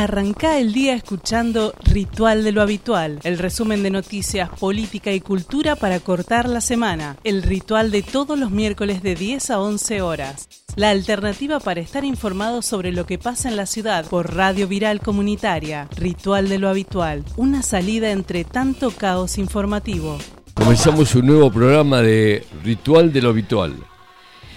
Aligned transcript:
Arranca 0.00 0.58
el 0.58 0.72
día 0.72 0.94
escuchando 0.94 1.74
Ritual 1.84 2.42
de 2.42 2.52
lo 2.52 2.62
Habitual, 2.62 3.20
el 3.22 3.36
resumen 3.36 3.82
de 3.82 3.90
noticias, 3.90 4.48
política 4.48 5.12
y 5.12 5.20
cultura 5.20 5.76
para 5.76 6.00
cortar 6.00 6.48
la 6.48 6.62
semana. 6.62 7.18
El 7.22 7.42
ritual 7.42 7.90
de 7.90 8.00
todos 8.00 8.38
los 8.38 8.50
miércoles 8.50 9.02
de 9.02 9.14
10 9.14 9.50
a 9.50 9.60
11 9.60 10.00
horas. 10.00 10.48
La 10.74 10.88
alternativa 10.88 11.60
para 11.60 11.80
estar 11.80 12.06
informado 12.06 12.62
sobre 12.62 12.92
lo 12.92 13.04
que 13.04 13.18
pasa 13.18 13.50
en 13.50 13.56
la 13.56 13.66
ciudad 13.66 14.06
por 14.06 14.34
Radio 14.34 14.66
Viral 14.68 15.00
Comunitaria. 15.00 15.86
Ritual 15.94 16.48
de 16.48 16.58
lo 16.58 16.70
Habitual, 16.70 17.22
una 17.36 17.60
salida 17.60 18.10
entre 18.10 18.44
tanto 18.44 18.92
caos 18.92 19.36
informativo. 19.36 20.16
Comenzamos 20.54 21.14
un 21.14 21.26
nuevo 21.26 21.52
programa 21.52 22.00
de 22.00 22.46
Ritual 22.64 23.12
de 23.12 23.20
lo 23.20 23.28
Habitual. 23.28 23.74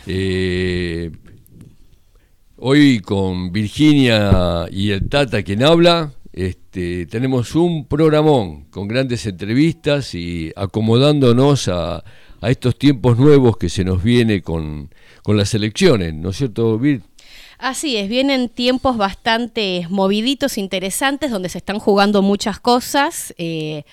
Eh, 0.08 1.12
Hoy 2.66 3.02
con 3.02 3.52
Virginia 3.52 4.68
y 4.72 4.92
el 4.92 5.10
Tata 5.10 5.44
quien 5.44 5.64
habla, 5.64 6.14
este, 6.32 7.06
tenemos 7.08 7.56
un 7.56 7.86
programón 7.90 8.70
con 8.70 8.88
grandes 8.88 9.26
entrevistas 9.26 10.16
y 10.16 10.50
acomodándonos 10.56 11.68
a, 11.68 12.06
estos 12.42 12.78
tiempos 12.78 13.20
nuevos 13.20 13.58
que 13.58 13.68
se 13.68 13.84
nos 13.84 14.02
viene 14.02 14.42
con, 14.42 14.90
las 15.28 15.54
elecciones, 15.54 16.14
¿no 16.14 16.30
es 16.30 16.38
cierto, 16.38 16.80
Vir? 16.80 17.02
Así 17.58 17.98
es, 17.98 18.08
vienen 18.08 18.48
tiempos 18.48 18.96
bastante 18.96 19.86
moviditos, 19.90 20.58
interesantes, 20.58 21.32
donde 21.32 21.50
se 21.50 21.58
están 21.58 21.80
jugando 21.80 22.22
muchas 22.22 22.62
cosas. 22.62 23.34
Eh, 23.38 23.84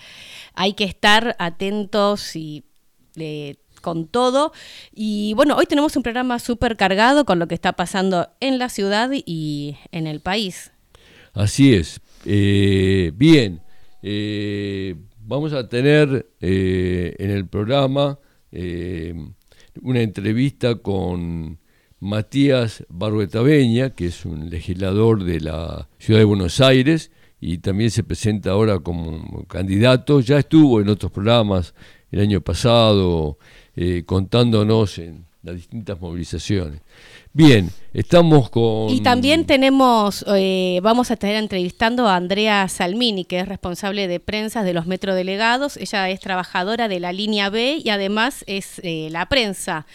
hay 0.54 0.74
que 0.74 0.84
estar 0.84 1.34
atentos 1.40 2.36
y 2.36 2.62
eh, 3.16 3.56
con 3.80 4.06
todo. 4.06 4.52
Y 4.94 5.34
bueno, 5.34 5.56
hoy 5.56 5.66
tenemos 5.66 5.96
un 5.96 6.02
programa 6.02 6.38
súper 6.38 6.76
cargado 6.76 7.24
con 7.24 7.38
lo 7.38 7.48
que 7.48 7.54
está 7.54 7.72
pasando 7.72 8.28
en 8.40 8.58
la 8.58 8.68
ciudad 8.68 9.10
y 9.12 9.76
en 9.92 10.06
el 10.06 10.20
país. 10.20 10.72
Así 11.32 11.74
es. 11.74 12.00
Eh, 12.24 13.12
bien, 13.14 13.62
eh, 14.02 14.96
vamos 15.24 15.52
a 15.52 15.68
tener 15.68 16.30
eh, 16.40 17.14
en 17.18 17.30
el 17.30 17.46
programa 17.46 18.18
una 19.82 20.00
entrevista 20.00 20.74
con 20.74 21.60
Matías 22.00 22.84
Barruetaveña, 22.88 23.90
que 23.90 24.06
es 24.06 24.24
un 24.24 24.50
legislador 24.50 25.22
de 25.22 25.40
la 25.40 25.88
ciudad 25.98 26.18
de 26.18 26.24
Buenos 26.24 26.60
Aires 26.60 27.12
y 27.40 27.58
también 27.58 27.90
se 27.90 28.02
presenta 28.02 28.50
ahora 28.50 28.80
como 28.80 29.44
candidato. 29.46 30.20
Ya 30.20 30.38
estuvo 30.38 30.80
en 30.80 30.88
otros 30.88 31.12
programas 31.12 31.74
el 32.10 32.20
año 32.20 32.40
pasado 32.40 33.38
eh, 33.76 34.02
contándonos 34.04 34.98
en 34.98 35.26
las 35.42 35.56
distintas 35.56 36.00
movilizaciones. 36.00 36.80
Bien, 37.32 37.70
estamos 37.94 38.50
con... 38.50 38.90
Y 38.90 39.02
también 39.02 39.46
tenemos, 39.46 40.24
eh, 40.34 40.80
vamos 40.82 41.10
a 41.10 41.14
estar 41.14 41.32
entrevistando 41.32 42.08
a 42.08 42.16
Andrea 42.16 42.66
Salmini, 42.66 43.24
que 43.24 43.38
es 43.38 43.46
responsable 43.46 44.08
de 44.08 44.18
prensa 44.18 44.64
de 44.64 44.74
los 44.74 44.86
metrodelegados. 44.86 45.76
Ella 45.76 46.10
es 46.10 46.18
trabajadora 46.18 46.88
de 46.88 46.98
la 46.98 47.12
línea 47.12 47.48
B 47.48 47.80
y 47.84 47.88
además 47.90 48.42
es 48.48 48.80
eh, 48.82 49.10
la 49.12 49.28
prensa. 49.28 49.86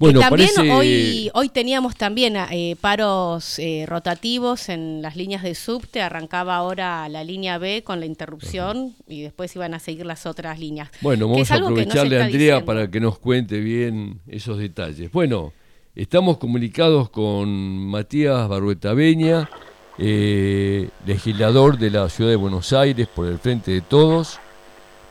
Bueno, 0.00 0.18
también 0.18 0.50
hoy, 0.72 1.30
hoy 1.34 1.50
teníamos 1.50 1.94
también 1.94 2.34
eh, 2.36 2.74
paros 2.80 3.60
rotativos 3.86 4.68
en 4.68 5.02
las 5.02 5.14
líneas 5.14 5.44
de 5.44 5.54
subte. 5.54 6.02
Arrancaba 6.02 6.56
ahora 6.56 7.08
la 7.08 7.22
línea 7.22 7.58
B 7.58 7.84
con 7.84 8.00
la 8.00 8.06
interrupción 8.06 8.96
y 9.06 9.22
después 9.22 9.54
iban 9.54 9.72
a 9.74 9.78
seguir 9.78 10.04
las 10.04 10.26
otras 10.26 10.58
líneas. 10.58 10.90
Bueno, 11.00 11.28
vamos 11.28 11.48
a 11.48 11.54
aprovecharle 11.54 12.20
a 12.20 12.24
Andrea 12.24 12.64
para 12.64 12.90
que 12.90 12.98
nos 12.98 13.20
cuente 13.20 13.60
bien 13.60 14.20
esos 14.26 14.58
detalles. 14.58 15.12
Bueno. 15.12 15.52
Estamos 15.94 16.38
comunicados 16.38 17.10
con 17.10 17.50
Matías 17.90 18.48
Barrueta 18.48 18.94
Beña, 18.94 19.50
eh, 19.98 20.88
legislador 21.04 21.76
de 21.76 21.90
la 21.90 22.08
ciudad 22.08 22.30
de 22.30 22.36
Buenos 22.36 22.72
Aires 22.72 23.06
por 23.08 23.26
el 23.26 23.38
Frente 23.38 23.72
de 23.72 23.82
Todos, 23.82 24.40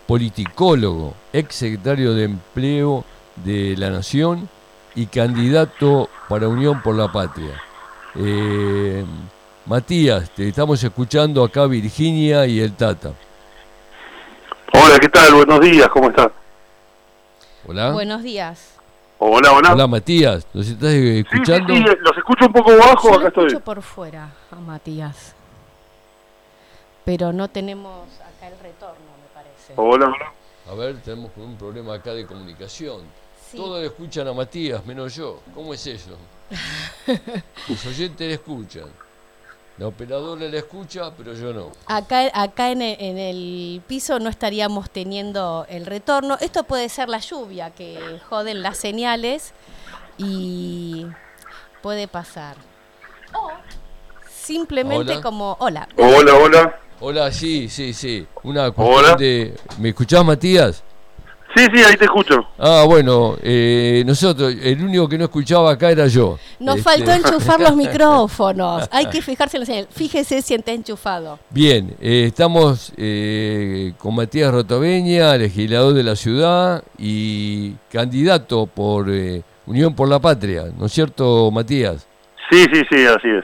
politicólogo, 0.08 1.14
ex 1.34 1.54
secretario 1.54 2.16
de 2.16 2.24
Empleo 2.24 3.06
de 3.46 3.76
la 3.78 3.92
Nación 3.92 4.50
y 4.96 5.06
candidato 5.06 6.10
para 6.28 6.48
Unión 6.48 6.82
por 6.82 6.96
la 6.96 7.12
Patria. 7.12 7.62
Eh, 8.16 9.06
Matías, 9.68 10.32
te 10.32 10.48
estamos 10.48 10.84
escuchando 10.84 11.44
acá 11.44 11.68
Virginia 11.68 12.48
y 12.48 12.60
el 12.60 12.74
Tata. 12.74 13.14
Hola, 14.74 14.98
¿qué 15.00 15.10
tal? 15.10 15.32
Buenos 15.36 15.62
días, 15.62 15.88
¿cómo 15.90 16.10
estás? 16.10 16.32
Hola. 17.68 17.92
Buenos 17.92 18.24
días. 18.24 18.81
Hola, 19.24 19.52
hola. 19.54 19.74
Hola, 19.74 19.86
Matías, 19.86 20.48
¿nos 20.52 20.68
estás 20.68 20.90
escuchando? 20.94 21.72
Sí, 21.76 21.84
sí, 21.84 21.96
los 22.00 22.18
escucho 22.18 22.48
un 22.48 22.54
poco 22.54 22.76
bajo, 22.76 23.10
Yo 23.12 23.16
acá 23.20 23.28
estoy. 23.28 23.46
escucho 23.50 23.64
por 23.64 23.82
fuera 23.84 24.30
a 24.50 24.56
Matías. 24.56 25.36
Pero 27.06 27.32
no 27.32 27.48
tenemos 27.48 28.08
acá 28.20 28.48
el 28.48 28.58
retorno, 28.58 28.96
me 29.22 29.28
parece. 29.32 29.74
Hola, 29.76 30.08
hola. 30.08 30.34
A 30.72 30.74
ver, 30.74 30.98
tenemos 31.04 31.30
un 31.38 31.56
problema 31.56 31.94
acá 31.94 32.16
de 32.16 32.26
comunicación. 32.26 33.02
Todos 33.56 33.84
escuchan 33.84 34.28
a 34.28 34.34
Matías, 34.34 34.84
menos 34.88 35.14
yo. 35.14 35.40
¿Cómo 35.54 35.72
es 35.76 35.86
eso? 35.86 36.18
Los 37.70 37.86
oyentes 37.86 38.28
le 38.28 38.34
escuchan. 38.34 38.86
La 39.82 39.88
operadora 39.88 40.48
la 40.48 40.58
escucha, 40.60 41.12
pero 41.18 41.34
yo 41.34 41.52
no. 41.54 41.72
Acá, 41.88 42.30
acá 42.36 42.70
en, 42.70 42.84
el, 42.84 43.82
piso 43.88 44.20
no 44.20 44.30
estaríamos 44.30 44.92
teniendo 44.92 45.66
el 45.70 45.88
retorno. 45.88 46.38
Esto 46.40 46.66
puede 46.66 46.88
ser 46.88 47.10
la 47.10 47.18
lluvia 47.18 47.72
que 47.72 48.20
joden 48.30 48.62
las 48.62 48.78
señales 48.78 49.54
y 50.20 51.08
puede 51.82 52.08
pasar. 52.08 52.58
O 53.34 53.50
simplemente 54.32 55.20
como 55.20 55.58
hola. 55.58 55.90
Hola, 55.98 56.36
hola. 56.36 56.80
Hola, 57.00 57.32
sí, 57.32 57.68
sí, 57.68 57.92
sí. 57.96 58.28
Una 58.44 58.70
cuestión 58.70 59.18
de. 59.18 59.56
¿Me 59.80 59.90
escuchás, 59.90 60.24
Matías? 60.24 60.84
Sí, 61.56 61.66
sí, 61.74 61.84
ahí 61.84 61.98
te 61.98 62.06
escucho. 62.06 62.48
Ah, 62.58 62.86
bueno, 62.88 63.36
eh, 63.42 64.04
nosotros, 64.06 64.56
el 64.62 64.82
único 64.82 65.10
que 65.10 65.18
no 65.18 65.26
escuchaba 65.26 65.72
acá 65.72 65.92
era 65.92 66.08
yo. 66.08 66.40
Nos 66.60 66.78
este, 66.78 66.90
faltó 66.90 67.12
enchufar 67.12 67.60
los 67.60 67.76
micrófonos. 67.76 68.88
Hay 68.92 69.08
que 69.08 69.22
fijarse 69.22 69.58
en 69.58 69.62
la 69.62 69.66
señal. 69.66 69.88
Fíjese 69.92 70.42
si 70.42 70.54
está 70.54 70.72
enchufado. 70.72 71.40
Bien, 71.50 71.94
eh, 72.00 72.24
estamos 72.28 72.94
eh, 72.96 73.94
con 73.98 74.16
Matías 74.16 74.52
Rotoveña, 74.54 75.36
legislador 75.36 75.94
de 75.94 76.04
la 76.04 76.16
ciudad 76.16 76.84
y 76.98 77.74
candidato 77.92 78.66
por 78.66 79.12
Unión 79.66 79.94
por 79.94 80.08
la 80.08 80.20
Patria, 80.20 80.66
¿no 80.78 80.86
es 80.86 80.94
cierto, 80.94 81.52
Matías? 81.52 82.08
Sí, 82.50 82.66
sí, 82.74 82.82
sí, 82.90 83.06
así 83.06 83.30
es. 83.30 83.44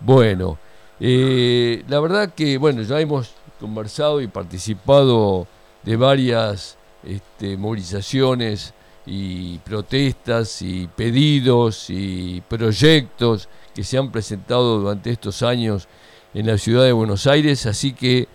Bueno, 0.00 0.58
la 1.00 2.00
verdad 2.00 2.32
que, 2.34 2.56
bueno, 2.56 2.82
ya 2.82 3.00
hemos 3.00 3.34
conversado 3.58 4.20
y 4.20 4.28
participado 4.28 5.48
de 5.82 5.96
varias 5.96 6.77
este, 7.04 7.56
movilizaciones 7.56 8.74
y 9.06 9.58
protestas 9.58 10.60
y 10.62 10.86
pedidos 10.88 11.88
y 11.88 12.42
proyectos 12.42 13.48
que 13.74 13.82
se 13.84 13.96
han 13.96 14.10
presentado 14.10 14.80
durante 14.80 15.10
estos 15.10 15.42
años 15.42 15.88
en 16.34 16.46
la 16.46 16.58
ciudad 16.58 16.84
de 16.84 16.92
Buenos 16.92 17.26
Aires, 17.26 17.64
así 17.66 17.92
que 17.92 18.28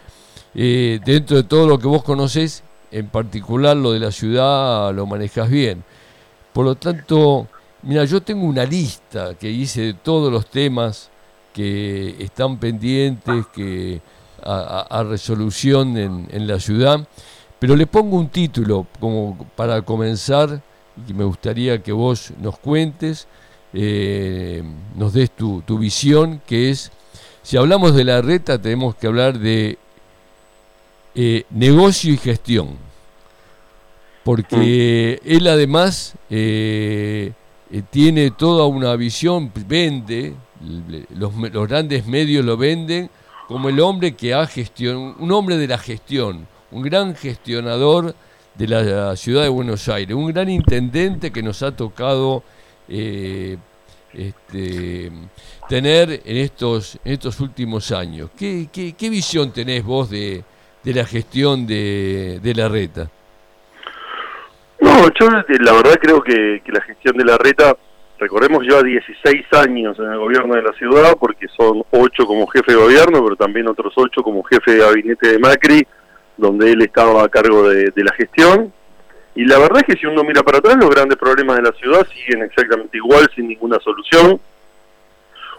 eh, 0.56 1.00
dentro 1.06 1.38
de 1.38 1.44
todo 1.44 1.68
lo 1.68 1.78
que 1.78 1.88
vos 1.88 2.04
conocés, 2.04 2.64
en 2.92 3.08
particular 3.08 3.76
lo 3.78 3.92
de 3.92 4.00
la 4.00 4.12
ciudad 4.12 4.94
lo 4.94 5.06
manejas 5.06 5.50
bien. 5.50 5.84
Por 6.54 6.66
lo 6.66 6.76
tanto, 6.76 7.48
mira, 7.84 8.06
yo 8.06 8.22
tengo 8.22 8.46
una 8.46 8.66
lista 8.66 9.36
que 9.36 9.50
hice 9.50 9.82
de 9.82 9.94
todos 9.94 10.32
los 10.32 10.48
temas 10.48 11.10
que 11.54 12.16
están 12.20 12.58
pendientes 12.58 13.46
que 13.54 14.02
a, 14.46 15.06
resolución 15.08 15.98
en, 15.98 16.28
en 16.32 16.48
la 16.48 16.60
ciudad 16.60 17.08
pero 17.64 17.78
le 17.78 17.88
pongo 17.88 18.18
un 18.18 18.28
título 18.28 18.86
como 19.00 19.38
para 19.56 19.82
comenzar 19.84 20.62
y 21.08 21.14
me 21.14 21.24
gustaría 21.24 21.82
que 21.82 21.94
vos 21.94 22.34
nos 22.42 22.60
cuentes, 22.60 23.26
eh, 23.72 24.62
nos 24.98 25.14
des 25.14 25.32
tu, 25.32 25.64
visión, 25.80 26.42
que 26.46 26.72
es, 26.72 26.92
si 27.42 27.56
hablamos 27.56 27.96
de 27.96 28.04
la 28.04 28.22
reta 28.22 28.62
tenemos 28.62 28.96
que 28.96 29.08
hablar 29.08 29.40
de 29.40 29.78
eh, 31.16 31.46
negocio 31.52 32.14
y 32.14 32.18
gestión, 32.18 32.76
porque 34.26 35.22
mm. 35.24 35.32
él 35.32 35.48
además 35.48 36.16
eh, 36.30 37.32
tiene 37.92 38.32
toda 38.32 38.66
una 38.66 38.94
visión, 38.98 39.54
vende, 39.70 40.34
los, 41.16 41.34
los 41.34 41.68
grandes 41.70 42.06
medios 42.08 42.44
lo 42.44 42.58
venden 42.58 43.10
como 43.48 43.70
el 43.70 43.80
hombre 43.80 44.16
que 44.18 44.34
ha 44.34 44.46
gestión, 44.48 45.16
un 45.18 45.32
hombre 45.32 45.56
de 45.56 45.68
la 45.70 45.78
gestión, 45.78 46.52
un 46.74 46.82
gran 46.82 47.16
gestionador 47.16 48.14
de 48.56 48.68
la 48.68 49.16
ciudad 49.16 49.44
de 49.44 49.50
Buenos 49.50 49.88
Aires, 49.90 50.16
un 50.16 50.32
gran 50.32 50.50
intendente 50.50 51.32
que 51.32 51.42
nos 51.42 51.64
ha 51.64 51.76
tocado 51.76 52.44
eh, 52.88 53.58
este, 54.14 55.12
tener 55.68 56.22
en 56.26 56.38
estos, 56.38 57.00
estos 57.04 57.40
últimos 57.40 57.92
años. 57.92 58.30
¿Qué, 58.38 58.68
qué, 58.72 59.10
visión 59.10 59.52
tenés 59.52 59.84
vos 59.84 60.10
de, 60.10 60.44
de 60.84 60.94
la 60.94 61.06
gestión 61.06 61.66
de, 61.66 62.40
de, 62.42 62.54
la 62.54 62.70
reta? 62.70 63.10
No, 64.80 65.08
yo 65.20 65.30
la 65.30 65.74
verdad 65.74 65.98
creo 66.02 66.22
que, 66.22 66.62
la 66.68 66.82
gestión 66.82 67.18
de 67.18 67.26
la 67.26 67.38
reta 67.38 67.76
recordemos, 68.20 68.64
lleva 68.64 68.82
16 68.82 69.46
años 69.52 70.00
en 70.00 70.06
el 70.06 70.18
gobierno 70.18 70.56
de 70.56 70.62
la 70.62 70.72
ciudad, 70.74 71.18
porque 71.20 71.48
son 71.58 71.84
8 71.92 72.26
como 72.26 72.48
jefe 72.48 72.72
de 72.72 72.78
gobierno, 72.78 73.22
pero 73.22 73.36
también 73.36 73.68
otros 73.68 73.94
8 73.98 74.24
como 74.24 74.44
jefe 74.44 74.72
de 74.72 74.78
gabinete 74.78 75.28
de 75.28 75.40
Macri, 75.40 75.86
donde 76.38 76.72
él 76.72 76.82
estaba 76.82 77.24
a 77.24 77.30
cargo 77.30 77.70
de, 77.70 77.92
la 77.96 78.14
gestión. 78.14 78.74
Y 79.36 79.46
la 79.46 79.58
verdad 79.58 79.80
es 79.80 79.84
que 79.84 80.00
si 80.00 80.06
uno 80.06 80.24
mira 80.24 80.44
para 80.44 80.60
atrás, 80.60 80.78
los 80.78 80.90
grandes 80.90 81.18
problemas 81.18 81.58
de 81.58 81.64
la 81.64 81.72
ciudad 81.74 82.06
siguen 82.14 82.44
exactamente 82.44 82.98
igual, 82.98 83.30
sin 83.36 83.48
ninguna 83.48 83.80
solución. 83.80 84.40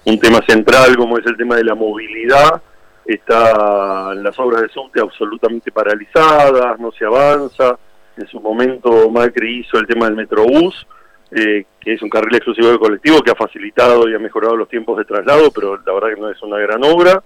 Un 0.05 0.19
tema 0.19 0.41
central 0.47 0.97
como 0.97 1.19
es 1.19 1.27
el 1.27 1.37
tema 1.37 1.57
de 1.57 1.65
la 1.65 1.75
movilidad, 1.75 2.63
está 3.05 4.15
las 4.15 4.39
obras 4.39 4.63
de 4.63 4.69
subte 4.69 5.01
absolutamente 5.01 5.73
paralizadas, 5.73 6.79
no 6.79 6.93
se 6.93 7.05
avanza. 7.05 7.79
En 8.17 8.27
su 8.29 8.41
momento 8.41 9.11
Macri 9.11 9.61
hizo 9.61 9.79
el 9.79 9.87
tema 9.87 10.07
del 10.07 10.15
Metrobús, 10.15 10.87
eh, 11.31 11.65
que 11.81 11.95
es 11.95 12.03
un 12.03 12.11
carril 12.11 12.37
exclusivo 12.37 12.69
del 12.69 12.79
colectivo 12.79 13.23
que 13.23 13.33
ha 13.33 13.35
facilitado 13.35 14.09
y 14.09 14.15
ha 14.15 14.19
mejorado 14.19 14.57
los 14.57 14.69
tiempos 14.69 14.99
de 14.99 15.05
traslado, 15.05 15.51
pero 15.53 15.81
la 15.85 15.93
verdad 15.93 16.15
que 16.15 16.21
no 16.21 16.31
es 16.31 16.41
una 16.43 16.59
gran 16.59 16.85
obra. 16.85 17.23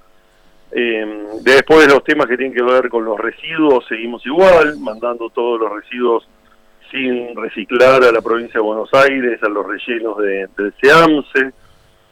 Eh, 0.70 1.26
después 1.40 1.86
de 1.86 1.94
los 1.94 2.04
temas 2.04 2.26
que 2.26 2.36
tienen 2.36 2.54
que 2.54 2.62
ver 2.62 2.88
con 2.88 3.04
los 3.04 3.18
residuos, 3.18 3.86
seguimos 3.88 4.24
igual, 4.26 4.78
mandando 4.78 5.30
todos 5.30 5.60
los 5.60 5.72
residuos 5.72 6.28
sin 6.90 7.36
reciclar 7.36 8.02
a 8.02 8.12
la 8.12 8.20
provincia 8.20 8.54
de 8.54 8.66
Buenos 8.66 8.92
Aires, 8.94 9.42
a 9.42 9.48
los 9.48 9.66
rellenos 9.66 10.18
de, 10.18 10.48
del 10.56 10.74
SEAMSE. 10.80 11.52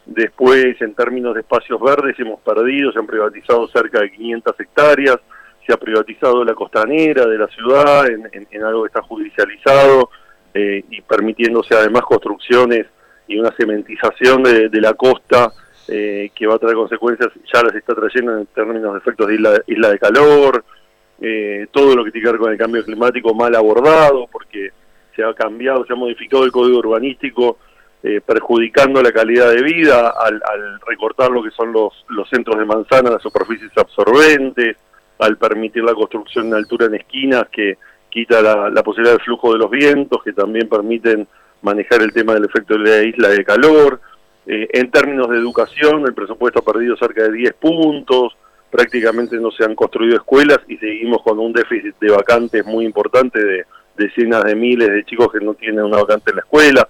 Después, 0.07 0.81
en 0.81 0.95
términos 0.95 1.35
de 1.35 1.41
espacios 1.41 1.81
verdes, 1.81 2.19
hemos 2.19 2.41
perdido, 2.41 2.93
se 2.93 2.99
han 2.99 3.07
privatizado 3.07 3.67
cerca 3.69 4.01
de 4.01 4.13
500 4.13 4.61
hectáreas, 4.61 5.19
se 5.67 5.73
ha 5.73 5.77
privatizado 5.77 6.45
la 6.45 6.55
costanera 6.55 7.27
de 7.27 7.39
la 7.39 7.49
ciudad 7.49 8.07
en, 8.07 8.65
algo 8.65 8.83
que 8.83 8.89
está 8.89 9.03
judicializado 9.03 10.11
eh, 10.55 10.85
y 10.89 11.01
permitiéndose 11.01 11.75
además 11.75 12.03
construcciones 12.03 12.87
y 13.27 13.39
una 13.39 13.51
cementización 13.57 14.45
de, 14.45 14.81
la 14.81 14.95
costa 14.95 15.51
eh, 15.89 16.31
que 16.35 16.47
va 16.47 16.55
a 16.55 16.59
traer 16.59 16.75
consecuencias, 16.77 17.31
ya 17.53 17.63
las 17.63 17.75
está 17.75 17.95
trayendo 17.95 18.39
en 18.39 18.47
términos 18.47 18.93
de 18.93 18.99
efectos 18.99 19.27
de 19.29 19.35
isla, 19.67 19.91
de 19.91 19.99
calor, 19.99 20.65
eh, 21.21 21.67
todo 21.71 21.95
lo 21.95 22.05
que 22.05 22.11
tiene 22.11 22.27
que 22.27 22.33
ver 22.33 22.41
con 22.41 22.53
el 22.53 22.59
cambio 22.59 22.85
climático 22.85 23.35
mal 23.35 23.55
abordado, 23.55 24.27
porque 24.31 24.71
se 25.15 25.25
ha 25.25 25.33
cambiado, 25.35 25.85
se 25.87 25.93
ha 25.93 25.97
modificado 25.97 26.45
el 26.45 26.53
código 26.53 26.79
urbanístico 26.79 27.59
eh, 28.03 28.21
perjudicando 28.21 29.03
la 29.03 29.11
calidad 29.11 29.51
de 29.51 29.63
vida 29.63 30.11
al, 30.11 30.41
recortar 30.87 31.31
lo 31.31 31.43
que 31.43 31.51
son 31.51 31.73
los, 31.73 31.93
los 32.09 32.29
centros 32.29 32.59
de 32.59 32.65
manzana, 32.65 33.11
las 33.11 33.23
superficies 33.23 33.73
absorbentes, 33.77 34.77
al 35.19 35.37
permitir 35.39 35.83
la 35.83 35.95
construcción 35.95 36.51
de 36.51 36.57
altura 36.57 36.87
en 36.87 36.97
esquinas 36.97 37.49
que 37.51 37.79
quita 38.11 38.41
la, 38.43 38.83
posibilidad 38.83 39.17
de 39.19 39.25
flujo 39.25 39.53
de 39.53 39.59
los 39.59 39.71
vientos, 39.71 40.23
que 40.23 40.33
también 40.33 40.69
permiten 40.69 41.27
manejar 41.63 42.03
el 42.03 42.13
tema 42.13 42.35
del 42.35 42.45
efecto 42.45 42.79
de 42.79 42.91
la 42.91 43.03
isla 43.03 43.29
de 43.29 43.45
calor. 43.45 44.01
Eh, 44.47 44.69
en 44.73 44.91
términos 44.91 45.29
de 45.29 45.37
educación, 45.37 46.05
el 46.07 46.15
presupuesto 46.15 46.61
ha 46.61 46.73
perdido 46.73 46.97
cerca 46.97 47.23
de 47.25 47.33
10 47.33 47.55
puntos, 47.55 48.37
prácticamente 48.71 49.37
no 49.37 49.51
se 49.51 49.65
han 49.65 49.75
construido 49.75 50.17
escuelas 50.17 50.59
y 50.69 50.77
seguimos 50.77 51.23
con 51.23 51.39
un 51.39 51.53
déficit 51.53 51.95
de 52.01 52.11
vacantes 52.11 52.65
muy 52.67 52.85
importante 52.85 53.43
de 53.43 53.65
decenas 53.97 54.45
de 54.45 54.55
miles 54.55 54.91
de 54.91 55.05
chicos 55.05 55.33
que 55.33 55.45
no 55.45 55.55
tienen 55.55 55.85
una 55.85 55.99
vacante 55.99 56.31
en 56.31 56.37
la 56.37 56.43
escuela 56.43 56.89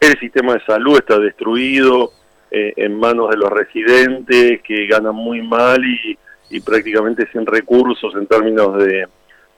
el 0.00 0.18
sistema 0.18 0.54
de 0.54 0.64
salud 0.64 0.98
está 0.98 1.18
destruido 1.18 2.12
eh, 2.50 2.72
en 2.76 2.98
manos 2.98 3.30
de 3.30 3.36
los 3.36 3.50
residentes 3.50 4.60
que 4.62 4.86
ganan 4.86 5.14
muy 5.14 5.42
mal 5.42 5.82
y, 5.84 6.18
prácticamente 6.60 7.28
sin 7.32 7.44
recursos 7.44 8.14
en 8.14 8.26
términos 8.26 8.78
de, 8.78 9.06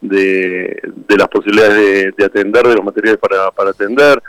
de, 0.00 1.16
las 1.16 1.28
posibilidades 1.28 2.16
de, 2.16 2.24
atender, 2.24 2.66
de 2.66 2.74
los 2.74 2.84
materiales 2.84 3.20
para, 3.20 3.50
para 3.50 3.70
atender. 3.70 4.20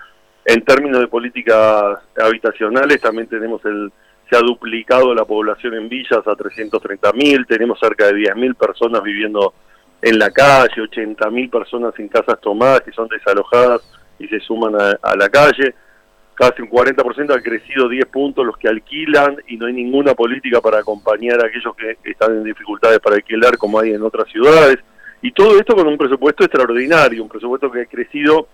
En 0.45 0.63
términos 0.63 0.99
de 1.01 1.07
políticas 1.07 1.99
habitacionales 2.17 3.01
también 3.01 3.27
tenemos 3.27 3.63
el 3.65 3.91
se 4.29 4.37
ha 4.37 4.41
duplicado 4.41 5.15
la 5.15 5.25
población 5.25 5.73
en 5.73 5.89
villas 5.89 6.19
a 6.19 6.33
330.000, 6.33 7.47
tenemos 7.47 7.79
cerca 7.79 8.05
de 8.05 8.13
10.000 8.13 8.55
personas 8.55 9.01
viviendo 9.01 9.55
en 10.03 10.19
la 10.19 10.29
calle, 10.29 10.83
80.000 10.83 11.49
personas 11.49 11.95
sin 11.95 12.09
casas 12.09 12.39
tomadas 12.39 12.81
que 12.81 12.91
son 12.91 13.07
desalojadas 13.07 13.81
y 14.19 14.27
se 14.27 14.39
suman 14.39 14.75
a 14.75 15.15
la 15.15 15.29
calle 15.29 15.73
casi 16.39 16.61
un 16.61 16.69
40% 16.69 17.35
han 17.35 17.41
crecido 17.41 17.89
10 17.89 18.05
puntos 18.05 18.45
los 18.45 18.57
que 18.57 18.69
alquilan 18.69 19.35
y 19.47 19.57
no 19.57 19.65
hay 19.65 19.73
ninguna 19.73 20.13
política 20.13 20.61
para 20.61 20.79
acompañar 20.79 21.43
a 21.43 21.47
aquellos 21.47 21.75
que 21.75 21.97
están 22.09 22.31
en 22.31 22.45
dificultades 22.45 22.99
para 22.99 23.17
alquilar 23.17 23.57
como 23.57 23.77
hay 23.77 23.91
en 23.91 24.01
otras 24.01 24.31
ciudades. 24.31 24.77
Y 25.21 25.33
todo 25.33 25.59
esto 25.59 25.75
con 25.75 25.85
un 25.85 25.97
presupuesto 25.97 26.45
extraordinario, 26.45 27.21
un 27.21 27.27
presupuesto 27.27 27.69
que 27.69 27.81
ha 27.81 27.85
crecido 27.85 28.47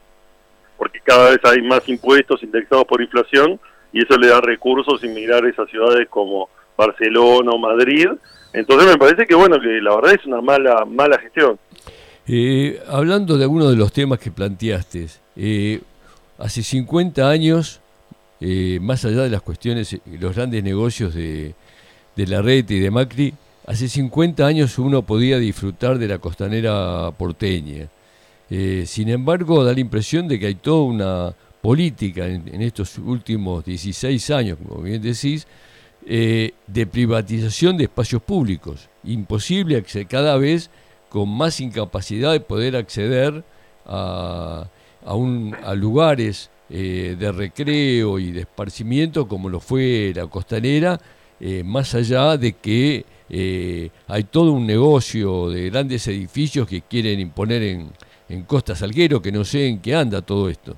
porque 0.77 0.99
cada 1.03 1.31
vez 1.31 1.39
hay 1.43 1.61
más 1.61 1.87
impuestos 1.87 2.43
indexados 2.43 2.85
por 2.85 3.01
inflación 3.01 3.59
y 3.93 4.03
eso 4.03 4.17
le 4.17 4.27
da 4.27 4.41
recursos 4.41 5.03
inmigrar 5.03 5.45
a 5.45 5.49
esas 5.49 5.69
ciudades 5.69 6.07
como 6.09 6.49
Barcelona 6.77 7.51
o 7.51 7.57
Madrid. 7.57 8.09
Entonces 8.53 8.87
me 8.89 8.97
parece 8.97 9.25
que 9.25 9.35
bueno, 9.35 9.59
que 9.59 9.81
la 9.81 9.95
verdad 9.95 10.13
es 10.13 10.25
una 10.25 10.41
mala, 10.41 10.85
mala 10.85 11.17
gestión. 11.19 11.57
Eh, 12.27 12.81
hablando 12.87 13.37
de 13.37 13.43
algunos 13.43 13.69
de 13.69 13.77
los 13.77 13.93
temas 13.93 14.19
que 14.19 14.31
planteaste, 14.31 15.07
eh, 15.35 15.79
Hace 16.37 16.63
50 16.63 17.29
años, 17.29 17.79
eh, 18.41 18.79
más 18.81 19.05
allá 19.05 19.21
de 19.21 19.29
las 19.29 19.41
cuestiones, 19.41 19.93
eh, 19.93 20.01
los 20.19 20.35
grandes 20.35 20.63
negocios 20.63 21.13
de, 21.13 21.55
la 22.17 22.41
red 22.41 22.69
y 22.69 22.79
de 22.79 22.91
Macri, 22.91 23.33
hace 23.65 23.87
50 23.87 24.45
años 24.45 24.77
uno 24.77 25.01
podía 25.01 25.39
disfrutar 25.39 25.97
de 25.97 26.09
la 26.09 26.17
costanera 26.17 27.11
porteña. 27.17 27.87
Eh, 28.49 28.83
sin 28.85 29.09
embargo, 29.09 29.63
da 29.63 29.73
la 29.73 29.79
impresión 29.79 30.27
de 30.27 30.39
que 30.39 30.47
hay 30.47 30.55
toda 30.55 30.83
una 30.83 31.35
política 31.61 32.27
en, 32.27 32.61
estos 32.61 32.97
últimos 32.99 33.65
16 33.65 34.29
años, 34.29 34.57
como 34.63 34.83
bien 34.83 35.01
decís, 35.01 35.47
de 36.05 36.87
privatización 36.91 37.77
de 37.77 37.85
espacios 37.85 38.21
públicos. 38.21 38.89
Imposible 39.03 39.83
cada 40.07 40.37
vez 40.37 40.69
con 41.09 41.29
más 41.29 41.59
incapacidad 41.59 42.33
de 42.33 42.39
poder 42.39 42.75
acceder 42.75 43.43
a, 43.87 44.67
a 45.05 45.73
lugares 45.73 46.51
eh, 46.67 47.15
de 47.19 47.31
recreo 47.31 48.17
y 48.17 48.31
de 48.31 48.39
esparcimiento 48.41 49.27
como 49.27 49.49
lo 49.49 49.59
fue 49.59 50.11
la 50.15 50.25
costanera, 50.25 50.99
eh, 51.39 51.63
más 51.63 51.93
allá 51.93 52.37
de 52.37 52.53
que 52.53 53.05
eh, 53.29 53.89
hay 54.07 54.23
todo 54.23 54.51
un 54.51 54.65
negocio 54.65 55.49
de 55.51 55.69
grandes 55.69 56.07
edificios 56.07 56.67
que 56.67 56.81
quieren 56.81 57.19
imponer 57.19 57.61
en, 57.61 57.91
en 58.29 58.43
Costa 58.43 58.75
Salguero, 58.75 59.21
que 59.21 59.31
no 59.31 59.43
sé 59.43 59.67
en 59.67 59.81
qué 59.81 59.95
anda 59.95 60.21
todo 60.21 60.49
esto. 60.49 60.77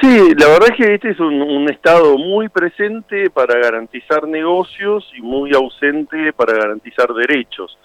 Sí, 0.00 0.34
la 0.38 0.48
verdad 0.48 0.68
es 0.72 0.76
que 0.76 0.94
este 0.94 1.10
es 1.10 1.20
un, 1.20 1.66
Estado 1.70 2.18
muy 2.18 2.48
presente 2.48 3.30
para 3.30 3.58
garantizar 3.58 4.26
negocios 4.28 5.10
y 5.16 5.22
muy 5.22 5.52
ausente 5.54 6.32
para 6.32 6.52
garantizar 6.54 7.12
derechos. 7.14 7.78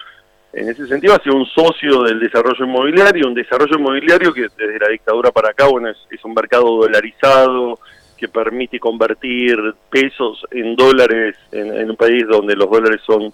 En 0.52 0.68
ese 0.68 0.88
sentido 0.88 1.14
ha 1.14 1.24
sido 1.24 1.36
un 1.36 1.46
socio 1.46 2.04
del 2.04 2.20
desarrollo 2.20 2.66
inmobiliario, 2.66 3.28
un 3.28 3.34
desarrollo 3.34 3.78
inmobiliario 3.78 4.34
que 4.34 4.42
desde 4.42 4.80
la 4.80 4.90
dictadura 4.90 5.32
para 5.32 5.52
acá 5.52 5.68
bueno, 5.68 5.90
es, 5.90 6.26
un 6.26 6.34
mercado 6.34 6.66
dolarizado 6.82 7.80
que 8.18 8.28
permite 8.28 8.80
convertir 8.80 9.58
pesos 9.90 10.44
en 10.52 10.76
dólares 10.76 11.38
en, 11.52 11.90
un 11.90 11.96
país 11.96 12.26
donde 12.28 12.56
los 12.56 12.70
dólares 12.70 13.02
son, 13.06 13.32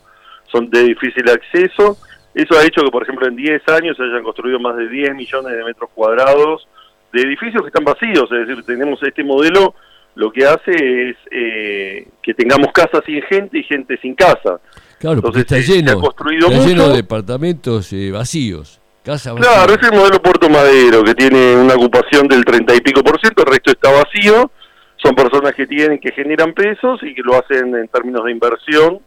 son 0.51 0.69
de 0.69 0.83
difícil 0.83 1.27
acceso. 1.29 1.97
Eso 2.37 2.55
ha 2.55 2.63
hecho 2.63 2.83
que, 2.83 2.91
por 2.91 3.01
ejemplo, 3.01 3.27
en 3.27 3.35
10 3.35 3.63
años 3.69 3.97
se 3.97 4.03
hayan 4.03 4.21
construido 4.21 4.59
más 4.59 4.77
de 4.77 4.87
10 4.87 5.15
millones 5.15 5.57
de 5.57 5.63
metros 5.63 5.89
cuadrados 5.91 6.67
de 7.11 7.21
edificios 7.21 7.63
que 7.63 7.69
están 7.69 7.83
vacíos. 7.83 8.31
Es 8.31 8.47
decir, 8.47 8.63
tenemos 8.63 9.01
este 9.01 9.23
modelo, 9.23 9.73
lo 10.13 10.31
que 10.31 10.45
hace 10.45 11.09
es 11.09 11.15
eh, 11.31 12.07
que 12.21 12.35
tengamos 12.35 12.71
casas 12.71 13.01
sin 13.07 13.23
gente 13.23 13.57
y 13.57 13.63
gente 13.63 13.97
sin 14.03 14.13
casa. 14.13 14.59
Claro, 14.99 15.19
porque 15.23 15.39
está 15.39 15.57
lleno, 15.57 15.99
está 15.99 16.67
lleno 16.67 16.89
de 16.89 16.97
departamentos 16.97 17.91
eh, 17.93 18.11
vacíos. 18.11 18.81
Casa 19.03 19.33
Claro, 19.33 19.73
es 19.73 19.81
el 19.81 19.97
modelo 19.97 20.21
Puerto 20.21 20.47
Madero, 20.47 21.03
que 21.03 21.15
tiene 21.15 21.55
una 21.55 21.73
ocupación 21.73 22.27
del 22.27 22.45
30 22.45 22.75
y 22.75 22.81
pico 22.81 23.01
por 23.01 23.19
ciento, 23.19 23.41
el 23.41 23.51
resto 23.51 23.71
está 23.71 23.89
vacío. 23.89 24.51
Son 24.97 25.15
personas 25.15 25.55
que 25.55 25.65
tienen, 25.65 25.97
que 25.97 26.11
generan 26.11 26.53
pesos 26.53 27.01
y 27.01 27.15
que 27.15 27.23
lo 27.23 27.33
hacen 27.33 27.75
en 27.75 27.87
términos 27.87 28.25
de 28.25 28.31
inversión 28.31 28.99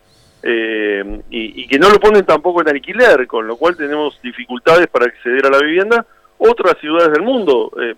eh, 1.40 1.52
y, 1.56 1.66
que 1.66 1.78
no 1.78 1.88
lo 1.90 1.98
ponen 1.98 2.24
tampoco 2.24 2.62
en 2.62 2.68
alquiler, 2.68 3.26
con 3.26 3.46
lo 3.46 3.56
cual 3.56 3.76
tenemos 3.76 4.20
dificultades 4.22 4.86
para 4.88 5.06
acceder 5.06 5.46
a 5.46 5.50
la 5.50 5.58
vivienda. 5.58 6.06
Otras 6.38 6.78
ciudades 6.80 7.12
del 7.12 7.22
mundo, 7.22 7.72
eh, 7.80 7.94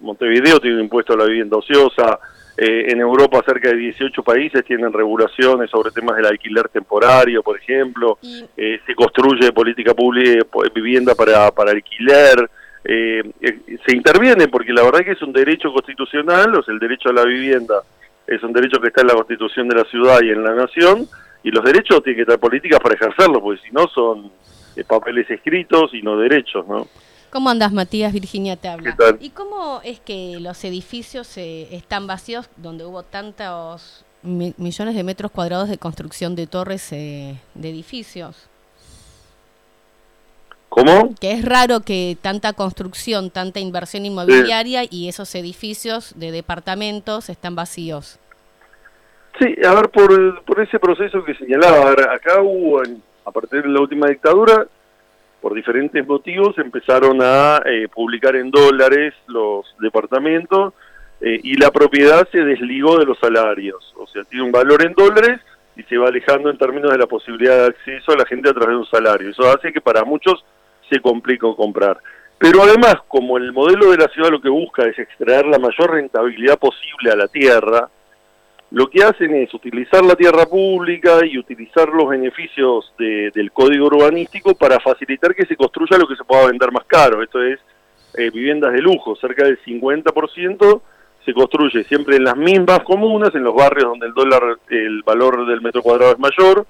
Montevideo 0.00 0.60
tiene 0.60 0.76
un 0.76 0.82
impuesto 0.82 1.14
a 1.14 1.16
la 1.16 1.24
vivienda 1.24 1.56
ociosa, 1.56 2.18
eh, 2.60 2.90
en 2.90 2.98
Europa 2.98 3.40
cerca 3.46 3.68
de 3.68 3.76
18 3.76 4.20
países 4.24 4.64
tienen 4.64 4.92
regulaciones 4.92 5.70
sobre 5.70 5.92
temas 5.92 6.16
del 6.16 6.26
alquiler 6.26 6.68
temporario, 6.68 7.40
por 7.40 7.56
ejemplo. 7.56 8.18
Eh, 8.56 8.80
se 8.84 8.94
construye 8.96 9.52
política 9.52 9.94
pública, 9.94 10.40
eh, 10.40 10.70
vivienda 10.74 11.14
para, 11.14 11.52
para 11.52 11.70
alquiler. 11.70 12.50
se 12.84 13.94
interviene 13.94 14.48
porque 14.48 14.72
la 14.72 14.82
verdad 14.82 15.02
es 15.02 15.06
que 15.06 15.12
es 15.12 15.22
un 15.22 15.32
derecho 15.32 15.72
constitucional, 15.72 16.52
o 16.56 16.62
sea, 16.64 16.74
el 16.74 16.80
derecho 16.80 17.10
a 17.10 17.12
la 17.12 17.24
vivienda 17.24 17.82
es 18.26 18.42
un 18.42 18.52
derecho 18.52 18.80
que 18.80 18.88
está 18.88 19.02
en 19.02 19.08
la 19.08 19.14
constitución 19.14 19.68
de 19.68 19.76
la 19.76 19.84
ciudad 19.84 20.20
y 20.22 20.30
en 20.30 20.42
la 20.42 20.54
nación, 20.54 21.06
y 21.42 21.50
los 21.50 21.64
derechos 21.64 22.02
tienen 22.02 22.22
que 22.22 22.24
tener 22.26 22.40
políticas 22.40 22.80
para 22.80 22.94
ejercerlo, 22.94 23.40
porque 23.40 23.60
si 23.62 23.70
no 23.72 23.86
son 23.88 24.30
papeles 24.86 25.28
escritos 25.30 25.92
y 25.92 26.02
no 26.02 26.16
derechos, 26.16 26.66
¿no? 26.68 26.86
¿Cómo 27.30 27.50
andas, 27.50 27.72
Matías? 27.72 28.12
Virginia 28.12 28.56
te 28.56 28.68
habla. 28.68 28.90
¿Qué 28.90 28.96
tal? 28.96 29.18
¿Y 29.20 29.30
cómo 29.30 29.80
es 29.84 30.00
que 30.00 30.38
los 30.40 30.64
edificios 30.64 31.36
eh, 31.36 31.68
están 31.72 32.06
vacíos 32.06 32.48
donde 32.56 32.86
hubo 32.86 33.02
tantos 33.02 34.04
mi- 34.22 34.54
millones 34.56 34.94
de 34.94 35.02
metros 35.04 35.30
cuadrados 35.30 35.68
de 35.68 35.78
construcción 35.78 36.34
de 36.36 36.46
torres 36.46 36.90
eh, 36.92 37.36
de 37.54 37.68
edificios? 37.70 38.46
¿Cómo? 40.68 41.14
Que 41.20 41.32
es 41.32 41.44
raro 41.44 41.80
que 41.80 42.16
tanta 42.20 42.52
construcción, 42.52 43.30
tanta 43.30 43.58
inversión 43.58 44.06
inmobiliaria 44.06 44.82
y 44.88 45.08
esos 45.08 45.34
edificios 45.34 46.12
de 46.16 46.30
departamentos 46.30 47.28
están 47.30 47.54
vacíos. 47.56 48.18
Sí, 49.38 49.54
a 49.64 49.74
ver, 49.74 49.88
por, 49.90 50.42
por 50.44 50.60
ese 50.60 50.78
proceso 50.78 51.24
que 51.24 51.34
señalaba, 51.34 51.92
acá 51.92 52.42
hubo, 52.42 52.82
a 53.24 53.30
partir 53.30 53.62
de 53.62 53.68
la 53.68 53.80
última 53.80 54.08
dictadura, 54.08 54.66
por 55.40 55.54
diferentes 55.54 56.04
motivos, 56.06 56.58
empezaron 56.58 57.20
a 57.22 57.62
eh, 57.64 57.86
publicar 57.88 58.34
en 58.34 58.50
dólares 58.50 59.14
los 59.28 59.64
departamentos 59.80 60.74
eh, 61.20 61.38
y 61.42 61.54
la 61.54 61.70
propiedad 61.70 62.28
se 62.30 62.44
desligó 62.44 62.98
de 62.98 63.06
los 63.06 63.18
salarios. 63.18 63.94
O 63.96 64.06
sea, 64.08 64.24
tiene 64.24 64.44
un 64.44 64.52
valor 64.52 64.84
en 64.84 64.94
dólares 64.94 65.40
y 65.76 65.84
se 65.84 65.96
va 65.96 66.08
alejando 66.08 66.50
en 66.50 66.58
términos 66.58 66.90
de 66.90 66.98
la 66.98 67.06
posibilidad 67.06 67.56
de 67.58 67.66
acceso 67.66 68.12
a 68.12 68.16
la 68.16 68.26
gente 68.26 68.50
a 68.50 68.52
través 68.52 68.70
de 68.70 68.76
un 68.76 68.86
salario. 68.86 69.30
Eso 69.30 69.48
hace 69.48 69.72
que 69.72 69.80
para 69.80 70.04
muchos 70.04 70.44
se 70.90 70.98
complica 71.00 71.46
comprar. 71.56 71.98
Pero 72.38 72.62
además, 72.62 72.96
como 73.06 73.36
el 73.36 73.52
modelo 73.52 73.92
de 73.92 73.98
la 73.98 74.08
ciudad 74.08 74.30
lo 74.30 74.40
que 74.40 74.48
busca 74.48 74.84
es 74.84 74.98
extraer 74.98 75.46
la 75.46 75.58
mayor 75.58 75.92
rentabilidad 75.92 76.58
posible 76.58 77.12
a 77.12 77.16
la 77.16 77.28
tierra, 77.28 77.88
lo 78.70 78.88
que 78.90 79.02
hacen 79.02 79.34
es 79.34 79.52
utilizar 79.54 80.04
la 80.04 80.14
tierra 80.14 80.44
pública 80.46 81.24
y 81.24 81.38
utilizar 81.38 81.88
los 81.88 82.08
beneficios 82.08 82.92
de- 82.98 83.30
del 83.34 83.50
código 83.50 83.86
urbanístico 83.86 84.54
para 84.54 84.78
facilitar 84.80 85.34
que 85.34 85.46
se 85.46 85.56
construya 85.56 85.96
lo 85.96 86.06
que 86.06 86.16
se 86.16 86.24
pueda 86.24 86.46
vender 86.48 86.70
más 86.72 86.84
caro. 86.86 87.22
Esto 87.22 87.42
es 87.42 87.58
eh, 88.16 88.30
viviendas 88.30 88.72
de 88.72 88.80
lujo, 88.80 89.14
cerca 89.16 89.44
del 89.44 89.58
50% 89.64 90.82
se 91.24 91.34
construye 91.34 91.84
siempre 91.84 92.16
en 92.16 92.24
las 92.24 92.36
mismas 92.36 92.80
comunas, 92.80 93.34
en 93.34 93.44
los 93.44 93.54
barrios 93.54 93.90
donde 93.90 94.06
el 94.06 94.14
dólar, 94.14 94.42
el 94.70 95.02
valor 95.02 95.46
del 95.46 95.60
metro 95.60 95.82
cuadrado 95.82 96.12
es 96.12 96.18
mayor, 96.18 96.66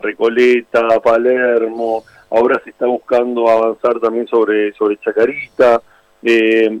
Recoleta, 0.00 1.00
Palermo, 1.00 2.04
ahora 2.30 2.60
se 2.64 2.70
está 2.70 2.86
buscando 2.86 3.48
avanzar 3.48 4.00
también 4.00 4.26
sobre, 4.26 4.72
sobre 4.74 4.98
Chacarita, 4.98 5.80
eh, 6.22 6.78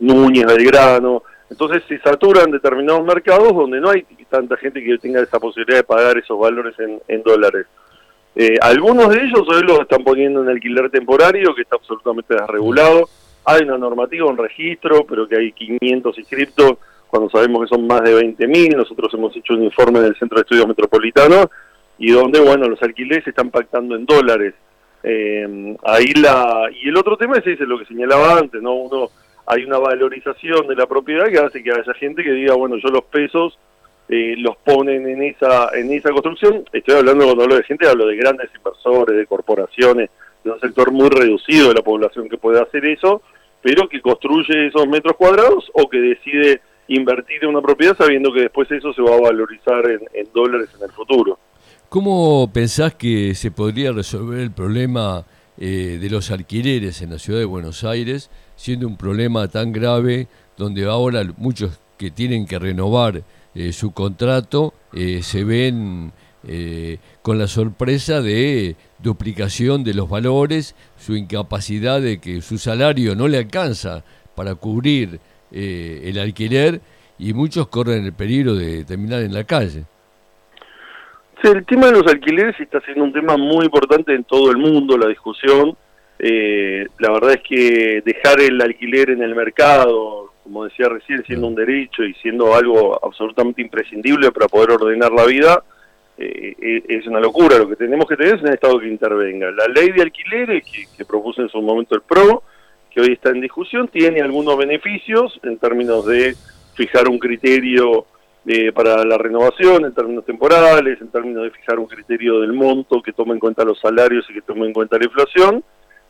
Núñez, 0.00 0.44
Belgrano, 0.46 1.22
entonces 1.54 1.84
se 1.88 2.00
saturan 2.00 2.50
determinados 2.50 3.04
mercados 3.04 3.54
donde 3.54 3.80
no 3.80 3.90
hay 3.90 4.04
tanta 4.28 4.56
gente 4.56 4.82
que 4.82 4.98
tenga 4.98 5.20
esa 5.20 5.38
posibilidad 5.38 5.78
de 5.78 5.84
pagar 5.84 6.18
esos 6.18 6.36
valores 6.36 6.74
en, 7.06 7.22
dólares. 7.22 7.66
Eh, 8.34 8.58
algunos 8.60 9.08
de 9.10 9.22
ellos 9.22 9.46
hoy 9.48 9.62
los 9.62 9.78
están 9.78 10.02
poniendo 10.02 10.42
en 10.42 10.48
alquiler 10.48 10.90
temporario, 10.90 11.54
que 11.54 11.62
está 11.62 11.76
absolutamente 11.76 12.34
desregulado. 12.34 13.08
Hay 13.44 13.62
una 13.62 13.78
normativa, 13.78 14.26
un 14.26 14.36
registro, 14.36 15.06
pero 15.08 15.28
que 15.28 15.36
hay 15.36 15.52
500 15.52 16.18
inscriptos 16.18 16.72
cuando 17.06 17.30
sabemos 17.30 17.62
que 17.62 17.68
son 17.68 17.86
más 17.86 18.02
de 18.02 18.20
20.000. 18.20 18.76
Nosotros 18.76 19.14
hemos 19.14 19.36
hecho 19.36 19.54
un 19.54 19.62
informe 19.62 20.00
del 20.00 20.16
Centro 20.16 20.38
de 20.38 20.42
Estudios 20.42 20.66
Metropolitanos 20.66 21.46
y 21.98 22.10
donde, 22.10 22.40
bueno, 22.40 22.66
los 22.68 22.82
alquileres 22.82 23.22
se 23.22 23.30
están 23.30 23.50
pactando 23.50 23.94
en 23.94 24.06
dólares. 24.06 24.54
Eh, 25.04 25.76
ahí 25.84 26.12
la 26.14 26.68
y 26.82 26.88
el 26.88 26.96
otro 26.96 27.16
tema 27.16 27.36
es 27.36 27.46
ese, 27.46 27.64
lo 27.64 27.78
que 27.78 27.84
señalaba 27.84 28.38
antes, 28.38 28.60
¿no? 28.60 28.74
Uno 28.74 29.10
hay 29.46 29.64
una 29.64 29.78
valorización 29.78 30.66
de 30.66 30.74
la 30.74 30.86
propiedad 30.86 31.26
que 31.28 31.38
hace 31.38 31.62
que 31.62 31.70
haya 31.70 31.94
gente 31.94 32.22
que 32.22 32.32
diga, 32.32 32.54
bueno, 32.54 32.76
yo 32.76 32.88
los 32.88 33.04
pesos 33.04 33.58
eh, 34.08 34.34
los 34.38 34.56
ponen 34.58 35.06
en 35.08 35.22
esa 35.22 35.70
en 35.74 35.92
esa 35.92 36.10
construcción. 36.10 36.64
Estoy 36.72 36.96
hablando 36.96 37.24
cuando 37.24 37.44
hablo 37.44 37.56
de 37.56 37.64
gente, 37.64 37.88
hablo 37.88 38.06
de 38.06 38.16
grandes 38.16 38.50
inversores, 38.56 39.16
de 39.16 39.26
corporaciones, 39.26 40.10
de 40.42 40.50
un 40.50 40.60
sector 40.60 40.92
muy 40.92 41.08
reducido 41.08 41.68
de 41.68 41.74
la 41.74 41.82
población 41.82 42.28
que 42.28 42.36
puede 42.36 42.60
hacer 42.60 42.84
eso, 42.86 43.22
pero 43.62 43.88
que 43.88 44.00
construye 44.00 44.66
esos 44.66 44.86
metros 44.88 45.16
cuadrados 45.16 45.70
o 45.72 45.88
que 45.88 45.98
decide 45.98 46.60
invertir 46.88 47.42
en 47.42 47.50
una 47.50 47.62
propiedad 47.62 47.96
sabiendo 47.96 48.32
que 48.32 48.42
después 48.42 48.70
eso 48.70 48.92
se 48.92 49.00
va 49.00 49.14
a 49.16 49.20
valorizar 49.20 49.90
en, 49.90 50.00
en 50.12 50.28
dólares 50.34 50.68
en 50.76 50.84
el 50.84 50.90
futuro. 50.90 51.38
¿Cómo 51.88 52.50
pensás 52.52 52.94
que 52.94 53.34
se 53.34 53.50
podría 53.50 53.92
resolver 53.92 54.40
el 54.40 54.50
problema 54.50 55.24
eh, 55.56 55.98
de 56.00 56.10
los 56.10 56.32
alquileres 56.32 57.00
en 57.00 57.10
la 57.10 57.20
ciudad 57.20 57.38
de 57.38 57.44
Buenos 57.44 57.84
Aires, 57.84 58.28
siendo 58.56 58.86
un 58.86 58.96
problema 58.96 59.48
tan 59.48 59.72
grave 59.72 60.28
donde 60.56 60.84
ahora 60.84 61.24
muchos 61.36 61.78
que 61.98 62.10
tienen 62.10 62.46
que 62.46 62.58
renovar 62.58 63.22
eh, 63.54 63.72
su 63.72 63.92
contrato 63.92 64.74
eh, 64.92 65.22
se 65.22 65.44
ven 65.44 66.12
eh, 66.46 66.98
con 67.22 67.38
la 67.38 67.46
sorpresa 67.46 68.20
de 68.20 68.76
duplicación 68.98 69.82
de 69.82 69.94
los 69.94 70.10
valores, 70.10 70.74
su 70.98 71.16
incapacidad 71.16 72.02
de 72.02 72.20
que 72.20 72.42
su 72.42 72.58
salario 72.58 73.14
no 73.14 73.28
le 73.28 73.38
alcanza 73.38 74.04
para 74.34 74.54
cubrir 74.54 75.20
eh, 75.50 76.02
el 76.04 76.18
alquiler 76.18 76.80
y 77.18 77.32
muchos 77.32 77.68
corren 77.68 78.04
el 78.04 78.12
peligro 78.12 78.54
de 78.54 78.84
terminar 78.84 79.22
en 79.22 79.32
la 79.32 79.44
calle? 79.44 79.84
Sí, 81.40 81.48
el 81.48 81.64
tema 81.64 81.86
de 81.86 81.92
los 81.92 82.06
alquileres 82.06 82.58
está 82.60 82.80
siendo 82.80 83.04
un 83.04 83.12
tema 83.12 83.36
muy 83.38 83.64
importante 83.64 84.14
en 84.14 84.24
todo 84.24 84.50
el 84.50 84.58
mundo, 84.58 84.98
la 84.98 85.08
discusión. 85.08 85.76
Eh, 86.18 86.86
la 86.98 87.10
verdad 87.10 87.32
es 87.32 87.42
que 87.42 88.02
dejar 88.04 88.40
el 88.40 88.60
alquiler 88.60 89.10
en 89.10 89.22
el 89.22 89.34
mercado, 89.34 90.32
como 90.42 90.64
decía 90.64 90.88
recién, 90.88 91.24
siendo 91.24 91.46
un 91.48 91.54
derecho 91.54 92.04
y 92.04 92.14
siendo 92.14 92.54
algo 92.54 92.98
absolutamente 93.04 93.62
imprescindible 93.62 94.30
para 94.30 94.48
poder 94.48 94.72
ordenar 94.72 95.12
la 95.12 95.24
vida, 95.24 95.62
eh, 96.16 96.54
eh, 96.60 96.82
es 96.88 97.06
una 97.06 97.20
locura. 97.20 97.58
Lo 97.58 97.68
que 97.68 97.76
tenemos 97.76 98.06
que 98.06 98.16
tener 98.16 98.36
es 98.36 98.42
un 98.42 98.48
Estado 98.48 98.78
que 98.78 98.88
intervenga. 98.88 99.50
La 99.50 99.66
ley 99.66 99.90
de 99.90 100.02
alquileres 100.02 100.64
que, 100.64 100.84
que 100.96 101.04
propuso 101.04 101.42
en 101.42 101.48
su 101.48 101.60
momento 101.60 101.94
el 101.94 102.02
PRO, 102.02 102.42
que 102.90 103.00
hoy 103.00 103.12
está 103.12 103.30
en 103.30 103.40
discusión, 103.40 103.88
tiene 103.88 104.20
algunos 104.20 104.56
beneficios 104.56 105.38
en 105.42 105.58
términos 105.58 106.06
de 106.06 106.36
fijar 106.74 107.08
un 107.08 107.18
criterio 107.18 108.06
eh, 108.46 108.72
para 108.72 109.04
la 109.06 109.16
renovación, 109.16 109.86
en 109.86 109.94
términos 109.94 110.26
temporales, 110.26 111.00
en 111.00 111.08
términos 111.08 111.44
de 111.44 111.50
fijar 111.50 111.78
un 111.78 111.86
criterio 111.86 112.40
del 112.40 112.52
monto 112.52 113.00
que 113.00 113.14
tome 113.14 113.32
en 113.32 113.38
cuenta 113.38 113.64
los 113.64 113.80
salarios 113.80 114.26
y 114.28 114.34
que 114.34 114.42
tome 114.42 114.66
en 114.66 114.74
cuenta 114.74 114.98
la 114.98 115.04
inflación, 115.04 115.64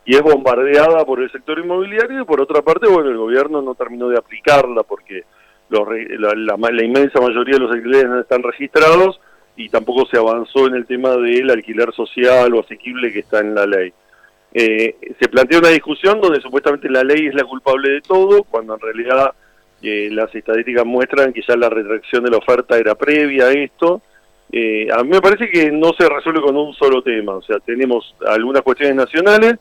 y 0.04 0.14
es 0.14 0.22
bombardeada 0.22 1.04
por 1.04 1.20
el 1.20 1.30
sector 1.30 1.58
inmobiliario 1.58 2.22
y 2.22 2.24
por 2.24 2.40
otra 2.40 2.62
parte, 2.62 2.86
bueno, 2.86 3.10
el 3.10 3.16
gobierno 3.16 3.62
no 3.62 3.74
terminó 3.74 4.08
de 4.08 4.18
aplicarla 4.18 4.82
porque 4.82 5.24
los 5.70 5.88
la, 6.18 6.34
la 6.34 6.56
la 6.56 6.84
inmensa 6.84 7.20
mayoría 7.20 7.54
de 7.54 7.60
los 7.60 7.72
alquileres 7.72 8.08
no 8.08 8.20
están 8.20 8.42
registrados 8.42 9.18
y 9.56 9.68
tampoco 9.68 10.06
se 10.06 10.18
avanzó 10.18 10.66
en 10.66 10.74
el 10.74 10.86
tema 10.86 11.16
del 11.16 11.50
alquiler 11.50 11.92
social 11.92 12.52
o 12.54 12.60
asequible 12.60 13.12
que 13.12 13.20
está 13.20 13.40
en 13.40 13.54
la 13.54 13.66
ley. 13.66 13.92
Eh, 14.52 14.96
se 15.18 15.28
plantea 15.28 15.58
una 15.58 15.70
discusión 15.70 16.20
donde 16.20 16.40
supuestamente 16.40 16.88
la 16.88 17.02
ley 17.02 17.26
es 17.26 17.34
la 17.34 17.44
culpable 17.44 17.90
de 17.90 18.00
todo, 18.00 18.44
cuando 18.44 18.74
en 18.74 18.80
realidad 18.80 19.32
eh, 19.82 20.08
las 20.12 20.32
estadísticas 20.34 20.84
muestran 20.84 21.32
que 21.32 21.42
ya 21.46 21.56
la 21.56 21.68
retracción 21.68 22.24
de 22.24 22.30
la 22.30 22.38
oferta 22.38 22.78
era 22.78 22.94
previa 22.94 23.46
a 23.46 23.52
esto. 23.52 24.00
Eh, 24.52 24.88
a 24.92 25.02
mí 25.02 25.10
me 25.10 25.20
parece 25.20 25.50
que 25.50 25.72
no 25.72 25.92
se 25.98 26.08
resuelve 26.08 26.40
con 26.40 26.56
un 26.56 26.72
solo 26.74 27.02
tema, 27.02 27.34
o 27.34 27.42
sea, 27.42 27.58
tenemos 27.58 28.14
algunas 28.26 28.62
cuestiones 28.62 28.94
nacionales, 28.94 29.56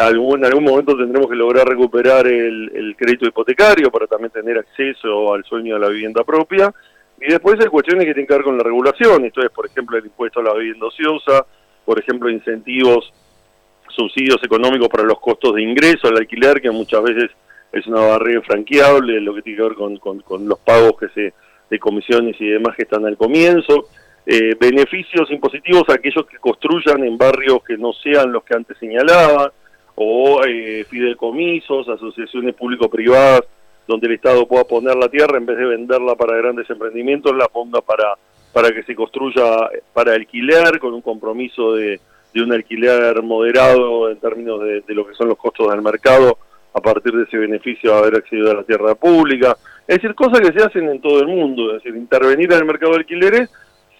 algún, 0.00 0.40
en 0.40 0.46
algún 0.46 0.64
momento 0.64 0.96
tendremos 0.96 1.28
que 1.28 1.36
lograr 1.36 1.66
recuperar 1.68 2.26
el, 2.26 2.70
el 2.74 2.96
crédito 2.96 3.26
hipotecario 3.26 3.90
para 3.90 4.06
también 4.06 4.30
tener 4.30 4.58
acceso 4.58 5.32
al 5.34 5.44
sueño 5.44 5.74
de 5.74 5.80
la 5.80 5.88
vivienda 5.88 6.24
propia, 6.24 6.72
y 7.20 7.30
después 7.30 7.60
hay 7.60 7.66
cuestiones 7.66 8.06
que 8.06 8.14
tienen 8.14 8.26
que 8.26 8.34
ver 8.34 8.42
con 8.44 8.56
la 8.56 8.64
regulación, 8.64 9.24
esto 9.24 9.42
es, 9.42 9.50
por 9.50 9.66
ejemplo, 9.66 9.96
el 9.98 10.04
impuesto 10.06 10.40
a 10.40 10.42
la 10.44 10.54
vivienda 10.54 10.86
ociosa, 10.86 11.44
por 11.84 11.98
ejemplo, 11.98 12.30
incentivos, 12.30 13.12
subsidios 13.88 14.38
económicos 14.44 14.88
para 14.88 15.02
los 15.04 15.20
costos 15.20 15.54
de 15.54 15.62
ingreso 15.62 16.08
al 16.08 16.16
alquiler, 16.16 16.60
que 16.60 16.70
muchas 16.70 17.02
veces 17.02 17.30
es 17.72 17.86
una 17.86 18.00
barrera 18.00 18.40
franqueable, 18.42 19.20
lo 19.20 19.34
que 19.34 19.42
tiene 19.42 19.56
que 19.58 19.62
ver 19.64 19.74
con, 19.74 19.96
con- 19.98 20.20
con 20.22 20.48
los 20.48 20.58
pagos 20.60 20.94
que 20.98 21.08
se 21.08 21.34
de 21.70 21.78
comisiones 21.78 22.34
y 22.40 22.46
demás 22.48 22.74
que 22.74 22.82
están 22.82 23.06
al 23.06 23.16
comienzo, 23.16 23.88
eh, 24.26 24.56
beneficios 24.58 25.30
impositivos 25.30 25.84
a 25.88 25.94
aquellos 25.94 26.26
que 26.26 26.36
construyan 26.38 27.04
en 27.04 27.16
barrios 27.16 27.62
que 27.64 27.76
no 27.76 27.92
sean 27.92 28.32
los 28.32 28.42
que 28.42 28.56
antes 28.56 28.76
señalaba, 28.78 29.52
o 30.02 30.42
eh, 30.46 30.86
fideicomisos, 30.88 31.86
asociaciones 31.86 32.54
público-privadas, 32.54 33.42
donde 33.86 34.06
el 34.06 34.14
Estado 34.14 34.48
pueda 34.48 34.64
poner 34.64 34.96
la 34.96 35.10
tierra 35.10 35.36
en 35.36 35.44
vez 35.44 35.58
de 35.58 35.66
venderla 35.66 36.14
para 36.14 36.38
grandes 36.38 36.70
emprendimientos, 36.70 37.36
la 37.36 37.48
ponga 37.48 37.82
para, 37.82 38.14
para 38.50 38.70
que 38.72 38.82
se 38.84 38.94
construya 38.94 39.68
para 39.92 40.14
alquiler, 40.14 40.78
con 40.78 40.94
un 40.94 41.02
compromiso 41.02 41.74
de, 41.74 42.00
de 42.32 42.42
un 42.42 42.50
alquiler 42.50 43.22
moderado 43.22 44.10
en 44.10 44.16
términos 44.16 44.62
de, 44.62 44.80
de 44.80 44.94
lo 44.94 45.06
que 45.06 45.12
son 45.12 45.28
los 45.28 45.36
costos 45.36 45.70
del 45.70 45.82
mercado 45.82 46.38
a 46.72 46.80
partir 46.80 47.12
de 47.12 47.24
ese 47.24 47.36
beneficio 47.36 47.92
de 47.92 47.98
haber 47.98 48.14
accedido 48.14 48.52
a 48.52 48.54
la 48.54 48.62
tierra 48.62 48.94
pública. 48.94 49.54
Es 49.86 49.96
decir, 49.96 50.14
cosas 50.14 50.40
que 50.40 50.58
se 50.58 50.64
hacen 50.64 50.88
en 50.88 51.02
todo 51.02 51.20
el 51.20 51.26
mundo, 51.26 51.76
es 51.76 51.82
decir, 51.82 51.94
intervenir 51.94 52.50
en 52.50 52.58
el 52.58 52.64
mercado 52.64 52.92
de 52.92 53.00
alquileres 53.00 53.50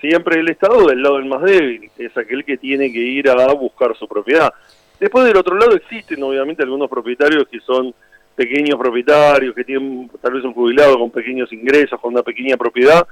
siempre 0.00 0.40
el 0.40 0.48
Estado 0.48 0.86
del 0.86 1.02
lado 1.02 1.16
del 1.16 1.26
más 1.26 1.42
débil, 1.42 1.90
es 1.98 2.16
aquel 2.16 2.42
que 2.46 2.56
tiene 2.56 2.90
que 2.90 3.00
ir 3.00 3.28
a 3.28 3.52
buscar 3.52 3.94
su 3.98 4.08
propiedad. 4.08 4.50
Después 5.00 5.24
del 5.24 5.36
otro 5.38 5.56
lado 5.56 5.74
existen 5.74 6.22
obviamente 6.22 6.62
algunos 6.62 6.88
propietarios 6.90 7.48
que 7.50 7.58
son 7.60 7.94
pequeños 8.36 8.78
propietarios, 8.78 9.54
que 9.54 9.64
tienen 9.64 10.10
tal 10.20 10.34
vez 10.34 10.44
un 10.44 10.54
jubilado 10.54 10.98
con 10.98 11.10
pequeños 11.10 11.52
ingresos, 11.52 11.98
con 12.00 12.12
una 12.12 12.22
pequeña 12.22 12.56
propiedad. 12.56 13.06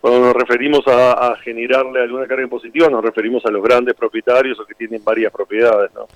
Cuando 0.00 0.20
nos 0.20 0.34
referimos 0.34 0.86
a, 0.86 1.32
a 1.32 1.36
generarle 1.38 2.02
alguna 2.02 2.26
carga 2.26 2.44
impositiva, 2.44 2.88
nos 2.88 3.02
referimos 3.02 3.44
a 3.46 3.50
los 3.50 3.62
grandes 3.62 3.94
propietarios 3.94 4.58
o 4.58 4.66
que 4.66 4.74
tienen 4.74 5.02
varias 5.04 5.32
propiedades, 5.32 5.90
¿no? 5.94 6.06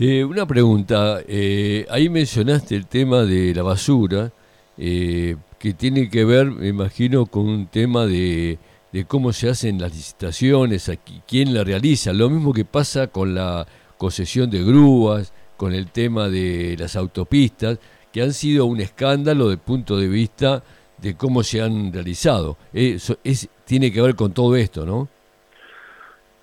Eh, 0.00 0.24
una 0.24 0.46
pregunta, 0.46 1.20
eh, 1.26 1.84
ahí 1.90 2.08
mencionaste 2.08 2.76
el 2.76 2.86
tema 2.86 3.24
de 3.24 3.52
la 3.52 3.64
basura, 3.64 4.30
eh, 4.78 5.34
que 5.58 5.74
tiene 5.74 6.08
que 6.08 6.24
ver, 6.24 6.46
me 6.46 6.68
imagino, 6.68 7.26
con 7.26 7.48
un 7.48 7.66
tema 7.66 8.06
de, 8.06 8.58
de 8.92 9.04
cómo 9.06 9.32
se 9.32 9.50
hacen 9.50 9.80
las 9.80 9.92
licitaciones, 9.92 10.88
aquí, 10.88 11.20
quién 11.26 11.52
la 11.52 11.64
realiza, 11.64 12.12
lo 12.12 12.30
mismo 12.30 12.52
que 12.54 12.64
pasa 12.64 13.08
con 13.08 13.34
la 13.34 13.66
concesión 13.98 14.50
de 14.50 14.64
grúas, 14.64 15.34
con 15.56 15.74
el 15.74 15.90
tema 15.90 16.28
de 16.28 16.76
las 16.78 16.96
autopistas, 16.96 17.78
que 18.12 18.22
han 18.22 18.32
sido 18.32 18.64
un 18.64 18.80
escándalo 18.80 19.44
desde 19.48 19.60
el 19.60 19.66
punto 19.66 19.98
de 19.98 20.08
vista 20.08 20.62
de 20.96 21.16
cómo 21.16 21.42
se 21.42 21.60
han 21.60 21.92
realizado. 21.92 22.56
Eso 22.72 23.18
es, 23.24 23.48
tiene 23.64 23.92
que 23.92 24.00
ver 24.00 24.14
con 24.14 24.32
todo 24.32 24.56
esto, 24.56 24.86
¿no? 24.86 25.08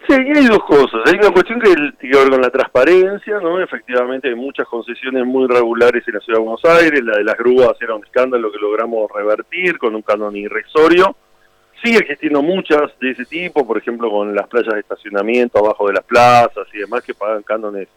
Sí, 0.08 0.14
hay 0.14 0.46
dos 0.46 0.64
cosas. 0.66 1.02
Hay 1.08 1.16
una 1.16 1.32
cuestión 1.32 1.60
que 1.60 1.74
tiene 1.74 2.14
que 2.14 2.18
ver 2.20 2.30
con 2.30 2.42
la 2.42 2.52
transparencia, 2.52 3.40
¿no? 3.40 3.60
Efectivamente 3.60 4.30
hay 4.30 4.36
muchas 4.36 4.68
concesiones 4.68 5.26
muy 5.26 5.48
regulares 5.48 6.04
en 6.08 6.14
la 6.14 6.20
Ciudad 6.20 6.40
de 6.40 6.46
Buenos 6.46 6.66
Aires, 6.66 7.04
la 7.04 7.18
de 7.18 7.24
las 7.24 7.36
grúas 7.36 7.72
era 7.82 7.96
un 7.96 8.04
escándalo 8.04 8.52
que 8.52 8.60
logramos 8.60 9.10
revertir 9.12 9.80
con 9.80 9.96
un 9.96 10.04
canon 10.04 10.36
irrisorio. 10.36 11.16
Sigue 11.84 12.00
existiendo 12.00 12.42
muchas 12.42 12.98
de 13.00 13.12
ese 13.12 13.26
tipo, 13.26 13.66
por 13.66 13.78
ejemplo 13.78 14.10
con 14.10 14.34
las 14.34 14.48
playas 14.48 14.74
de 14.74 14.80
estacionamiento 14.80 15.60
abajo 15.60 15.88
de 15.88 15.94
las 15.94 16.04
plazas 16.04 16.68
y 16.74 16.80
demás 16.80 17.04
que 17.04 17.14
pagan 17.14 17.44
cánones 17.44 17.88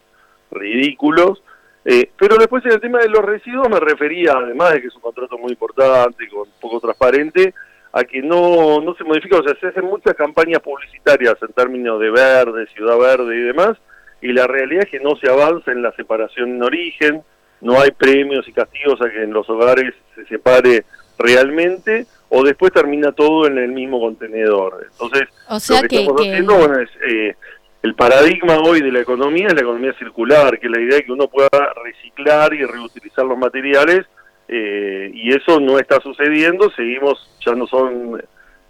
ridículos. 0.51 1.41
Eh, 1.85 2.11
pero 2.17 2.37
después 2.37 2.63
en 2.65 2.73
el 2.73 2.81
tema 2.81 2.99
de 2.99 3.09
los 3.09 3.23
residuos 3.23 3.69
me 3.69 3.79
refería, 3.79 4.33
además 4.33 4.73
de 4.73 4.81
que 4.81 4.87
es 4.87 4.95
un 4.95 5.01
contrato 5.01 5.37
muy 5.37 5.51
importante, 5.51 6.27
con 6.27 6.47
poco 6.59 6.79
transparente, 6.79 7.53
a 7.91 8.03
que 8.03 8.21
no, 8.21 8.81
no 8.81 8.93
se 8.95 9.03
modifica, 9.03 9.37
o 9.37 9.43
sea, 9.43 9.55
se 9.59 9.67
hacen 9.67 9.85
muchas 9.85 10.13
campañas 10.15 10.61
publicitarias 10.61 11.35
en 11.41 11.53
términos 11.53 11.99
de 11.99 12.11
verde, 12.11 12.67
ciudad 12.67 12.97
verde 12.97 13.35
y 13.35 13.41
demás, 13.41 13.77
y 14.21 14.33
la 14.33 14.45
realidad 14.45 14.83
es 14.83 14.91
que 14.91 14.99
no 14.99 15.15
se 15.15 15.29
avanza 15.29 15.71
en 15.71 15.81
la 15.81 15.91
separación 15.93 16.55
en 16.55 16.63
origen, 16.63 17.23
no 17.61 17.79
hay 17.79 17.91
premios 17.91 18.47
y 18.47 18.53
castigos 18.53 19.01
a 19.01 19.09
que 19.09 19.23
en 19.23 19.33
los 19.33 19.49
hogares 19.49 19.93
se 20.15 20.25
separe 20.25 20.85
realmente, 21.17 22.05
o 22.29 22.43
después 22.43 22.71
termina 22.71 23.11
todo 23.11 23.47
en 23.47 23.57
el 23.57 23.71
mismo 23.71 23.99
contenedor. 23.99 24.87
Entonces, 24.91 25.27
lo 25.49 25.87
que, 25.87 25.95
estamos 25.95 26.21
haciendo, 26.21 26.55
bueno, 26.55 26.79
es... 26.79 26.89
Eh, 27.07 27.35
el 27.81 27.95
paradigma 27.95 28.57
hoy 28.59 28.81
de 28.81 28.91
la 28.91 28.99
economía 28.99 29.47
es 29.47 29.53
la 29.53 29.61
economía 29.61 29.93
circular, 29.93 30.59
que 30.59 30.67
es 30.67 30.71
la 30.71 30.81
idea 30.81 30.97
de 30.97 31.05
que 31.05 31.13
uno 31.13 31.29
pueda 31.29 31.49
reciclar 31.81 32.53
y 32.53 32.65
reutilizar 32.65 33.23
los 33.23 33.37
materiales 33.37 34.05
eh, 34.51 35.11
y 35.13 35.31
eso 35.31 35.59
no 35.59 35.77
está 35.77 36.01
sucediendo, 36.01 36.71
seguimos, 36.71 37.29
ya 37.45 37.53
no 37.53 37.67
son 37.67 38.19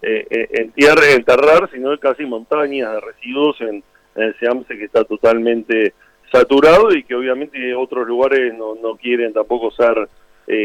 eh, 0.02 0.28
eh, 0.30 0.48
en 0.52 0.72
tierra 0.72 1.10
enterrar, 1.12 1.70
sino 1.72 1.98
casi 1.98 2.26
montañas 2.26 2.94
de 2.94 3.00
residuos 3.00 3.60
en, 3.62 3.84
el 4.16 4.38
SEAMSE 4.38 4.78
que 4.78 4.86
está 4.86 5.06
totalmente 5.06 5.94
saturado 6.30 6.92
y 6.94 7.04
que 7.04 7.16
obviamente 7.16 7.74
otros 7.74 8.06
lugares 8.06 8.54
no, 8.54 8.76
no 8.76 8.96
quieren 8.98 9.32
tampoco 9.32 9.72
ser 9.72 10.10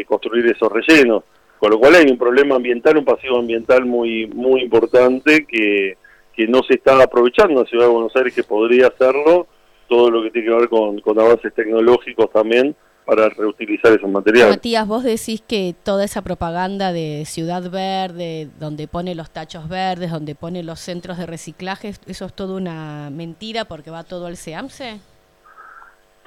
construir 0.07 0.47
esos 0.47 0.73
rellenos, 0.73 1.25
con 1.65 1.71
lo 1.71 1.79
cual 1.79 1.95
hay 1.95 2.05
un 2.11 2.19
problema 2.19 2.57
ambiental, 2.57 2.99
un 2.99 3.07
pasivo 3.07 3.39
ambiental 3.39 3.87
muy 3.87 4.27
muy 4.27 4.61
importante 4.61 5.47
que, 5.47 5.97
que 6.37 6.47
no 6.47 6.63
se 6.63 6.75
está 6.75 7.03
aprovechando 7.03 7.59
en 7.59 7.67
Ciudad 7.67 7.87
de 7.87 7.91
Buenos 7.91 8.15
Aires 8.15 8.35
que 8.35 8.43
podría 8.43 8.89
hacerlo, 8.89 9.47
todo 9.89 10.11
lo 10.11 10.23
que 10.23 10.31
tiene 10.31 10.49
que 10.49 10.55
ver 10.55 10.69
con, 10.69 11.01
con 11.01 11.19
avances 11.19 11.55
tecnológicos 11.55 12.31
también 12.31 12.77
para 13.07 13.31
reutilizar 13.31 13.93
esos 13.93 14.11
materiales. 14.11 14.57
Matías, 14.57 14.87
vos 14.87 15.05
decís 15.05 15.41
que 15.41 15.75
toda 15.83 16.05
esa 16.05 16.21
propaganda 16.21 16.93
de 16.93 17.23
Ciudad 17.25 17.71
Verde, 17.71 18.51
donde 18.61 18.87
pone 18.87 19.15
los 19.15 19.31
tachos 19.31 19.67
verdes, 19.67 20.11
donde 20.11 20.35
pone 20.35 20.63
los 20.63 20.81
centros 20.81 21.17
de 21.17 21.25
reciclaje, 21.25 21.95
¿eso 22.07 22.27
es 22.27 22.35
todo 22.35 22.57
una 22.57 23.09
mentira 23.11 23.65
porque 23.65 23.91
va 23.91 24.05
todo 24.05 24.27
al 24.27 24.37
SEAMSE? 24.37 25.01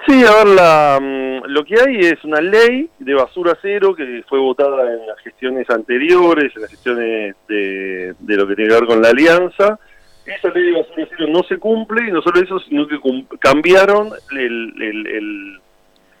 Sí, 0.08 0.24
a 0.24 0.42
ver, 0.42 0.46
la, 0.46 0.98
mm, 1.00 1.50
lo 1.50 1.64
que 1.64 1.74
hay 1.78 1.98
es 1.98 2.24
una 2.24 2.40
ley 2.40 2.88
de 2.98 3.14
basura 3.14 3.58
cero 3.60 3.94
que 3.94 4.24
fue 4.26 4.38
votada 4.38 4.90
en 4.90 5.06
las 5.06 5.18
gestiones 5.18 5.68
anteriores, 5.68 6.50
en 6.56 6.62
las 6.62 6.70
gestiones 6.70 7.36
de, 7.46 8.14
de 8.18 8.36
lo 8.36 8.46
que 8.46 8.56
tiene 8.56 8.70
que 8.70 8.80
ver 8.80 8.86
con 8.86 9.02
la 9.02 9.10
alianza. 9.10 9.78
Esa 10.24 10.48
ley 10.48 10.72
de 10.72 10.80
basura 10.80 11.08
cero 11.10 11.26
no 11.28 11.42
se 11.42 11.58
cumple 11.58 12.08
y 12.08 12.10
no 12.10 12.22
solo 12.22 12.40
eso, 12.40 12.58
sino 12.60 12.88
que 12.88 12.98
cambiaron 13.38 14.08
el, 14.32 14.72
el 14.80 15.60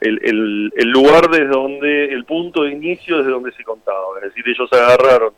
el, 0.00 0.90
lugar 0.90 1.28
desde 1.30 1.48
donde, 1.48 2.12
el 2.12 2.24
punto 2.24 2.62
de 2.62 2.72
inicio 2.72 3.18
desde 3.18 3.30
donde 3.30 3.52
se 3.52 3.64
contaba. 3.64 3.98
Es 4.22 4.34
decir, 4.34 4.44
ellos 4.48 4.68
agarraron, 4.72 5.32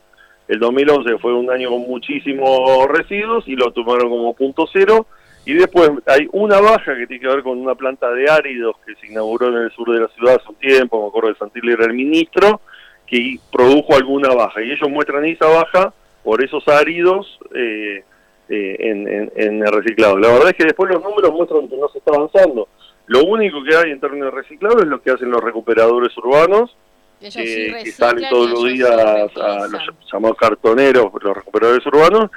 el 0.49 0.59
2011 0.59 1.19
fue 1.19 1.35
un 1.35 1.51
año 1.51 1.71
con 1.71 1.83
muchísimos 1.83 2.87
residuos 2.89 3.47
y 3.47 3.57
lo 3.57 3.73
tomaron 3.73 4.09
como 4.11 4.35
punto 4.35 4.67
cero. 4.73 5.07
Y 5.45 5.55
después 5.55 5.91
hay 6.07 6.29
una 6.33 6.61
baja 6.61 6.95
que 6.97 7.07
tiene 7.07 7.21
que 7.21 7.29
ver 7.29 7.43
con 7.43 7.59
una 7.59 7.75
planta 7.75 8.11
de 8.13 8.31
áridos 8.31 8.77
que 8.87 8.95
se 8.97 9.07
inauguró 9.07 9.49
en 9.49 9.65
el 9.65 9.73
sur 9.73 9.91
de 9.93 10.01
la 10.01 10.09
ciudad 10.09 10.37
hace 10.37 10.49
un 10.49 10.57
tiempo, 10.57 11.03
me 11.03 11.09
acuerdo 11.09 11.31
de 11.31 11.37
Santilli 11.37 11.73
era 11.73 11.87
el 11.87 11.95
ministro, 11.95 12.61
que 13.07 13.39
produjo 13.51 13.95
alguna 13.97 14.35
baja. 14.35 14.63
Y 14.63 14.71
ellos 14.71 14.89
muestran 14.91 15.25
esa 15.25 15.47
baja 15.47 15.93
por 16.23 16.45
esos 16.45 16.67
áridos 16.69 17.39
eh, 17.55 18.05
eh, 18.49 18.77
en, 18.79 19.09
en, 19.09 19.33
en 19.35 19.67
el 19.67 19.73
reciclado. 19.73 20.19
La 20.19 20.29
verdad 20.29 20.51
es 20.51 20.55
que 20.55 20.65
después 20.65 20.93
los 20.93 21.03
números 21.03 21.33
muestran 21.33 21.69
que 21.69 21.77
no 21.77 21.89
se 21.89 21.99
está 21.99 22.13
avanzando. 22.15 22.69
Lo 23.07 23.25
único 23.25 23.65
que 23.65 23.75
hay 23.75 23.91
en 23.91 23.99
términos 23.99 24.33
de 24.33 24.41
reciclado 24.43 24.79
es 24.79 24.87
lo 24.87 25.03
que 25.03 25.11
hacen 25.11 25.31
los 25.31 25.43
recuperadores 25.43 26.17
urbanos, 26.19 26.77
que 27.19 27.93
salen 27.93 28.29
todos 28.31 28.51
los 28.51 28.65
días 28.65 28.91
a 28.91 29.67
los 29.69 29.83
llamados 30.13 30.37
cartoneros, 30.39 31.11
los 31.21 31.37
recuperadores 31.37 31.85
urbanos, 31.87 32.31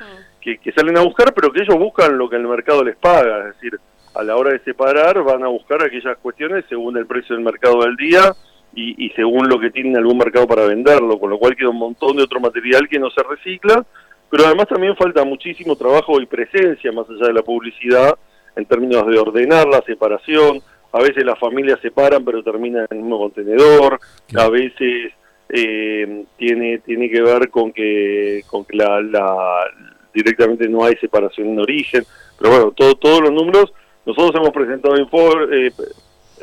que, 0.44 0.72
salen 0.74 0.98
a 0.98 1.02
buscar, 1.02 1.34
pero 1.34 1.52
que 1.52 1.62
ellos 1.62 1.78
buscan 1.78 2.18
lo 2.18 2.30
que 2.30 2.36
el 2.36 2.48
mercado 2.48 2.84
les 2.84 2.96
paga, 2.98 3.40
es 3.40 3.56
decir, 3.56 3.80
a 4.14 4.24
la 4.24 4.36
hora 4.36 4.52
de 4.52 4.60
separar 4.60 5.24
van 5.24 5.44
a 5.44 5.48
buscar 5.48 5.84
aquellas 5.84 6.18
cuestiones 6.18 6.66
según 6.70 6.98
el 6.98 7.08
precio 7.08 7.36
del 7.36 7.44
mercado 7.44 7.82
del 7.82 7.96
día 7.96 8.34
y, 8.76 9.06
y 9.06 9.10
según 9.12 9.48
lo 9.48 9.60
que 9.60 9.72
tienen 9.72 9.98
algún 9.98 10.18
mercado 10.18 10.48
para 10.48 10.66
venderlo, 10.66 11.20
con 11.20 11.30
lo 11.30 11.40
cual 11.40 11.56
queda 11.56 11.70
un 11.70 11.80
montón 11.80 12.18
de 12.18 12.24
otro 12.24 12.40
material 12.40 12.88
que 12.88 13.00
no 13.00 13.10
se 13.10 13.24
recicla, 13.24 13.84
pero 14.30 14.46
además 14.46 14.68
también 14.68 14.96
falta 14.96 15.24
muchísimo 15.24 15.76
trabajo 15.76 16.20
y 16.20 16.26
presencia 16.26 16.92
más 16.92 17.08
allá 17.10 17.28
de 17.28 17.34
la 17.34 17.44
publicidad 17.44 18.18
en 18.56 18.66
términos 18.66 19.06
de 19.08 19.20
ordenar 19.20 19.68
la 19.68 19.82
separación. 19.82 20.60
A 20.92 21.00
veces 21.00 21.24
las 21.24 21.40
familias 21.40 21.80
se 21.82 21.92
paran 21.92 22.24
pero 22.24 22.44
terminan 22.44 22.88
en 22.90 22.98
el 22.98 23.04
mismo 23.04 23.20
contenedor. 23.20 24.00
A 24.38 24.50
veces 24.50 25.12
eh, 25.50 26.26
tiene 26.38 26.80
tiene 26.80 27.10
que 27.10 27.22
ver 27.22 27.50
con 27.50 27.72
que 27.72 28.42
con 28.48 28.66
que 28.66 28.78
la, 28.78 29.02
la, 29.02 29.66
directamente 30.14 30.68
no 30.68 30.84
hay 30.84 30.96
separación 30.96 31.50
en 31.50 31.60
origen. 31.60 32.06
Pero 32.40 32.52
bueno, 32.52 32.72
todo, 32.72 32.96
todos 32.96 33.22
los 33.22 33.32
números. 33.32 33.74
Nosotros 34.06 34.32
hemos 34.36 34.52
presentado 34.52 34.96
eh, 34.96 35.72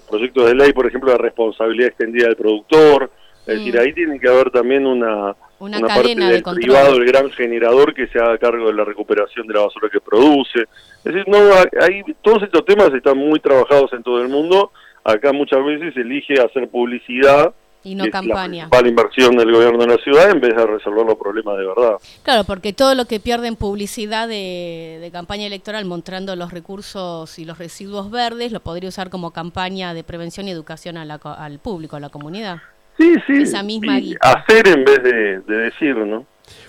proyectos 0.09 0.47
de 0.47 0.55
ley, 0.55 0.73
por 0.73 0.87
ejemplo, 0.87 1.13
de 1.13 1.19
responsabilidad 1.19 1.89
extendida 1.89 2.27
del 2.27 2.37
productor. 2.37 3.11
Es 3.47 3.59
decir, 3.59 3.75
mm. 3.75 3.79
ahí 3.79 3.93
tiene 3.93 4.21
que 4.21 4.29
haber 4.29 4.51
también 4.51 4.87
una 4.87 5.35
una, 5.61 5.79
parte 5.81 6.15
del 6.15 6.43
privado, 6.43 6.97
el 6.97 7.05
gran 7.05 7.31
generador 7.31 7.93
que 7.93 8.07
se 8.09 8.19
haga 8.19 8.39
cargo 8.39 8.69
de 8.69 8.73
la 8.73 8.85
recuperación 8.85 9.47
de 9.47 9.55
la 9.55 9.61
basura 9.61 9.91
que 9.91 10.01
produce. 10.01 10.61
Es 10.61 11.05
decir, 11.05 11.25
no, 11.29 11.39
hay, 11.83 12.03
todos 12.23 12.43
estos 12.43 12.65
temas 12.65 12.93
están 12.95 13.19
muy 13.19 13.41
trabajados 13.41 13.93
en 13.93 14.03
todo 14.03 14.23
el 14.23 14.29
mundo. 14.29 14.73
Acá 15.05 15.33
muchas 15.33 15.63
veces 15.65 15.93
se 15.93 16.01
elige 16.01 16.41
hacer 16.41 16.69
publicidad 16.69 17.55
y 17.83 17.95
no 17.95 18.05
campaña. 18.11 18.69
La 18.71 18.89
inversión 18.89 19.37
del 19.37 19.53
gobierno 19.53 19.79
de 19.79 19.87
la 19.87 19.97
ciudad 20.03 20.31
en 20.31 20.41
vez 20.41 20.55
de 20.55 20.67
resolver 20.67 21.07
los 21.07 21.17
problemas 21.17 21.57
de 21.57 21.67
verdad. 21.67 21.97
Claro, 22.23 22.45
porque 22.45 22.73
todo 22.73 22.95
lo 22.95 23.07
que 23.07 23.21
pierde 23.21 23.49
en 23.49 23.57
publicidad 23.57 24.29
de, 24.29 25.09
campaña 25.13 25.47
electoral 25.47 25.85
mostrando 25.85 26.37
los 26.37 26.53
recursos 26.53 27.39
y 27.39 27.45
los 27.45 27.59
residuos 27.59 28.11
verdes 28.11 28.53
lo 28.53 28.61
podría 28.61 28.89
usar 28.89 29.11
como 29.11 29.33
campaña 29.33 29.95
de 29.95 30.05
prevención 30.05 30.47
y 30.47 30.51
educación 30.51 30.97
al 30.97 31.59
público, 31.59 31.97
a 31.97 32.01
la 32.01 32.11
comunidad. 32.11 32.59
Sí, 32.99 33.15
sí. 33.27 33.43
Esa 33.43 33.63
misma 33.63 33.99
hacer 34.21 34.69
en 34.69 34.85
vez 34.85 35.03
de, 35.03 35.41
decir, 35.41 35.97
¿no? 35.97 36.27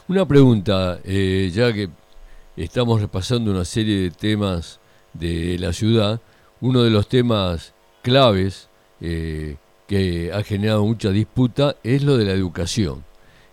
Una 0.07 0.25
pregunta, 0.25 0.99
eh, 1.03 1.49
ya 1.53 1.73
que 1.73 1.89
estamos 2.55 3.01
repasando 3.01 3.51
una 3.51 3.65
serie 3.65 4.03
de 4.03 4.11
temas 4.11 4.79
de 5.13 5.57
la 5.59 5.73
ciudad, 5.73 6.21
uno 6.61 6.83
de 6.83 6.89
los 6.89 7.07
temas 7.09 7.73
claves 8.01 8.69
eh, 9.01 9.57
que 9.91 10.31
ha 10.33 10.41
generado 10.43 10.85
mucha 10.85 11.09
disputa 11.09 11.75
es 11.83 12.03
lo 12.03 12.17
de 12.17 12.25
la 12.25 12.31
educación. 12.31 13.03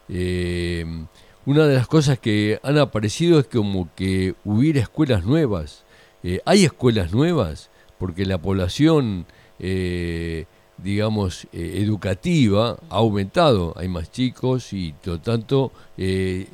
Eh, 0.09 0.87
una 1.45 1.67
de 1.67 1.75
las 1.75 1.89
cosas 1.89 2.19
que 2.19 2.61
han 2.63 2.79
aparecido 2.79 3.41
es 3.41 3.47
como 3.47 3.89
que 3.97 4.35
hubiera 4.45 4.81
escuelas 4.81 5.25
nuevas. 5.25 5.85
¿Hay 6.45 6.65
escuelas 6.65 7.13
nuevas? 7.13 7.71
Porque 7.99 8.27
la 8.27 8.39
población 8.39 9.27
digamos, 10.83 11.47
eh, 11.53 11.75
educativa 11.83 12.79
ha 12.89 12.97
aumentado, 12.97 13.75
hay 13.77 13.89
más 13.89 14.11
chicos 14.11 14.73
y 14.73 14.93
por 14.93 15.19
tanto 15.19 15.73
eh, 15.97 16.47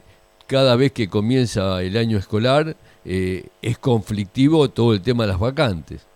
cada 0.47 0.77
vez 0.77 0.93
que 0.93 1.09
comienza 1.09 1.83
el 1.83 1.97
año 1.97 2.19
escolar 2.19 2.77
eh, 3.05 3.49
es 3.63 3.79
conflictivo 3.79 4.71
todo 4.71 4.95
el 4.95 5.03
tema 5.03 5.25
de 5.25 5.29
las 5.29 5.39
vacantes. 5.39 6.07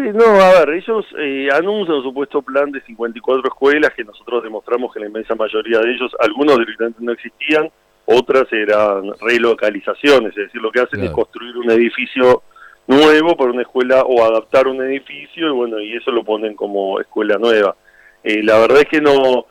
Sí, 0.00 0.08
no, 0.14 0.24
a 0.24 0.64
ver, 0.64 0.70
ellos 0.70 1.04
anuncian 1.52 1.98
un 1.98 2.02
supuesto 2.02 2.40
plan 2.40 2.72
de 2.72 2.80
54 2.80 3.42
escuelas 3.48 3.92
que 3.94 4.02
nosotros 4.02 4.42
demostramos 4.42 4.94
que 4.94 5.00
la 5.00 5.08
inmensa 5.08 5.34
mayoría 5.34 5.78
de 5.80 5.92
ellos, 5.92 6.10
algunos 6.20 6.58
directamente 6.58 7.04
no 7.04 7.12
existían, 7.12 7.70
otras 8.06 8.50
eran 8.50 9.12
relocalizaciones, 9.20 10.30
es 10.30 10.46
decir, 10.46 10.62
lo 10.62 10.72
que 10.72 10.80
hacen 10.80 11.04
es 11.04 11.10
construir 11.10 11.54
un 11.58 11.70
edificio 11.70 12.42
nuevo 12.86 13.36
para 13.36 13.50
una 13.50 13.60
escuela 13.60 14.02
o 14.04 14.24
adaptar 14.24 14.68
un 14.68 14.82
edificio 14.82 15.48
y 15.48 15.52
bueno, 15.52 15.78
y 15.78 15.94
eso 15.94 16.10
lo 16.10 16.24
ponen 16.24 16.54
como 16.54 16.98
escuela 16.98 17.36
nueva. 17.36 17.76
Eh, 18.24 18.42
la 18.42 18.58
verdad 18.58 18.78
es 18.78 18.88
que 18.88 19.02
no, 19.02 19.44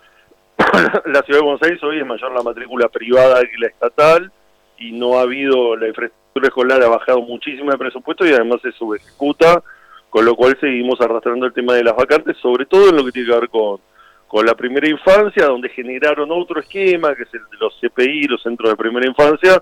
la 1.05 1.21
ciudad 1.21 1.41
de 1.41 1.45
Buenos 1.45 1.61
Aires 1.61 1.83
hoy 1.83 1.99
es 1.99 2.07
mayor 2.07 2.31
la 2.33 2.41
matrícula 2.41 2.89
privada 2.89 3.39
que 3.41 3.57
la 3.59 3.67
estatal 3.67 4.31
y 4.79 4.93
no 4.93 5.19
ha 5.19 5.21
habido, 5.21 5.75
la 5.75 5.89
infraestructura 5.89 6.47
escolar 6.47 6.81
ha 6.81 6.89
bajado 6.89 7.21
muchísimo 7.21 7.69
de 7.69 7.77
presupuesto 7.77 8.25
y 8.25 8.33
además 8.33 8.61
se 8.63 8.71
subejecuta, 8.71 9.61
con 10.09 10.25
lo 10.25 10.35
cual 10.35 10.57
seguimos 10.59 10.99
arrastrando 11.01 11.45
el 11.45 11.53
tema 11.53 11.73
de 11.73 11.83
las 11.83 11.95
vacantes, 11.95 12.37
sobre 12.41 12.65
todo 12.65 12.89
en 12.89 12.95
lo 12.95 13.05
que 13.05 13.11
tiene 13.11 13.29
que 13.29 13.39
ver 13.39 13.49
con, 13.49 13.79
con 14.27 14.45
la 14.45 14.55
primera 14.55 14.87
infancia, 14.87 15.45
donde 15.45 15.69
generaron 15.69 16.31
otro 16.31 16.59
esquema, 16.59 17.15
que 17.15 17.23
es 17.23 17.33
el 17.33 17.41
de 17.51 17.57
los 17.59 17.73
CPI, 17.79 18.23
los 18.23 18.41
centros 18.41 18.69
de 18.69 18.75
primera 18.75 19.07
infancia, 19.07 19.61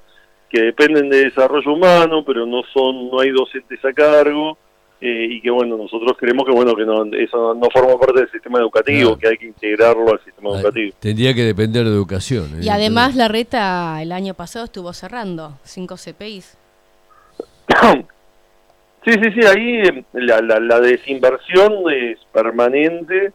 que 0.50 0.62
dependen 0.62 1.10
de 1.10 1.26
desarrollo 1.26 1.74
humano, 1.74 2.24
pero 2.26 2.46
no 2.46 2.62
son, 2.74 3.10
no 3.10 3.20
hay 3.20 3.32
docentes 3.32 3.84
a 3.84 3.94
cargo, 3.94 4.58
eh, 5.00 5.28
y 5.30 5.42
que 5.42 5.52
bueno, 5.52 5.78
nosotros 5.78 6.18
creemos 6.18 6.46
que 6.46 6.52
bueno 6.52 6.76
que 6.76 6.84
no, 6.84 7.06
eso 7.06 7.54
no 7.54 7.70
forma 7.70 8.00
parte 8.00 8.22
del 8.22 8.32
sistema 8.32 8.60
educativo, 8.60 9.16
que 9.18 9.28
hay 9.28 9.38
que 9.38 9.48
integrarlo 9.48 10.12
al 10.12 10.24
sistema 10.24 10.56
educativo. 10.56 10.96
Tendría 11.00 11.34
que 11.34 11.44
depender 11.44 11.86
de 11.86 11.92
educación. 11.92 12.64
Y 12.64 12.70
además 12.70 13.16
la 13.16 13.28
reta 13.28 14.02
el 14.02 14.12
año 14.12 14.34
pasado 14.34 14.66
estuvo 14.66 14.92
cerrando, 14.94 15.54
cinco 15.64 15.96
CPIs. 15.98 16.58
sí, 19.08 19.20
sí, 19.24 19.32
sí, 19.32 19.46
ahí 19.48 19.78
eh, 19.78 20.06
la, 20.14 20.42
la, 20.42 20.80
desinversión 20.82 21.90
es 21.92 22.20
permanente 22.34 23.32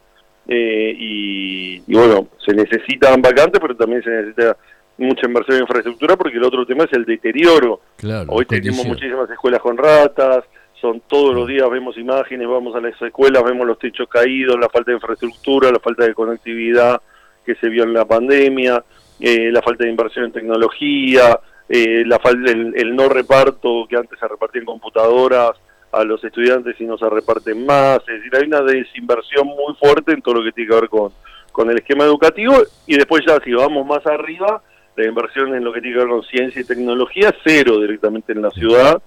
eh, 0.47 0.95
y, 0.97 1.83
y, 1.87 1.93
bueno, 1.95 2.27
se 2.45 2.53
necesitan 2.53 3.21
vacantes, 3.21 3.59
pero 3.59 3.75
también 3.75 4.03
se 4.03 4.09
necesita 4.09 4.55
mucha 4.97 5.25
inversión 5.25 5.57
en 5.57 5.63
infraestructura 5.63 6.15
porque 6.15 6.37
el 6.37 6.43
otro 6.43 6.65
tema 6.65 6.83
es 6.83 6.93
el 6.93 7.05
deterioro. 7.05 7.81
Hoy 8.27 8.45
tenemos 8.45 8.85
muchísimas 8.85 9.29
escuelas 9.29 9.61
con 9.61 9.77
ratas, 9.77 10.43
son 10.79 11.01
todos 11.07 11.33
los 11.33 11.47
días 11.47 11.69
vemos 11.69 11.97
imágenes, 11.97 12.47
vamos 12.47 12.75
a 12.75 12.81
las 12.81 13.01
escuelas, 13.01 13.43
vemos 13.43 13.65
los 13.65 13.79
techos 13.79 14.07
caídos, 14.07 14.59
la 14.59 14.69
falta 14.69 14.91
de 14.91 14.97
infraestructura, 14.97 15.71
la 15.71 15.79
falta 15.79 16.05
de 16.05 16.13
conectividad 16.13 17.01
que 17.45 17.55
se 17.55 17.69
vio 17.69 17.83
en 17.83 17.93
la 17.93 18.05
pandemia, 18.05 18.83
eh, 19.19 19.49
la 19.51 19.61
falta 19.61 19.85
de 19.85 19.89
inversión 19.89 20.25
en 20.25 20.31
tecnología, 20.31 21.39
eh, 21.75 22.03
la 22.05 22.19
falta 22.19 22.51
el, 22.51 22.95
no 22.95 23.09
reparto 23.09 23.87
que 23.89 23.97
antes 23.97 24.19
se 24.19 24.27
repartía 24.27 24.59
en 24.59 24.65
computadoras 24.67 25.53
a 25.91 26.03
los 26.03 26.23
estudiantes 26.23 26.79
y 26.79 26.83
no 26.83 26.99
se 26.99 27.09
reparten 27.09 27.65
más, 27.65 27.97
es 28.07 28.21
decir, 28.21 28.35
hay 28.35 28.43
una 28.45 28.61
desinversión 28.61 29.47
muy 29.47 29.73
fuerte 29.79 30.13
en 30.13 30.21
todo 30.21 30.35
lo 30.35 30.43
que 30.43 30.51
tiene 30.51 30.69
que 30.69 30.75
ver 30.81 30.87
con, 30.87 31.11
con 31.51 31.71
el 31.71 31.77
esquema 31.79 32.03
educativo 32.03 32.57
y 32.85 32.95
después 32.95 33.23
ya 33.27 33.39
si 33.43 33.53
vamos 33.53 33.87
más 33.87 34.05
arriba, 34.05 34.61
la 34.95 35.05
inversión 35.07 35.55
en 35.55 35.63
lo 35.63 35.73
que 35.73 35.81
tiene 35.81 35.95
que 35.95 36.03
ver 36.03 36.09
con 36.09 36.21
ciencia 36.21 36.61
y 36.61 36.63
tecnología, 36.63 37.33
cero 37.43 37.81
directamente 37.81 38.33
en 38.33 38.43
la 38.43 38.51
ciudad, 38.51 39.01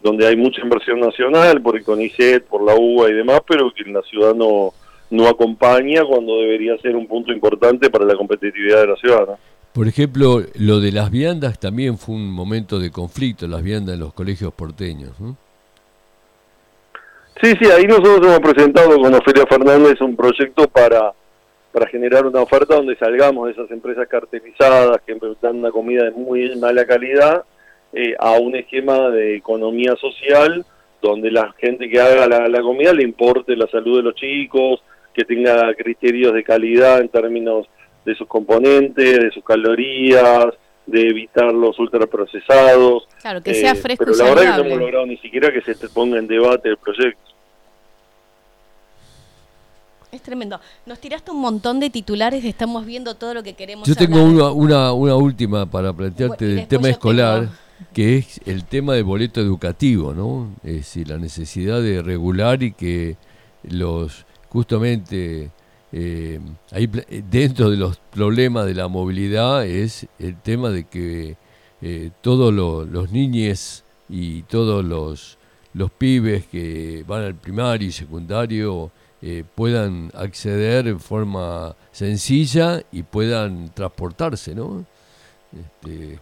donde 0.00 0.24
hay 0.24 0.36
mucha 0.36 0.62
inversión 0.62 1.00
nacional, 1.00 1.60
por 1.60 1.76
el 1.76 1.82
CONICET, 1.82 2.44
por 2.46 2.62
la 2.62 2.76
UBA 2.76 3.10
y 3.10 3.14
demás, 3.14 3.40
pero 3.48 3.72
que 3.74 3.82
en 3.82 3.94
la 3.94 4.02
ciudad 4.02 4.32
no, 4.32 4.72
no 5.10 5.26
acompaña 5.26 6.04
cuando 6.04 6.38
debería 6.38 6.78
ser 6.78 6.94
un 6.94 7.08
punto 7.08 7.32
importante 7.32 7.90
para 7.90 8.04
la 8.04 8.14
competitividad 8.14 8.82
de 8.82 8.86
la 8.86 8.96
ciudad. 8.96 9.38
Por 9.74 9.88
ejemplo, 9.88 10.42
lo 10.54 10.80
de 10.80 10.92
las 10.92 11.10
viandas 11.10 11.58
también 11.58 11.96
fue 11.96 12.14
un 12.14 12.30
momento 12.30 12.78
de 12.78 12.90
conflicto, 12.90 13.46
las 13.48 13.62
viandas 13.62 13.94
en 13.94 14.00
los 14.00 14.12
colegios 14.12 14.52
porteños. 14.52 15.12
Sí, 17.40 17.54
sí, 17.60 17.70
ahí 17.70 17.84
nosotros 17.84 18.26
hemos 18.26 18.40
presentado 18.40 19.00
con 19.00 19.14
Ofelia 19.14 19.46
Fernández 19.46 20.00
un 20.00 20.14
proyecto 20.14 20.68
para 20.68 21.12
para 21.72 21.88
generar 21.88 22.26
una 22.26 22.42
oferta 22.42 22.74
donde 22.74 22.96
salgamos 22.96 23.46
de 23.46 23.52
esas 23.52 23.70
empresas 23.70 24.06
cartelizadas 24.06 25.00
que 25.06 25.16
dan 25.40 25.56
una 25.56 25.70
comida 25.70 26.04
de 26.04 26.10
muy 26.10 26.54
mala 26.56 26.84
calidad 26.84 27.44
eh, 27.94 28.14
a 28.18 28.32
un 28.32 28.54
esquema 28.54 29.08
de 29.08 29.36
economía 29.36 29.96
social 29.96 30.64
donde 31.00 31.30
la 31.30 31.52
gente 31.58 31.88
que 31.88 32.00
haga 32.00 32.26
la, 32.28 32.62
comida 32.62 32.92
le 32.92 33.02
importe 33.02 33.56
la 33.56 33.66
salud 33.66 33.96
de 33.96 34.02
los 34.04 34.14
chicos, 34.14 34.82
que 35.12 35.24
tenga 35.24 35.74
criterios 35.74 36.32
de 36.32 36.44
calidad 36.44 37.00
en 37.00 37.08
términos 37.08 37.66
de 38.04 38.14
sus 38.14 38.26
componentes, 38.26 39.18
de 39.20 39.30
sus 39.30 39.44
calorías, 39.44 40.46
de 40.86 41.08
evitar 41.08 41.52
los 41.52 41.78
ultraprocesados. 41.78 43.08
Claro, 43.20 43.42
que 43.42 43.54
sea 43.54 43.72
eh, 43.72 43.76
fresco 43.76 44.04
Pero 44.04 44.16
la 44.16 44.24
verdad 44.24 44.44
es 44.44 44.50
que 44.50 44.56
no 44.56 44.64
hemos 44.66 44.78
logrado 44.78 45.06
ni 45.06 45.16
siquiera 45.18 45.52
que 45.52 45.60
se 45.62 45.88
ponga 45.88 46.18
en 46.18 46.26
debate 46.26 46.68
el 46.68 46.76
proyecto. 46.76 47.32
Es 50.12 50.20
tremendo. 50.20 50.60
Nos 50.84 50.98
tiraste 50.98 51.30
un 51.30 51.40
montón 51.40 51.80
de 51.80 51.88
titulares, 51.88 52.44
estamos 52.44 52.84
viendo 52.84 53.14
todo 53.14 53.32
lo 53.32 53.42
que 53.42 53.54
queremos. 53.54 53.88
Yo 53.88 53.94
tengo 53.94 54.22
una, 54.22 54.92
una, 54.92 55.16
última 55.16 55.64
para 55.64 55.90
plantearte 55.94 56.44
del 56.44 56.68
tema 56.68 56.90
escolar, 56.90 57.48
que 57.94 58.18
es 58.18 58.38
el 58.44 58.66
tema 58.66 58.92
del 58.92 59.04
boleto 59.04 59.40
educativo, 59.40 60.12
¿no? 60.12 60.54
Es 60.64 60.74
decir, 60.74 61.08
la 61.08 61.16
necesidad 61.16 61.80
de 61.80 62.02
regular 62.02 62.62
y 62.62 62.72
que 62.72 63.16
los, 63.62 64.26
justamente, 64.50 65.50
eh, 65.92 66.40
ahí 66.70 66.88
dentro 67.30 67.70
de 67.70 67.76
los 67.76 67.98
problemas 67.98 68.64
de 68.66 68.74
la 68.74 68.88
movilidad 68.88 69.66
es 69.66 70.06
el 70.18 70.40
tema 70.40 70.70
de 70.70 70.84
que 70.84 71.36
eh, 71.82 72.10
todos 72.22 72.52
los 72.52 73.12
niños 73.12 73.84
y 74.08 74.42
todos 74.42 74.84
los, 74.84 75.38
los 75.74 75.90
pibes 75.90 76.46
que 76.46 77.04
van 77.06 77.24
al 77.24 77.34
primario 77.34 77.88
y 77.88 77.92
secundario 77.92 78.90
eh, 79.20 79.44
puedan 79.54 80.10
acceder 80.14 80.88
en 80.88 80.98
forma 80.98 81.76
sencilla 81.90 82.80
y 82.90 83.02
puedan 83.02 83.72
transportarse, 83.74 84.54
¿no? 84.54 84.84
Este... 85.52 86.18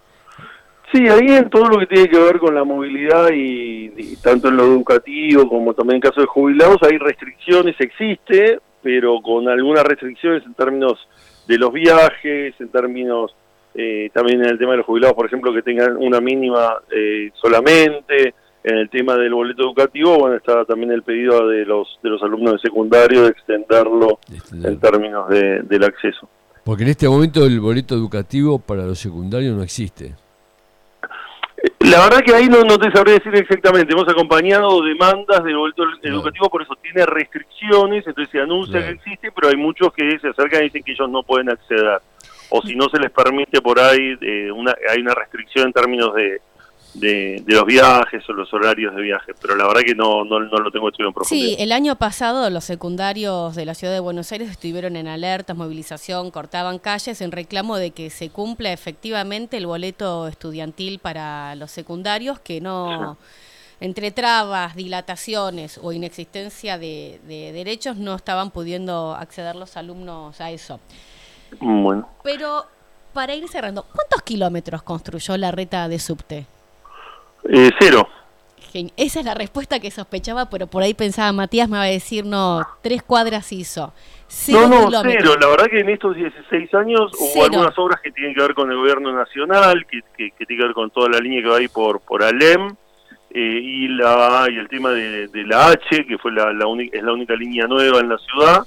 Sí, 0.92 1.06
ahí 1.08 1.36
en 1.36 1.48
todo 1.48 1.68
lo 1.68 1.78
que 1.78 1.86
tiene 1.86 2.08
que 2.08 2.18
ver 2.18 2.38
con 2.40 2.54
la 2.54 2.64
movilidad 2.64 3.28
y, 3.32 4.16
tanto 4.16 4.48
en 4.48 4.56
lo 4.56 4.64
educativo 4.64 5.48
como 5.48 5.72
también 5.72 5.96
en 5.96 6.00
caso 6.00 6.20
de 6.20 6.26
jubilados 6.26 6.78
hay 6.82 6.98
restricciones, 6.98 7.76
existe, 7.78 8.58
pero 8.82 9.20
con 9.22 9.48
algunas 9.48 9.84
restricciones 9.84 10.44
en 10.44 10.54
términos 10.54 10.98
de 11.46 11.58
los 11.58 11.72
viajes, 11.72 12.54
en 12.58 12.68
términos 12.68 13.34
eh, 13.74 14.10
también 14.12 14.42
en 14.42 14.50
el 14.50 14.58
tema 14.58 14.72
de 14.72 14.78
los 14.78 14.86
jubilados, 14.86 15.14
por 15.14 15.26
ejemplo, 15.26 15.52
que 15.52 15.62
tengan 15.62 15.96
una 15.96 16.20
mínima 16.20 16.74
eh, 16.90 17.30
solamente, 17.34 18.34
en 18.62 18.76
el 18.76 18.90
tema 18.90 19.16
del 19.16 19.32
boleto 19.32 19.62
educativo, 19.62 20.18
bueno, 20.18 20.36
está 20.36 20.64
también 20.64 20.92
el 20.92 21.02
pedido 21.02 21.48
de 21.48 21.64
los 21.64 21.98
de 22.02 22.10
los 22.10 22.22
alumnos 22.22 22.54
de 22.54 22.58
secundario 22.58 23.22
de 23.22 23.30
extenderlo 23.30 24.18
en 24.52 24.78
términos 24.78 25.28
de, 25.30 25.62
del 25.62 25.84
acceso. 25.84 26.28
Porque 26.64 26.82
en 26.82 26.90
este 26.90 27.08
momento 27.08 27.46
el 27.46 27.58
boleto 27.58 27.94
educativo 27.94 28.58
para 28.58 28.84
los 28.84 28.98
secundarios 28.98 29.56
no 29.56 29.62
existe. 29.62 30.14
La 31.80 32.04
verdad 32.04 32.20
que 32.24 32.34
ahí 32.34 32.48
no, 32.48 32.62
no 32.62 32.78
te 32.78 32.90
sabré 32.92 33.12
decir 33.12 33.34
exactamente. 33.34 33.92
Hemos 33.92 34.08
acompañado 34.08 34.82
demandas 34.82 35.42
del 35.42 35.56
boleto 35.56 35.82
educativo, 36.02 36.48
por 36.48 36.62
eso 36.62 36.74
tiene 36.80 37.04
restricciones, 37.04 38.06
entonces 38.06 38.30
se 38.30 38.40
anuncia 38.40 38.84
que 38.84 38.92
existe, 38.92 39.32
pero 39.32 39.48
hay 39.48 39.56
muchos 39.56 39.92
que 39.92 40.18
se 40.20 40.28
acercan 40.28 40.60
y 40.60 40.64
dicen 40.64 40.82
que 40.82 40.92
ellos 40.92 41.10
no 41.10 41.22
pueden 41.22 41.50
acceder. 41.50 42.00
O 42.50 42.62
si 42.62 42.74
no 42.74 42.88
se 42.88 42.98
les 42.98 43.10
permite 43.10 43.60
por 43.60 43.78
ahí, 43.78 44.16
eh, 44.20 44.50
una, 44.52 44.74
hay 44.88 45.00
una 45.00 45.14
restricción 45.14 45.66
en 45.66 45.72
términos 45.72 46.14
de, 46.14 46.40
de, 46.94 47.42
los 47.46 47.64
viajes 47.66 48.28
o 48.28 48.32
los 48.32 48.52
horarios 48.52 48.94
de 48.94 49.02
viaje, 49.02 49.32
pero 49.40 49.56
la 49.56 49.66
verdad 49.66 49.82
que 49.82 49.94
no, 49.94 50.24
no, 50.24 50.40
lo 50.40 50.70
tengo 50.70 50.88
estudiado 50.88 51.08
en 51.08 51.14
profundidad. 51.14 51.56
Sí, 51.56 51.56
el 51.58 51.72
año 51.72 51.96
pasado 51.96 52.50
los 52.50 52.64
secundarios 52.64 53.54
de 53.54 53.64
la 53.64 53.74
ciudad 53.74 53.92
de 53.92 54.00
Buenos 54.00 54.30
Aires 54.32 54.50
estuvieron 54.50 54.96
en 54.96 55.06
alertas, 55.06 55.56
movilización, 55.56 56.30
cortaban 56.30 56.78
calles 56.78 57.20
en 57.20 57.32
reclamo 57.32 57.76
de 57.76 57.92
que 57.92 58.10
se 58.10 58.30
cumpla 58.30 58.72
efectivamente 58.72 59.56
el 59.56 59.66
boleto 59.66 60.26
estudiantil 60.26 60.98
para 60.98 61.54
los 61.54 61.70
secundarios, 61.70 62.40
que 62.40 62.60
no... 62.60 63.16
entre 63.80 64.10
trabas, 64.10 64.74
dilataciones 64.74 65.80
o 65.82 65.92
inexistencia 65.92 66.76
de, 66.76 67.18
de, 67.26 67.52
derechos 67.52 67.96
no 67.96 68.14
estaban 68.14 68.50
pudiendo 68.50 69.14
acceder 69.14 69.56
los 69.56 69.76
alumnos 69.78 70.38
a 70.40 70.50
eso. 70.50 70.80
Bueno. 71.60 72.06
Pero 72.22 72.66
para 73.14 73.34
ir 73.34 73.48
cerrando, 73.48 73.84
¿cuántos 73.84 74.20
kilómetros 74.22 74.82
construyó 74.82 75.36
la 75.38 75.50
reta 75.50 75.88
de 75.88 75.98
subte? 75.98 76.46
Eh, 77.48 77.70
cero. 77.78 78.08
Esa 78.96 79.20
es 79.20 79.26
la 79.26 79.34
respuesta 79.34 79.80
que 79.80 79.90
sospechaba, 79.90 80.48
pero 80.48 80.68
por 80.68 80.82
ahí 80.82 80.94
pensaba 80.94 81.32
Matías 81.32 81.68
me 81.68 81.78
va 81.78 81.84
a 81.84 81.86
decir, 81.86 82.24
no, 82.24 82.64
tres 82.82 83.02
cuadras 83.02 83.50
hizo. 83.52 83.92
no, 84.48 84.68
no, 84.68 85.02
cero. 85.02 85.34
La 85.40 85.48
verdad 85.48 85.66
que 85.66 85.80
en 85.80 85.88
estos 85.88 86.14
16 86.14 86.72
años 86.74 87.10
hubo 87.18 87.44
algunas 87.44 87.76
obras 87.78 88.00
que 88.00 88.12
tienen 88.12 88.32
que 88.34 88.42
ver 88.42 88.54
con 88.54 88.70
el 88.70 88.76
gobierno 88.76 89.12
nacional, 89.12 89.84
que, 89.86 90.02
que, 90.16 90.46
tienen 90.46 90.58
que 90.58 90.66
ver 90.66 90.74
con 90.74 90.90
toda 90.90 91.08
la 91.08 91.18
línea 91.18 91.42
que 91.42 91.48
va 91.48 91.56
ahí 91.56 91.68
por, 91.68 92.00
por 92.00 92.22
Alem, 92.22 92.76
eh, 93.32 93.60
y, 93.62 93.88
la, 93.88 94.46
y 94.50 94.56
el 94.56 94.68
tema 94.68 94.90
de, 94.90 95.28
la 95.46 95.68
H, 95.68 96.06
que 96.06 96.18
fue 96.18 96.32
la, 96.32 96.52
la 96.52 96.66
es 96.92 97.02
la 97.02 97.12
única 97.12 97.34
línea 97.34 97.66
nueva 97.66 98.00
en 98.00 98.08
la 98.08 98.18
ciudad. 98.18 98.62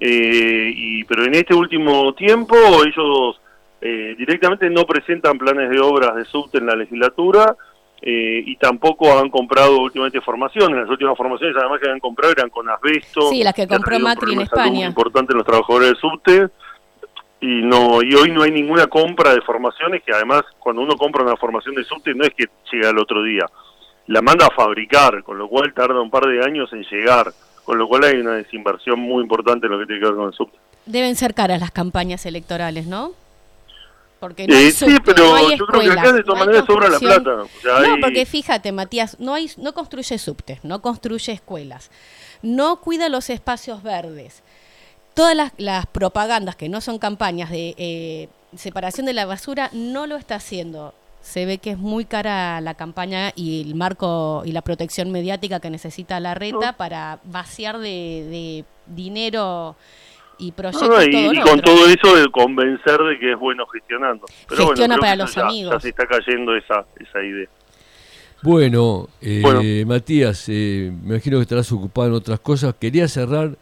Eh, 0.00 0.72
y 0.74 1.04
Pero 1.04 1.24
en 1.24 1.34
este 1.34 1.54
último 1.54 2.12
tiempo 2.14 2.56
ellos 2.84 3.40
eh, 3.80 4.14
directamente 4.18 4.68
no 4.70 4.84
presentan 4.84 5.38
planes 5.38 5.70
de 5.70 5.80
obras 5.80 6.16
de 6.16 6.24
subte 6.24 6.58
en 6.58 6.66
la 6.66 6.74
legislatura, 6.74 7.56
eh, 8.06 8.42
y 8.44 8.56
tampoco 8.56 9.18
han 9.18 9.30
comprado 9.30 9.80
últimamente 9.80 10.20
formaciones. 10.20 10.76
Las 10.78 10.90
últimas 10.90 11.16
formaciones 11.16 11.56
además 11.58 11.80
que 11.80 11.88
han 11.88 12.00
comprado 12.00 12.32
eran 12.32 12.50
con 12.50 12.68
asbesto. 12.68 13.30
Sí, 13.30 13.42
las 13.42 13.54
que 13.54 13.66
compró 13.66 13.98
Macri 13.98 14.34
en 14.34 14.42
España. 14.42 14.86
importante 14.86 15.32
en 15.32 15.38
los 15.38 15.46
trabajadores 15.46 15.88
del 15.88 15.96
subte. 15.96 16.48
Y, 17.40 17.62
no, 17.62 18.02
y 18.02 18.14
hoy 18.14 18.30
no 18.30 18.42
hay 18.42 18.50
ninguna 18.50 18.88
compra 18.88 19.32
de 19.32 19.40
formaciones, 19.40 20.02
que 20.02 20.12
además 20.12 20.42
cuando 20.58 20.82
uno 20.82 20.96
compra 20.96 21.22
una 21.22 21.36
formación 21.36 21.74
de 21.74 21.84
subte 21.84 22.14
no 22.14 22.24
es 22.24 22.34
que 22.34 22.44
llega 22.70 22.90
al 22.90 22.98
otro 22.98 23.22
día. 23.22 23.46
la 24.08 24.20
manda 24.20 24.46
a 24.46 24.54
fabricar, 24.54 25.22
con 25.22 25.38
lo 25.38 25.48
cual 25.48 25.72
tarda 25.72 25.98
un 25.98 26.10
par 26.10 26.26
de 26.26 26.44
años 26.44 26.70
en 26.74 26.82
llegar, 26.82 27.32
con 27.64 27.78
lo 27.78 27.88
cual 27.88 28.04
hay 28.04 28.16
una 28.16 28.32
desinversión 28.32 29.00
muy 29.00 29.22
importante 29.22 29.64
en 29.64 29.72
lo 29.72 29.78
que 29.78 29.86
tiene 29.86 30.00
que 30.02 30.06
ver 30.08 30.16
con 30.16 30.26
el 30.26 30.34
subte. 30.34 30.58
Deben 30.84 31.16
ser 31.16 31.32
caras 31.32 31.58
las 31.58 31.70
campañas 31.70 32.26
electorales, 32.26 32.86
¿no? 32.86 33.12
Porque 34.24 34.48
no 34.48 34.54
eh, 34.54 34.70
sí, 34.70 34.86
pero 35.04 35.50
yo 35.50 35.66
creo 35.66 35.82
que 35.82 35.90
acá 35.90 36.12
de 36.14 36.24
todas 36.24 36.46
maneras 36.46 36.64
sobra 36.66 36.88
la 36.88 36.98
plata. 36.98 37.44
no, 37.62 38.00
porque 38.00 38.24
fíjate, 38.24 38.72
Matías, 38.72 39.20
no, 39.20 39.34
hay, 39.34 39.50
no 39.58 39.74
construye 39.74 40.16
subte, 40.16 40.60
no 40.62 40.80
construye 40.80 41.30
escuelas, 41.30 41.90
no 42.40 42.80
cuida 42.80 43.10
los 43.10 43.28
espacios 43.28 43.82
verdes. 43.82 44.42
Todas 45.12 45.36
las, 45.36 45.52
las 45.58 45.84
propagandas 45.84 46.56
que 46.56 46.70
no 46.70 46.80
son 46.80 46.98
campañas 46.98 47.50
de 47.50 47.74
eh, 47.76 48.28
separación 48.56 49.04
de 49.04 49.12
la 49.12 49.26
basura 49.26 49.68
no 49.74 50.06
lo 50.06 50.16
está 50.16 50.36
haciendo 50.36 50.94
se 51.20 51.44
ve 51.44 51.58
que 51.58 51.72
es 51.72 51.78
muy 51.78 52.06
cara 52.06 52.62
la 52.62 52.74
campaña 52.74 53.32
y 53.34 53.60
el 53.60 53.74
marco 53.74 54.42
y 54.46 54.52
la 54.52 54.62
protección 54.62 55.10
mediática 55.10 55.60
que 55.60 55.68
necesita 55.68 56.18
la 56.20 56.34
reta 56.34 56.78
para 56.78 57.18
vaciar 57.24 57.78
de, 57.78 58.64
dinero 58.86 59.76
y 60.38 60.52
proyectos. 60.52 61.06
y, 61.06 61.40
con 61.40 61.60
todo 61.60 61.86
eso 61.86 62.16
de 62.16 62.30
convencer 62.30 62.98
de 62.98 63.18
que 63.18 63.32
es 63.32 63.38
bueno 63.38 63.66
gestionando. 63.66 64.26
Pero 64.48 64.68
Gestiona 64.68 64.98
para 64.98 65.16
los 65.16 65.36
amigos. 65.38 65.74
Ya 65.74 65.80
se 65.80 65.88
está 65.90 66.06
cayendo 66.06 66.54
esa, 66.56 66.84
esa 66.98 67.22
idea. 67.22 67.48
Bueno, 68.42 69.08
eh, 69.22 69.84
Matías, 69.86 70.48
eh, 70.48 70.92
me 71.02 71.14
imagino 71.14 71.38
que 71.38 71.42
estarás 71.42 71.70
ocupado 71.72 72.08
en 72.08 72.14
otras 72.14 72.40
cosas. 72.40 72.74
Quería 72.78 73.08
cerrar 73.08 73.56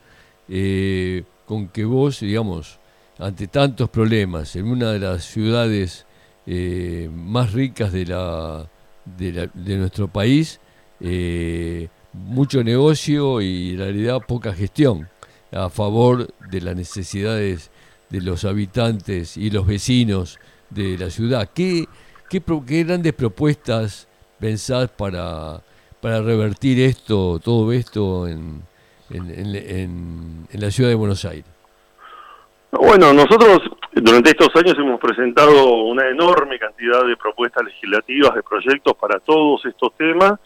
eh, 0.48 1.22
con 1.46 1.68
que 1.68 1.84
vos, 1.84 2.20
digamos, 2.20 2.78
ante 3.18 3.46
tantos 3.46 3.88
problemas, 3.88 4.56
en 4.56 4.66
una 4.66 4.92
de 4.92 4.98
las 4.98 5.24
ciudades 5.24 6.06
eh, 6.46 7.08
más 7.12 7.52
ricas 7.52 7.92
de, 7.92 8.06
la, 8.06 8.68
de, 9.04 9.76
nuestro 9.76 10.08
país, 10.08 10.60
eh, 11.00 11.88
mucho 12.12 12.64
negocio 12.64 13.40
y 13.40 13.70
en 13.70 13.78
realidad 13.78 14.20
poca 14.26 14.52
gestión 14.52 15.08
a 15.52 15.68
favor 15.70 16.28
de 16.50 16.60
las 16.60 16.76
necesidades 16.76 17.70
de 18.10 18.20
los 18.20 18.44
habitantes 18.44 19.36
y 19.36 19.50
los 19.50 19.66
vecinos 19.66 20.38
de 20.70 20.98
la 20.98 21.10
ciudad. 21.10 21.50
¿Qué, 21.54 21.86
qué, 22.28 22.42
grandes 22.84 23.12
propuestas 23.12 24.08
pensás 24.40 24.90
para, 24.90 25.60
para 26.00 26.20
revertir 26.22 26.80
esto, 26.80 27.38
todo 27.42 27.72
esto 27.72 28.26
en, 28.26 28.62
en 29.10 30.46
la 30.52 30.70
ciudad 30.70 30.90
de 30.90 30.94
Buenos 30.94 31.24
Aires? 31.24 31.46
Bueno, 32.72 33.12
nosotros 33.12 33.60
durante 33.94 34.30
estos 34.30 34.48
años 34.56 34.74
hemos 34.78 34.98
presentado 34.98 35.74
una 35.84 36.08
enorme 36.08 36.58
cantidad 36.58 37.04
de 37.04 37.16
propuestas 37.16 37.64
legislativas, 37.64 38.34
de 38.34 38.42
proyectos 38.42 38.94
para 38.96 39.20
todos 39.20 39.64
estos 39.66 39.94
temas, 39.96 40.40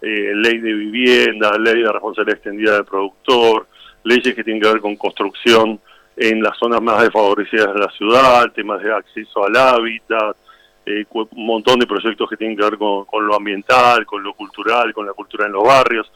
eh, 0.00 0.32
ley 0.34 0.58
de 0.58 0.72
vivienda, 0.72 1.58
ley 1.58 1.82
de 1.82 1.90
responsabilidad 1.90 2.36
extendida 2.36 2.74
del 2.74 2.84
productor, 2.84 3.66
leyes 4.06 4.34
que 4.34 4.44
tienen 4.44 4.62
que 4.62 4.68
ver 4.68 4.80
con 4.80 4.96
construcción 4.96 5.80
en 6.16 6.42
las 6.42 6.56
zonas 6.56 6.80
más 6.80 7.02
desfavorecidas 7.02 7.74
de 7.74 7.80
la 7.80 7.90
ciudad, 7.90 8.52
temas 8.52 8.82
de 8.82 8.92
acceso 8.92 9.44
al 9.44 9.56
hábitat, 9.56 10.36
eh, 10.86 11.04
un 11.10 11.46
montón 11.46 11.78
de 11.78 11.86
proyectos 11.86 12.28
que 12.30 12.36
tienen 12.36 12.56
que 12.56 12.62
ver 12.62 12.78
con, 12.78 13.04
con, 13.04 13.26
lo 13.26 13.34
ambiental, 13.34 14.06
con 14.06 14.22
lo 14.22 14.32
cultural, 14.32 14.94
con 14.94 15.04
la 15.04 15.12
cultura 15.12 15.46
en 15.46 15.52
los 15.52 15.64
barrios. 15.64 16.10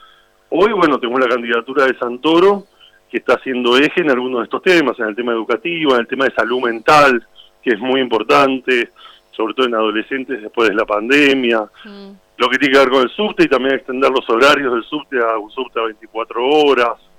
Hoy, 0.49 0.73
bueno, 0.73 0.99
tenemos 0.99 1.21
la 1.21 1.29
candidatura 1.29 1.85
de 1.87 1.99
Santoro, 1.99 2.65
que 3.11 3.19
está 3.19 3.35
haciendo 3.35 3.77
eje 3.77 4.01
en 4.01 4.11
algunos 4.11 4.41
de 4.41 4.45
estos 4.45 4.63
temas, 4.63 4.99
en 5.01 5.07
el 5.07 5.17
tema 5.17 5.33
educativo, 5.33 5.95
en 5.95 6.01
el 6.01 6.07
tema 6.07 6.25
de 6.25 6.35
salud 6.35 6.63
mental, 6.63 7.27
que 7.63 7.71
es 7.71 7.81
muy 7.81 8.01
importante, 8.01 8.91
sobre 9.33 9.55
todo 9.55 9.67
en 9.67 9.75
adolescentes 9.75 10.41
después 10.41 10.69
de 10.69 10.75
la 10.75 10.85
pandemia, 10.85 11.63
mm. 11.85 12.11
lo 12.37 12.49
que 12.49 12.59
tiene 12.59 12.73
que 12.73 12.79
ver 12.79 12.91
con 12.91 13.03
el 13.03 13.11
subte 13.11 13.45
y 13.45 13.49
también 13.49 13.75
extender 13.75 14.11
los 14.11 14.29
horarios 14.31 14.73
del 14.73 14.85
subte 14.85 15.19
a 15.19 15.37
un 15.37 15.51
subte 15.51 15.81
a 15.81 15.85
24 15.85 16.47
horas, 16.47 17.10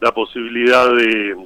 la 0.00 0.12
posibilidad 0.12 0.88
de, 0.90 1.36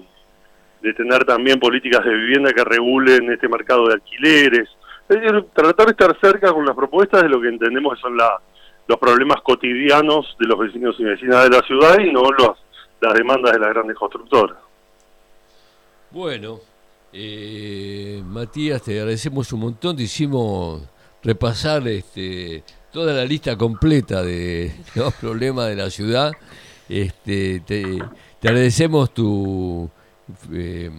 de 0.83 0.95
tener 0.95 1.25
también 1.25 1.61
políticas 1.61 2.05
de 2.05 2.15
vivienda 2.15 2.53
que 2.53 2.65
regulen 2.65 3.31
este 3.33 3.49
mercado 3.49 3.87
de 3.89 3.95
alquileres, 3.95 4.69
es 5.09 5.21
decir, 5.21 5.45
tratar 5.53 5.87
de 5.87 5.93
estar 5.93 6.17
cerca 6.21 6.53
con 6.53 6.65
las 6.65 6.77
propuestas 6.77 7.23
de 7.23 7.29
lo 7.29 7.41
que 7.41 7.49
entendemos 7.49 7.95
que 7.95 8.01
son 8.01 8.17
la, 8.17 8.41
los 8.87 8.99
problemas 8.99 9.41
cotidianos 9.43 10.37
de 10.39 10.47
los 10.47 10.59
vecinos 10.59 10.97
y 10.99 11.05
vecinas 11.05 11.45
de 11.45 11.51
la 11.51 11.63
ciudad 11.63 11.99
y 11.99 12.13
no 12.13 12.23
los 12.31 12.59
las 13.01 13.15
demandas 13.15 13.53
de 13.53 13.59
las 13.59 13.71
grandes 13.71 13.97
constructoras. 13.97 14.59
Bueno, 16.11 16.61
eh, 17.13 18.23
Matías, 18.25 18.83
te 18.83 18.99
agradecemos 18.99 19.53
un 19.53 19.61
montón, 19.61 19.97
te 19.97 20.03
hicimos 20.03 20.83
repasar 21.23 21.87
este, 21.89 22.63
toda 22.93 23.13
la 23.13 23.25
lista 23.25 23.57
completa 23.57 24.23
de 24.23 24.73
los 24.95 25.15
problemas 25.15 25.69
de 25.69 25.77
la 25.77 25.91
ciudad. 25.91 26.33
Este, 26.89 27.61
te, 27.61 27.99
agradecemos 28.49 29.13
tu 29.13 29.89
eh, 30.53 30.91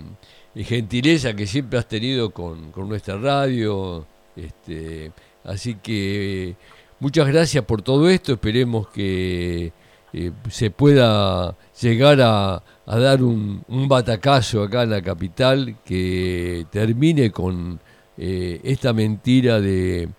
gentileza 0.55 1.33
que 1.33 1.47
siempre 1.47 1.79
has 1.79 1.87
tenido 1.87 2.31
con, 2.31 2.71
nuestra 2.87 3.17
radio. 3.17 4.05
Este, 4.35 5.11
así 5.43 5.75
que 5.75 6.55
muchas 6.99 7.27
gracias 7.27 7.63
por 7.65 7.81
todo 7.81 8.09
esto. 8.09 8.33
Esperemos 8.33 8.87
que 8.89 9.71
eh, 10.13 10.31
se 10.49 10.71
pueda 10.71 11.55
llegar 11.79 12.19
a, 12.21 12.63
dar 12.85 13.23
un, 13.23 13.63
batacazo 13.87 14.63
acá 14.63 14.83
en 14.83 14.89
la 14.89 15.01
capital 15.01 15.77
que 15.85 16.65
termine 16.69 17.31
con 17.31 17.79
eh, 18.17 18.59
esta 18.63 18.91
mentira 18.91 19.61
de, 19.61 20.09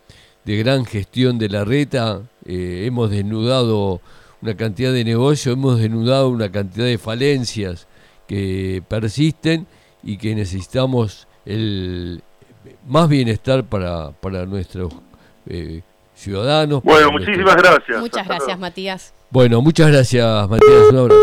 gran 0.45 0.85
gestión 0.87 1.39
de 1.39 1.49
la 1.49 1.65
reta. 1.65 2.23
Eh, 2.47 2.85
hemos 2.87 3.11
desnudado 3.11 4.01
una 4.43 4.57
cantidad 4.57 4.93
de 4.93 5.05
negocios, 5.05 5.55
hemos 5.55 5.79
desnudado 5.79 6.29
una 6.29 6.51
cantidad 6.51 6.87
de 6.87 6.99
falencias 6.99 7.87
que 8.27 8.83
persisten 8.89 9.67
y 10.03 10.19
que 10.19 10.35
necesitamos 10.35 11.29
el 11.47 12.23
más 12.87 13.09
bienestar 13.09 13.65
para, 13.65 14.11
para 14.13 14.45
nuestros 14.47 14.93
ciudadanos. 16.15 16.83
Bueno, 16.83 17.13
muchísimas 17.13 17.57
gracias. 17.57 18.01
Muchas 18.01 18.27
gracias, 18.27 18.59
Matías. 18.59 19.15
Bueno, 19.31 19.63
muchas 19.63 19.91
gracias, 19.91 20.49
Matías. 20.49 20.91
Un 20.91 20.99
abrazo. 20.99 21.21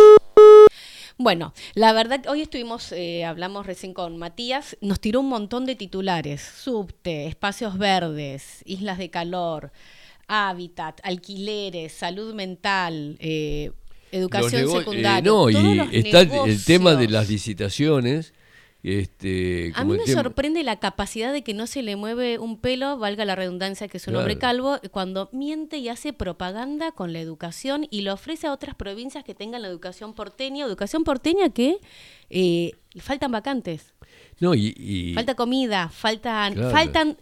Bueno, 1.22 1.54
la 1.74 1.92
verdad, 1.92 2.22
hoy 2.30 2.42
estuvimos, 2.42 2.94
eh, 2.94 3.26
hablamos 3.26 3.66
recién 3.66 3.94
con 3.94 4.18
Matías, 4.18 4.78
nos 4.80 5.02
tiró 5.02 5.20
un 5.20 5.28
montón 5.28 5.66
de 5.66 5.76
titulares, 5.76 6.42
subte, 6.42 7.28
espacios 7.28 7.78
verdes, 7.78 8.62
islas 8.66 8.98
de 8.98 9.10
calor, 9.10 9.74
hábitat, 10.30 11.02
alquileres, 11.04 11.92
salud 11.92 12.34
mental, 12.34 13.18
eh, 13.20 13.72
educación 14.12 14.63
eh, 14.63 14.68
secundaria. 14.68 15.22
no, 15.22 15.50
y 15.50 15.56
está 15.92 16.22
el 16.22 16.63
tema 16.63 16.96
de 16.96 17.10
las 17.10 17.30
licitaciones 17.30 18.34
este, 18.82 19.74
a 19.76 19.84
mí 19.84 19.98
me 19.98 20.08
sorprende 20.08 20.63
la 20.63 20.80
capacidad 20.80 21.34
de 21.34 21.44
que 21.44 21.54
no 21.54 21.68
se 21.68 21.82
le 21.82 21.98
mueve 21.98 22.39
un 22.39 22.58
pelo, 22.58 22.98
valga 22.98 23.26
la 23.26 23.36
redundancia 23.36 23.89
que 23.89 23.98
es 23.98 24.08
un 24.08 24.15
hombre 24.15 24.38
calvo, 24.38 24.80
cuando 24.92 25.30
miente 25.34 25.78
y 25.80 25.89
hace 25.89 26.13
propaganda 26.13 26.94
con 26.94 27.12
la 27.12 27.20
educación 27.20 27.88
y 27.92 28.02
lo 28.02 28.13
ofrece 28.13 28.48
a 28.48 28.54
otras 28.54 28.76
provincias 28.76 29.26
que 29.26 29.36
tengan 29.36 29.63
la 29.63 29.68
educación 29.68 30.13
porteña, 30.13 30.65
educación 30.65 31.04
porteña 31.04 31.50
que 31.50 31.80
eh, 32.30 32.72
faltan 33.00 33.34
vacantes. 33.34 33.94
No, 34.39 34.56
y, 34.56 35.12
Falta 35.13 35.36
comida, 35.36 35.89
faltan, 35.89 36.56
faltan, 36.72 37.18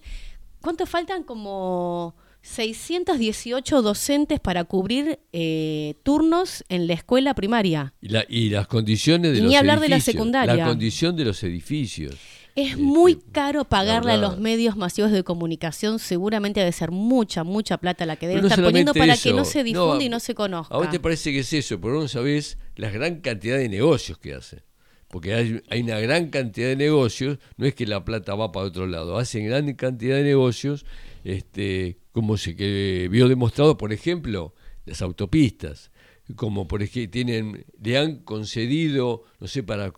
¿cuántos 0.62 0.88
faltan? 0.88 1.24
Como 1.24 2.16
618 2.48 3.82
docentes 3.82 4.40
para 4.40 4.64
cubrir 4.64 5.20
eh, 5.34 5.96
turnos 6.04 6.64
en 6.70 6.88
la 6.88 6.94
escuela 6.94 7.34
primaria. 7.36 7.94
Y, 8.02 8.50
las 8.50 8.68
condiciones 8.68 9.34
de 9.34 9.42
Ni 9.42 9.56
hablar 9.56 9.80
de 9.80 9.90
la 9.90 10.00
secundaria. 10.00 10.56
La 10.56 10.66
condición 10.66 11.16
de 11.16 11.26
los 11.26 11.44
edificios. 11.44 12.16
Es 12.56 12.72
este, 12.72 12.82
muy 12.82 13.16
caro 13.16 13.66
pagarle 13.66 14.14
a 14.14 14.18
los 14.18 14.40
medios 14.40 14.78
masivos 14.78 15.12
de 15.12 15.24
comunicación. 15.24 16.00
Seguramente 16.00 16.62
debe 16.62 16.72
ser 16.72 16.90
mucha, 16.90 17.44
mucha 17.44 17.78
plata 17.78 18.06
la 18.06 18.16
que 18.16 18.28
deben 18.28 18.46
estar 18.46 18.64
poniendo 18.64 18.94
para 18.94 19.18
que 19.18 19.34
no 19.34 19.46
se 19.46 19.64
difunda 19.64 20.04
y 20.04 20.10
no 20.10 20.20
se 20.20 20.34
conozca. 20.34 20.74
A 20.74 20.78
vos 20.78 20.90
te 20.90 21.00
parece 21.00 21.32
que 21.32 21.40
es 21.40 21.54
eso, 21.54 21.80
pero 21.80 22.00
no 22.00 22.08
sabés 22.08 22.58
la 22.76 22.90
gran 22.90 23.20
cantidad 23.20 23.58
de 23.58 23.70
negocios 23.70 24.18
que 24.18 24.34
hacen. 24.34 24.64
Porque 25.10 25.34
hay, 25.34 25.62
hay, 25.70 25.82
una 25.82 26.00
gran 26.00 26.30
cantidad 26.30 26.68
de 26.68 26.76
negocios, 26.76 27.38
no 27.58 27.66
es 27.66 27.76
que 27.76 27.86
la 27.86 28.04
plata 28.04 28.36
va 28.36 28.52
para 28.52 28.66
otro 28.66 28.88
lado, 28.88 29.18
hacen 29.18 29.46
gran 29.46 29.72
cantidad 29.74 30.18
de 30.18 30.24
negocios 30.24 30.86
este, 31.28 31.98
como 32.14 32.38
se 32.38 32.56
que 32.56 33.10
vio 33.12 33.28
demostrado, 33.28 33.78
por 33.78 33.92
ejemplo, 33.92 34.56
las 34.86 35.02
autopistas, 35.02 35.92
como 36.38 36.70
por 36.70 36.82
ejemplo 36.82 37.12
tienen, 37.12 37.66
le 37.84 37.98
han 37.98 38.20
concedido, 38.20 39.24
no 39.42 39.48
sé 39.48 39.62
para 39.62 39.92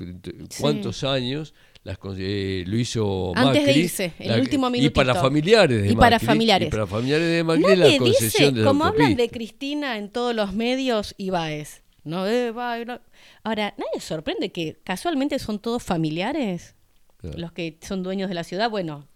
cuántos 0.59 1.03
años, 1.03 1.53
las, 1.83 1.99
eh, 2.17 2.63
lo 2.65 2.77
hizo 2.77 3.31
Antes 3.35 3.63
de 3.63 3.77
irse, 3.77 4.13
el 4.17 4.41
último 4.41 4.71
minutito. 4.71 5.01
Y 5.01 5.05
para 5.05 5.21
familiares 5.21 5.83
de 5.83 5.91
y 5.91 5.95
para 5.95 6.19
familiares. 6.19 6.67
Y 6.67 6.71
para 6.71 6.87
familiares 6.87 7.27
de 7.27 7.43
Macri 7.43 7.75
la 7.75 7.97
concesión 7.99 8.55
dice, 8.55 8.65
Como 8.65 8.85
hablan 8.85 9.15
de 9.15 9.29
Cristina 9.29 9.97
en 9.97 10.09
todos 10.09 10.35
los 10.35 10.53
medios, 10.53 11.13
Ibáez. 11.19 11.83
No, 12.03 12.27
eh, 12.27 12.51
no. 12.87 13.01
Ahora, 13.43 13.75
nadie 13.77 14.01
sorprende 14.01 14.51
que 14.51 14.79
casualmente 14.83 15.37
son 15.37 15.59
todos 15.59 15.83
familiares 15.83 16.75
los 17.21 17.51
que 17.51 17.77
son 17.81 18.01
dueños 18.01 18.29
de 18.29 18.35
la 18.35 18.43
ciudad. 18.43 18.69
Bueno, 18.69 19.07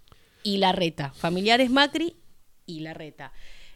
y 0.44 0.58
la 0.58 0.72
reta. 0.72 1.12
Familiares 1.14 1.70
Macri 1.72 2.16
y 2.66 2.82
la 2.82 2.94
reta. 2.94 3.32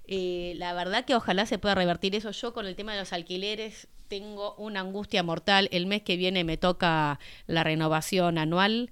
Eh, 0.05 0.53
la 0.57 0.73
verdad 0.73 1.05
que 1.05 1.15
ojalá 1.15 1.45
se 1.45 1.57
pueda 1.57 1.75
revertir 1.75 2.15
eso. 2.15 2.31
Yo 2.31 2.53
con 2.53 2.65
el 2.65 2.75
tema 2.75 2.93
de 2.93 2.99
los 2.99 3.13
alquileres 3.13 3.87
tengo 4.07 4.55
una 4.55 4.81
angustia 4.81 5.23
mortal. 5.23 5.69
El 5.71 5.85
mes 5.85 6.01
que 6.01 6.17
viene 6.17 6.43
me 6.43 6.57
toca 6.57 7.19
la 7.45 7.63
renovación 7.63 8.37
anual 8.37 8.91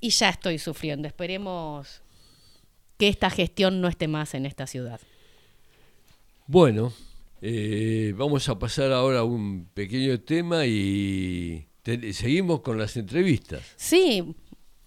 y 0.00 0.10
ya 0.10 0.28
estoy 0.28 0.58
sufriendo. 0.58 1.08
Esperemos 1.08 2.02
que 2.98 3.08
esta 3.08 3.30
gestión 3.30 3.80
no 3.80 3.88
esté 3.88 4.08
más 4.08 4.34
en 4.34 4.46
esta 4.46 4.66
ciudad. 4.66 5.00
Bueno, 6.46 6.92
eh, 7.40 8.12
vamos 8.16 8.48
a 8.48 8.58
pasar 8.58 8.92
ahora 8.92 9.20
a 9.20 9.24
un 9.24 9.66
pequeño 9.72 10.20
tema 10.20 10.66
y 10.66 11.66
seguimos 12.12 12.60
con 12.60 12.78
las 12.78 12.96
entrevistas. 12.96 13.62
Sí, 13.76 14.34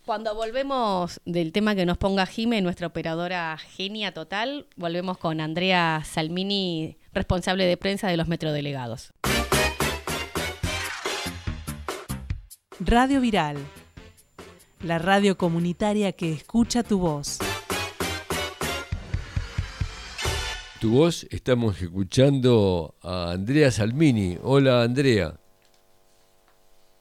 cuando 0.06 0.36
volvemos 0.36 1.20
del 1.26 1.52
tema 1.52 1.76
que 1.76 1.86
nos 1.86 1.98
ponga 1.98 2.26
Jime, 2.26 2.62
nuestra 2.62 2.88
operadora 2.88 3.58
genia 3.58 4.14
total, 4.14 4.68
volvemos 4.76 5.18
con 5.18 5.42
Andrea 5.42 6.04
Salmini, 6.06 6.98
responsable 7.12 7.66
de 7.66 7.76
prensa 7.76 8.08
de 8.08 8.18
los 8.18 8.28
metrodelegados. 8.28 9.14
Radio 12.80 13.20
Viral, 13.20 13.58
la 14.82 15.00
radio 15.00 15.38
comunitaria 15.38 16.12
que 16.12 16.32
escucha 16.32 16.84
tu 16.84 17.00
voz. 17.00 17.40
Tu 20.80 20.92
voz, 20.92 21.26
estamos 21.32 21.82
escuchando 21.82 22.94
a 23.02 23.32
Andrea 23.32 23.72
Salmini. 23.72 24.38
Hola 24.44 24.84
Andrea. 24.84 25.34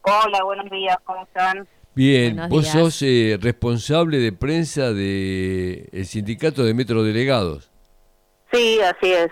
Hola, 0.02 0.42
buenos 0.44 0.70
días, 0.70 0.96
¿cómo 1.04 1.22
están? 1.24 1.68
Bien, 1.94 2.40
vos 2.48 2.66
sos 2.66 3.02
eh, 3.02 3.38
responsable 3.40 4.18
de 4.18 4.32
prensa 4.32 4.92
del 4.92 5.88
el 5.92 6.06
sindicato 6.06 6.64
de 6.64 6.74
Metro 6.74 7.04
Delegados. 7.04 7.70
Sí, 8.52 8.80
así 8.80 9.12
es. 9.12 9.30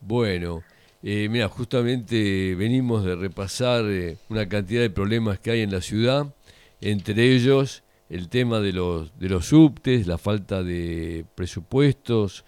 Bueno, 0.00 0.62
eh, 1.02 1.28
mira, 1.30 1.48
justamente 1.48 2.54
venimos 2.56 3.04
de 3.04 3.16
repasar 3.16 3.86
eh, 3.86 4.18
una 4.28 4.46
cantidad 4.46 4.82
de 4.82 4.90
problemas 4.90 5.38
que 5.38 5.50
hay 5.50 5.62
en 5.62 5.72
la 5.72 5.80
ciudad, 5.80 6.26
entre 6.82 7.34
ellos 7.34 7.82
el 8.10 8.28
tema 8.28 8.60
de 8.60 8.74
los, 8.74 9.18
de 9.18 9.30
los 9.30 9.46
subtes, 9.46 10.06
la 10.06 10.18
falta 10.18 10.62
de 10.62 11.24
presupuestos, 11.34 12.44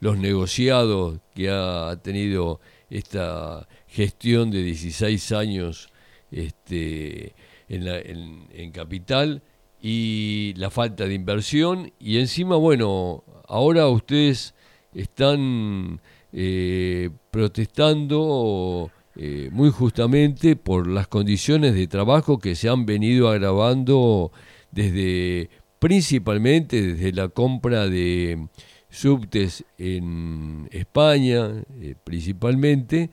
los 0.00 0.18
negociados 0.18 1.20
que 1.34 1.50
ha 1.50 1.96
tenido 2.02 2.60
esta 2.90 3.68
gestión 3.86 4.50
de 4.50 4.62
16 4.62 5.32
años 5.32 5.88
este, 6.32 7.34
en, 7.70 8.46
en, 8.52 8.72
capital 8.72 9.42
y 9.80 10.52
la 10.56 10.70
falta 10.70 11.06
de 11.06 11.14
inversión. 11.14 11.92
Y 11.98 12.18
encima, 12.18 12.56
bueno, 12.56 13.24
ahora 13.48 13.88
ustedes 13.88 14.54
están 14.92 16.00
eh, 16.32 17.10
protestando 17.30 18.90
eh, 19.16 19.48
muy 19.52 19.70
justamente 19.70 20.56
por 20.56 20.86
las 20.86 21.08
condiciones 21.08 21.74
de 21.74 21.86
trabajo 21.86 22.38
que 22.38 22.54
se 22.54 22.68
han 22.68 22.86
venido 22.86 23.28
agravando 23.28 24.32
desde 24.70 25.50
principalmente 25.78 26.80
desde 26.80 27.12
la 27.12 27.28
compra 27.28 27.88
de 27.88 28.46
subtes 28.88 29.64
en 29.78 30.68
España 30.70 31.50
eh, 31.80 31.94
principalmente 32.04 33.10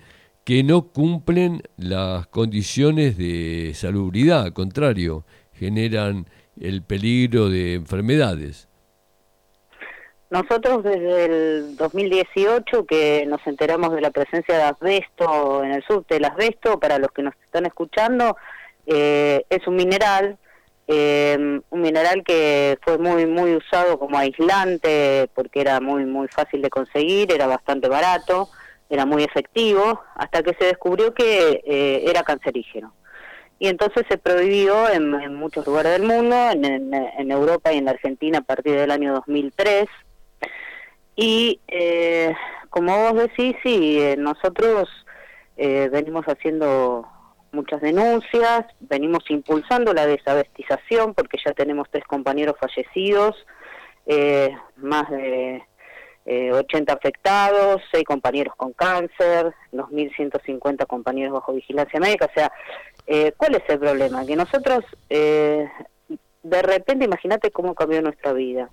que 0.48 0.64
no 0.64 0.94
cumplen 0.94 1.62
las 1.76 2.26
condiciones 2.28 3.18
de 3.18 3.74
salubridad, 3.76 4.44
al 4.44 4.54
contrario, 4.54 5.26
generan 5.52 6.26
el 6.58 6.84
peligro 6.84 7.50
de 7.50 7.74
enfermedades. 7.74 8.70
Nosotros 10.30 10.86
desde 10.86 11.26
el 11.26 11.76
2018 11.76 12.86
que 12.86 13.26
nos 13.28 13.46
enteramos 13.46 13.94
de 13.94 14.00
la 14.00 14.12
presencia 14.12 14.56
de 14.56 14.64
asbesto 14.64 15.66
en 15.66 15.74
el 15.74 15.84
subte, 15.84 16.16
el 16.16 16.24
asbesto, 16.24 16.80
para 16.80 16.98
los 16.98 17.12
que 17.12 17.24
nos 17.24 17.34
están 17.44 17.66
escuchando, 17.66 18.38
eh, 18.86 19.44
es 19.50 19.68
un 19.68 19.76
mineral, 19.76 20.38
eh, 20.88 21.60
un 21.70 21.82
mineral 21.82 22.24
que 22.26 22.78
fue 22.84 22.98
muy 22.98 23.26
muy 23.26 23.54
usado 23.54 24.00
como 24.00 24.18
aislante 24.18 25.30
porque 25.36 25.60
era 25.60 25.82
muy 25.82 26.06
muy 26.06 26.30
fácil 26.30 26.62
de 26.62 26.70
conseguir, 26.70 27.34
era 27.34 27.48
bastante 27.48 27.90
barato 27.90 28.48
era 28.90 29.06
muy 29.06 29.24
efectivo, 29.24 30.02
hasta 30.16 30.44
que 30.44 30.54
se 30.54 30.66
descubrió 30.66 31.14
que 31.14 31.62
eh, 31.66 32.04
era 32.08 32.24
cancerígeno. 32.24 32.94
Y 33.60 33.68
entonces 33.68 34.06
se 34.08 34.18
prohibió 34.18 34.88
en, 34.90 35.36
muchos 35.36 35.66
lugares 35.66 35.94
del 35.94 36.04
mundo, 36.04 36.36
en, 36.52 37.32
Europa 37.32 37.74
y 37.74 37.80
en 37.80 37.86
la 37.86 37.92
Argentina 37.92 38.40
a 38.40 38.42
partir 38.42 38.76
del 38.76 38.92
año 38.92 39.14
2003. 39.16 39.88
Y 41.16 41.60
eh, 41.68 42.36
como 42.70 43.12
vos 43.12 43.16
decís, 43.16 43.56
sí, 43.64 44.00
eh, 44.00 44.16
nosotros 44.18 44.90
venimos 45.58 46.24
haciendo 46.26 47.08
muchas 47.52 47.82
denuncias, 47.82 48.68
venimos 48.80 49.24
impulsando 49.30 49.92
la 49.92 50.06
desabestización 50.06 51.16
porque 51.16 51.40
ya 51.44 51.52
tenemos 51.54 51.88
tres 51.90 52.04
compañeros 52.04 52.58
fallecidos, 52.60 53.36
más 54.76 55.10
de 55.10 55.64
80 56.28 56.92
eh, 56.92 56.96
afectados, 56.96 57.82
6 57.92 58.04
compañeros 58.04 58.54
con 58.56 58.74
cáncer, 58.74 59.54
2.150 59.72 60.86
compañeros 60.86 61.34
bajo 61.34 61.54
vigilancia 61.54 62.00
médica. 62.00 62.26
O 62.26 62.34
sea, 62.34 62.52
eh, 63.06 63.32
¿cuál 63.38 63.56
es 63.56 63.64
el 63.70 63.80
problema? 63.80 64.26
Que 64.26 64.36
nosotros, 64.36 64.84
eh, 65.10 65.68
de 66.44 66.62
repente, 66.62 67.06
imagínate 67.06 67.52
cómo 67.52 67.76
cambió 67.76 68.02
nuestra 68.02 68.34
vida. 68.34 68.70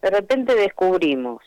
De 0.00 0.10
repente 0.10 0.54
descubrimos 0.54 1.42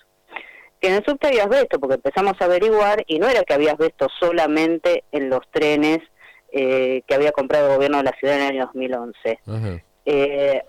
que 0.82 0.90
en 0.90 0.96
el 0.96 1.06
subte 1.06 1.28
había 1.28 1.44
asbesto, 1.44 1.80
porque 1.80 1.96
empezamos 1.96 2.34
a 2.40 2.46
averiguar, 2.46 3.04
y 3.08 3.20
no 3.20 3.28
era 3.28 3.44
que 3.44 3.54
había 3.54 3.74
asbesto 3.74 4.08
solamente 4.20 5.06
en 5.12 5.30
los 5.30 5.42
trenes 5.52 6.00
que 6.52 7.14
había 7.14 7.34
comprado 7.34 7.68
el 7.68 7.76
gobierno 7.76 7.98
de 7.98 8.04
la 8.06 8.14
ciudad 8.18 8.38
en 8.38 8.42
el 8.44 8.48
año 8.52 8.66
2011. 8.68 9.40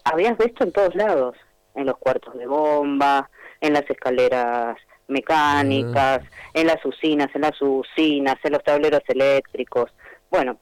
había 0.02 0.30
asbesto 0.32 0.64
en 0.64 0.72
todos 0.72 0.96
lados, 0.96 1.36
en 1.76 1.86
los 1.86 1.96
cuartos 1.98 2.36
de 2.36 2.46
bomba, 2.46 3.30
en 3.60 3.72
las 3.72 3.88
escaleras 3.88 4.76
mecánicas, 5.08 6.20
ah. 6.22 6.50
en 6.54 6.66
las 6.66 6.84
usinas, 6.84 7.28
en 7.34 7.42
las 7.42 7.60
usinas, 7.60 8.36
en 8.42 8.52
los 8.52 8.62
tableros 8.62 9.02
eléctricos. 9.08 9.92
Bueno, 10.30 10.58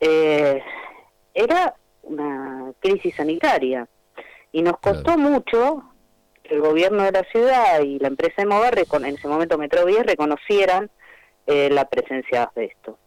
eh, 0.00 0.62
era 1.34 1.74
una 2.02 2.72
crisis 2.80 3.14
sanitaria 3.14 3.86
y 4.50 4.62
nos 4.62 4.78
costó 4.78 5.16
mucho 5.16 5.84
que 6.42 6.54
el 6.54 6.60
gobierno 6.60 7.04
de 7.04 7.12
la 7.12 7.22
ciudad 7.24 7.80
y 7.80 7.98
la 7.98 8.08
empresa 8.08 8.42
de 8.44 8.86
con 8.86 9.04
en 9.04 9.14
ese 9.14 9.28
momento 9.28 9.56
Metrovía, 9.58 10.02
reconocieran 10.02 10.90
eh, 11.46 11.70
la 11.70 11.88
presencia 11.88 12.50
de 12.54 12.66
esto. 12.66 12.98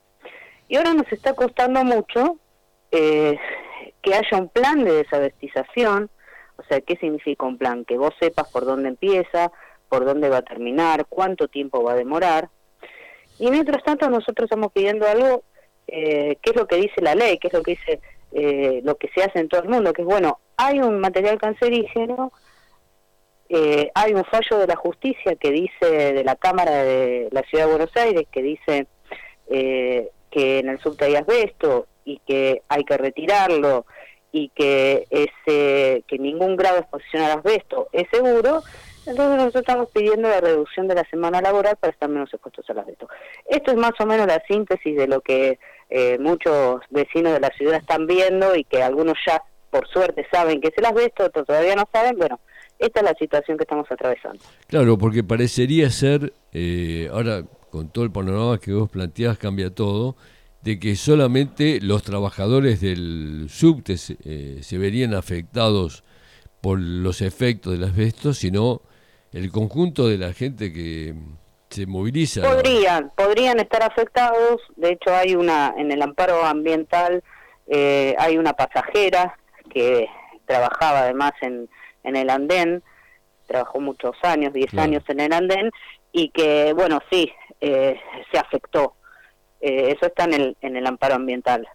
Y 0.68 0.78
ahora 0.78 0.94
nos 0.94 1.12
está 1.12 1.34
costando 1.34 1.84
mucho 1.84 2.38
eh, 2.92 3.38
que 4.02 4.14
haya 4.14 4.38
un 4.38 4.50
plan 4.50 4.84
de 4.84 4.94
desabestización 4.94 6.10
o 6.58 6.64
sea, 6.64 6.82
¿qué 6.82 6.96
significa 6.98 7.46
un 7.46 7.58
plan? 7.58 7.86
Que 7.86 7.98
vos 7.98 8.14
sepas 8.20 8.50
por 8.52 8.66
dónde 8.66 8.90
empieza, 8.90 9.52
por 9.90 10.06
dónde 10.06 10.30
va 10.30 10.38
a 10.38 10.42
terminar, 10.42 11.06
cuánto 11.08 11.48
tiempo 11.48 11.84
va 11.84 11.94
a 11.94 11.96
demorar. 11.96 12.50
Y 13.40 13.52
mientras 13.52 13.84
tanto 13.84 14.10
nosotros 14.10 14.46
estamos 14.46 14.72
pidiendo 14.72 15.08
algo, 15.08 15.44
eh, 15.88 16.38
¿qué 16.42 16.52
es 16.52 16.56
lo 16.56 16.68
que 16.68 16.78
dice 16.78 17.02
la 17.02 17.16
ley? 17.16 17.38
¿Qué 17.38 17.48
es 17.48 17.54
lo 17.54 17.64
que 17.64 17.72
dice 17.72 18.00
eh, 18.32 18.82
lo 18.84 18.96
que 18.96 19.10
se 19.14 19.24
hace 19.24 19.40
en 19.40 19.50
todo 19.50 19.62
el 19.62 19.70
mundo? 19.70 19.94
Que 19.94 20.02
es, 20.02 20.08
bueno, 20.08 20.40
hay 20.58 20.80
un 20.80 21.00
material 21.00 21.38
cancerígeno, 21.38 22.32
eh, 23.50 23.92
hay 23.94 24.14
un 24.14 24.24
fallo 24.26 24.58
de 24.58 24.68
la 24.68 24.76
justicia 24.76 25.36
que 25.36 25.52
dice, 25.52 26.14
de 26.14 26.24
la 26.24 26.36
Cámara 26.36 26.84
de 26.84 27.30
la 27.32 27.42
Ciudad 27.44 27.66
de 27.66 27.72
Buenos 27.72 27.96
Aires, 27.96 28.26
que 28.32 28.42
dice 28.42 28.88
eh, 29.48 30.10
que 30.32 30.60
en 30.60 30.70
el 30.70 30.80
subte 30.80 31.06
hay 31.06 31.16
asbesto 31.16 31.88
y 32.04 32.20
que 32.26 32.62
hay 32.68 32.84
que 32.84 32.98
retirarlo 32.98 33.86
y 34.36 34.50
que 34.50 35.08
ese 35.12 36.04
que 36.10 36.20
ningún 36.20 36.58
grado 36.58 36.76
de 36.76 36.82
exposición 36.82 37.24
al 37.24 37.40
asbesto 37.40 37.88
es 37.94 38.04
seguro, 38.12 38.64
entonces 39.06 39.38
nosotros 39.38 39.62
estamos 39.62 39.90
pidiendo 39.94 40.28
la 40.28 40.42
reducción 40.42 40.90
de 40.90 40.96
la 40.96 41.06
semana 41.10 41.40
laboral 41.40 41.78
para 41.78 41.94
estar 41.94 42.10
menos 42.10 42.34
expuestos 42.34 42.70
al 42.70 42.80
asbesto. 42.80 43.08
Esto 43.46 43.72
es 43.72 43.78
más 43.78 43.94
o 43.98 44.06
menos 44.06 44.28
la 44.28 44.44
síntesis 44.46 44.98
de 44.98 45.08
lo 45.08 45.22
que 45.22 45.58
eh, 45.90 46.18
muchos 46.20 46.82
vecinos 46.90 47.32
de 47.32 47.40
la 47.40 47.50
ciudad 47.52 47.78
están 47.78 48.08
viendo 48.08 48.58
y 48.58 48.66
que 48.66 48.84
algunos 48.84 49.16
ya 49.26 49.42
por 49.70 49.88
suerte 49.88 50.28
saben 50.30 50.60
que 50.60 50.68
es 50.68 50.78
el 50.80 50.86
asbesto, 50.86 51.24
otros 51.24 51.48
todavía 51.48 51.76
no 51.76 51.86
saben, 51.94 52.18
bueno, 52.18 52.42
esta 52.78 53.00
es 53.00 53.06
la 53.06 53.14
situación 53.14 53.58
que 53.58 53.64
estamos 53.64 53.90
atravesando. 53.90 54.44
Claro, 54.68 54.98
porque 54.98 55.24
parecería 55.24 55.90
ser, 55.90 56.34
eh, 56.52 57.08
ahora 57.10 57.44
con 57.70 57.88
todo 57.88 58.04
el 58.04 58.12
panorama 58.12 58.60
que 58.60 58.74
vos 58.74 58.90
planteás 58.90 59.38
cambia 59.38 59.70
todo, 59.70 60.18
de 60.66 60.80
que 60.80 60.96
solamente 60.96 61.80
los 61.82 62.04
trabajadores 62.04 62.82
del 62.82 63.48
subte 63.50 63.96
eh, 64.26 64.60
se, 64.62 64.78
verían 64.78 65.14
afectados 65.14 66.04
por 66.60 66.80
los 66.80 67.22
efectos 67.22 67.74
del 67.74 67.84
asbesto, 67.86 68.34
sino 68.34 68.82
el 69.32 69.52
conjunto 69.52 70.08
de 70.08 70.18
la 70.18 70.34
gente 70.34 70.74
que 70.74 71.14
se 71.70 71.86
moviliza. 71.86 72.42
Podrían, 72.42 73.12
podrían 73.16 73.60
estar 73.60 73.84
afectados. 73.84 74.62
De 74.76 74.94
hecho, 74.94 75.14
hay 75.14 75.36
una 75.36 75.74
en 75.78 75.92
el 75.92 76.02
amparo 76.02 76.44
ambiental 76.44 77.24
eh, 77.68 78.16
hay 78.20 78.38
una 78.38 78.54
pasajera 78.54 79.38
que 79.72 80.08
trabajaba 80.46 81.00
además 81.00 81.32
en, 81.42 81.68
en 82.04 82.16
el 82.16 82.30
andén 82.30 82.84
trabajó 83.48 83.80
muchos 83.80 84.16
años, 84.24 84.54
10 84.54 84.74
años 84.76 85.04
en 85.08 85.20
el 85.20 85.34
andén, 85.34 85.72
y 86.12 86.30
que, 86.30 86.74
bueno, 86.74 87.00
sí, 87.12 87.32
eh, 87.62 88.00
se 88.32 88.40
afectó. 88.40 88.96
Eh, 89.66 89.96
eso 89.98 90.06
está 90.06 90.26
en 90.26 90.34
el, 90.36 90.58
en 90.62 90.76
el 90.76 90.86
amparo 90.86 91.16
ambiental. 91.16 91.68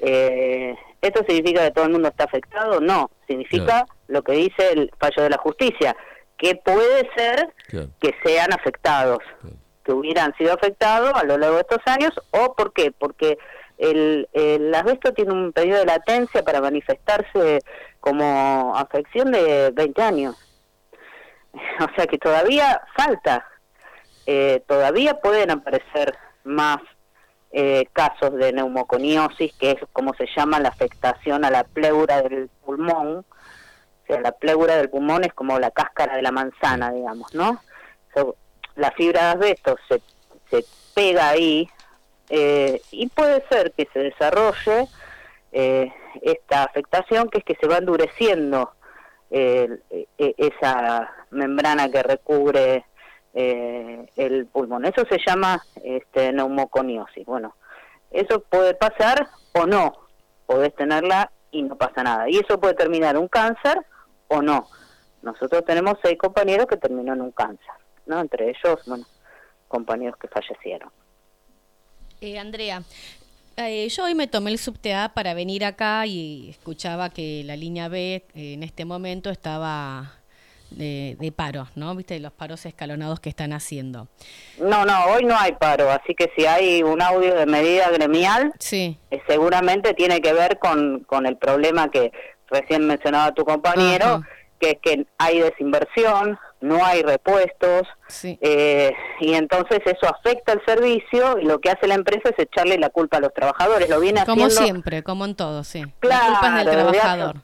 Eh, 0.00 0.74
¿Esto 1.02 1.22
significa 1.28 1.62
que 1.62 1.72
todo 1.72 1.84
el 1.84 1.92
mundo 1.92 2.08
está 2.08 2.24
afectado? 2.24 2.80
No, 2.80 3.10
significa 3.28 3.84
lo 4.08 4.22
que 4.22 4.32
dice 4.32 4.72
el 4.72 4.90
fallo 4.98 5.24
de 5.24 5.28
la 5.28 5.36
justicia, 5.36 5.94
que 6.38 6.54
puede 6.54 7.06
ser 7.14 7.52
que 8.00 8.14
sean 8.24 8.50
afectados, 8.54 9.18
que 9.84 9.92
hubieran 9.92 10.34
sido 10.38 10.54
afectados 10.54 11.12
a 11.14 11.24
lo 11.24 11.36
largo 11.36 11.56
de 11.56 11.60
estos 11.60 11.82
años, 11.84 12.12
o 12.30 12.54
¿por 12.54 12.72
qué? 12.72 12.90
Porque 12.92 13.36
el, 13.76 14.26
el 14.32 14.74
asbesto 14.74 15.12
tiene 15.12 15.34
un 15.34 15.52
periodo 15.52 15.80
de 15.80 15.86
latencia 15.86 16.42
para 16.42 16.62
manifestarse 16.62 17.58
como 18.00 18.74
afección 18.74 19.32
de 19.32 19.70
20 19.70 20.02
años. 20.02 20.34
O 21.80 21.94
sea 21.94 22.06
que 22.06 22.18
todavía 22.18 22.80
falta, 22.96 23.46
eh, 24.26 24.64
todavía 24.66 25.20
pueden 25.20 25.52
aparecer 25.52 26.16
más 26.42 26.78
eh, 27.56 27.86
casos 27.92 28.34
de 28.34 28.52
neumoconiosis, 28.52 29.54
que 29.54 29.70
es 29.70 29.76
como 29.92 30.12
se 30.14 30.26
llama 30.36 30.58
la 30.58 30.70
afectación 30.70 31.44
a 31.44 31.50
la 31.50 31.62
pleura 31.62 32.20
del 32.20 32.50
pulmón. 32.64 33.18
O 33.18 34.06
sea, 34.08 34.20
la 34.20 34.32
pleura 34.32 34.76
del 34.76 34.90
pulmón 34.90 35.22
es 35.22 35.32
como 35.32 35.60
la 35.60 35.70
cáscara 35.70 36.16
de 36.16 36.22
la 36.22 36.32
manzana, 36.32 36.90
digamos, 36.90 37.32
¿no? 37.32 37.60
la 38.76 38.90
fibra 38.92 39.22
de 39.22 39.28
asbesto 39.28 39.76
se, 39.88 40.00
se 40.50 40.64
pega 40.94 41.28
ahí 41.28 41.68
eh, 42.28 42.82
y 42.90 43.08
puede 43.08 43.44
ser 43.48 43.72
que 43.72 43.88
se 43.92 44.00
desarrolle 44.00 44.88
eh, 45.52 45.92
esta 46.22 46.64
afectación, 46.64 47.28
que 47.28 47.38
es 47.38 47.44
que 47.44 47.56
se 47.60 47.68
va 47.68 47.78
endureciendo 47.78 48.72
eh, 49.30 49.68
esa 50.18 51.08
membrana 51.30 51.88
que 51.88 52.02
recubre 52.02 52.84
el 53.34 54.46
pulmón. 54.46 54.84
Eso 54.84 55.04
se 55.08 55.18
llama 55.26 55.62
este, 55.82 56.32
neumoconiosis. 56.32 57.26
Bueno, 57.26 57.56
eso 58.10 58.40
puede 58.40 58.74
pasar 58.74 59.28
o 59.52 59.66
no. 59.66 59.92
Podés 60.46 60.74
tenerla 60.74 61.30
y 61.50 61.62
no 61.62 61.76
pasa 61.76 62.02
nada. 62.02 62.28
Y 62.28 62.36
eso 62.36 62.60
puede 62.60 62.74
terminar 62.74 63.16
un 63.18 63.28
cáncer 63.28 63.84
o 64.28 64.42
no. 64.42 64.68
Nosotros 65.22 65.64
tenemos 65.64 65.94
seis 66.02 66.18
compañeros 66.18 66.66
que 66.66 66.76
terminó 66.76 67.14
en 67.14 67.22
un 67.22 67.30
cáncer, 67.32 67.74
¿no? 68.06 68.20
Entre 68.20 68.50
ellos, 68.50 68.80
bueno, 68.86 69.06
compañeros 69.68 70.16
que 70.18 70.28
fallecieron. 70.28 70.90
Eh, 72.20 72.38
Andrea, 72.38 72.82
eh, 73.56 73.88
yo 73.88 74.04
hoy 74.04 74.14
me 74.14 74.26
tomé 74.26 74.50
el 74.50 74.58
subte 74.58 74.94
A 74.94 75.14
para 75.14 75.32
venir 75.34 75.64
acá 75.64 76.06
y 76.06 76.50
escuchaba 76.50 77.10
que 77.10 77.42
la 77.44 77.56
línea 77.56 77.88
B 77.88 78.26
eh, 78.34 78.52
en 78.54 78.62
este 78.62 78.84
momento 78.84 79.30
estaba 79.30 80.12
de, 80.76 81.32
paro, 81.34 81.66
¿no? 81.74 81.94
Viste 81.94 82.18
los 82.20 82.32
paros 82.32 82.64
escalonados 82.66 83.20
que 83.20 83.28
están 83.28 83.52
haciendo. 83.52 84.08
No, 84.58 84.84
no, 84.84 85.06
hoy 85.06 85.24
no 85.24 85.36
hay 85.38 85.52
paro, 85.52 85.90
así 85.90 86.14
que 86.14 86.30
si 86.36 86.46
hay 86.46 86.82
un 86.82 87.02
audio 87.02 87.34
de 87.34 87.46
medida 87.46 87.90
gremial, 87.90 88.52
sí. 88.58 88.98
seguramente 89.26 89.94
tiene 89.94 90.20
que 90.20 90.32
ver 90.32 90.58
con, 90.58 91.00
con 91.00 91.26
el 91.26 91.36
problema 91.36 91.90
que 91.90 92.12
recién 92.48 92.86
mencionaba 92.86 93.32
tu 93.32 93.44
compañero, 93.44 94.22
que 94.58 94.70
es 94.70 94.78
que 94.80 95.06
hay 95.18 95.40
desinversión, 95.40 96.38
no 96.64 96.82
hay 96.82 97.02
repuestos, 97.02 97.86
eh, 98.22 98.90
y 99.20 99.34
entonces 99.34 99.80
eso 99.84 100.06
afecta 100.08 100.54
el 100.54 100.64
servicio 100.64 101.38
y 101.38 101.44
lo 101.44 101.60
que 101.60 101.68
hace 101.68 101.86
la 101.86 101.94
empresa 101.94 102.30
es 102.30 102.38
echarle 102.38 102.78
la 102.78 102.88
culpa 102.88 103.18
a 103.18 103.20
los 103.20 103.34
trabajadores. 103.34 103.90
Lo 103.90 104.00
viene 104.00 104.24
como 104.24 104.48
siempre, 104.48 105.02
como 105.02 105.26
en 105.26 105.34
todo, 105.34 105.62
sí. 105.62 105.84
la 106.00 106.20
culpa 106.20 106.48
es 106.48 106.64
del 106.64 106.74
trabajador. 106.74 107.36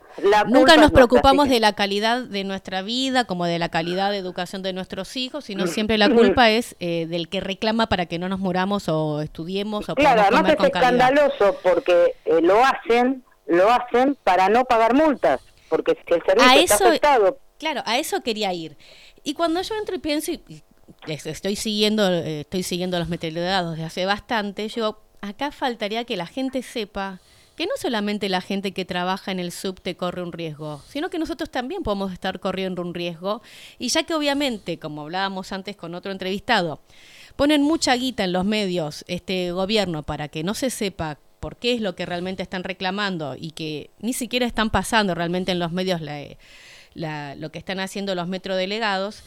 Nunca 0.46 0.76
nos 0.76 0.90
preocupamos 0.90 1.50
de 1.50 1.60
la 1.60 1.74
calidad 1.74 2.22
de 2.22 2.44
nuestra 2.44 2.80
vida, 2.80 3.24
como 3.24 3.44
de 3.44 3.58
la 3.58 3.68
calidad 3.68 4.10
de 4.10 4.16
educación 4.16 4.62
de 4.62 4.72
nuestros 4.72 5.14
hijos, 5.18 5.44
sino 5.44 5.64
mm. 5.64 5.68
siempre 5.68 5.98
la 5.98 6.08
culpa 6.14 6.48
es 6.48 6.74
eh, 6.80 7.06
del 7.06 7.28
que 7.28 7.40
reclama 7.40 7.88
para 7.88 8.06
que 8.06 8.18
no 8.18 8.30
nos 8.30 8.38
muramos 8.38 8.88
o 8.88 9.20
estudiemos 9.20 9.86
o 9.90 9.96
Claro, 9.96 10.22
además 10.22 10.54
es 10.58 10.64
escandaloso 10.64 11.58
porque 11.62 12.14
eh, 12.24 12.40
lo 12.40 12.64
hacen, 12.64 13.22
lo 13.46 13.70
hacen 13.70 14.16
para 14.24 14.48
no 14.48 14.64
pagar 14.64 14.94
multas, 14.94 15.42
porque 15.68 15.98
si 16.06 16.14
el 16.14 16.22
servicio 16.22 16.62
está 16.62 16.86
afectado 16.86 17.38
Claro, 17.60 17.82
a 17.84 17.98
eso 17.98 18.22
quería 18.22 18.54
ir. 18.54 18.78
Y 19.24 19.34
cuando 19.34 19.62
yo 19.62 19.74
entro 19.76 19.94
y 19.94 19.98
pienso, 19.98 20.32
y 20.32 20.62
estoy 21.06 21.56
siguiendo, 21.56 22.10
eh, 22.10 22.40
estoy 22.40 22.62
siguiendo 22.62 22.98
los 22.98 23.08
meteorólogos 23.08 23.72
desde 23.72 23.84
hace 23.84 24.06
bastante, 24.06 24.68
yo 24.68 25.00
acá 25.20 25.50
faltaría 25.50 26.04
que 26.04 26.16
la 26.16 26.26
gente 26.26 26.62
sepa 26.62 27.20
que 27.56 27.66
no 27.66 27.72
solamente 27.76 28.30
la 28.30 28.40
gente 28.40 28.72
que 28.72 28.86
trabaja 28.86 29.30
en 29.30 29.38
el 29.38 29.52
subte 29.52 29.94
corre 29.94 30.22
un 30.22 30.32
riesgo, 30.32 30.82
sino 30.88 31.10
que 31.10 31.18
nosotros 31.18 31.50
también 31.50 31.82
podemos 31.82 32.10
estar 32.10 32.40
corriendo 32.40 32.80
un 32.80 32.94
riesgo. 32.94 33.42
Y 33.78 33.88
ya 33.88 34.04
que 34.04 34.14
obviamente, 34.14 34.78
como 34.78 35.02
hablábamos 35.02 35.52
antes 35.52 35.76
con 35.76 35.94
otro 35.94 36.10
entrevistado, 36.10 36.80
ponen 37.36 37.62
mucha 37.62 37.94
guita 37.96 38.24
en 38.24 38.32
los 38.32 38.46
medios 38.46 39.04
este 39.08 39.52
gobierno 39.52 40.04
para 40.04 40.28
que 40.28 40.42
no 40.42 40.54
se 40.54 40.70
sepa 40.70 41.18
por 41.38 41.56
qué 41.56 41.74
es 41.74 41.82
lo 41.82 41.94
que 41.94 42.06
realmente 42.06 42.42
están 42.42 42.64
reclamando 42.64 43.36
y 43.38 43.50
que 43.50 43.90
ni 43.98 44.14
siquiera 44.14 44.46
están 44.46 44.70
pasando 44.70 45.14
realmente 45.14 45.52
en 45.52 45.58
los 45.58 45.70
medios 45.70 46.00
la, 46.00 46.18
lo 46.94 47.50
que 47.50 47.58
están 47.58 47.80
haciendo 47.80 48.14
los 48.14 48.28
metrodelegados. 48.28 49.22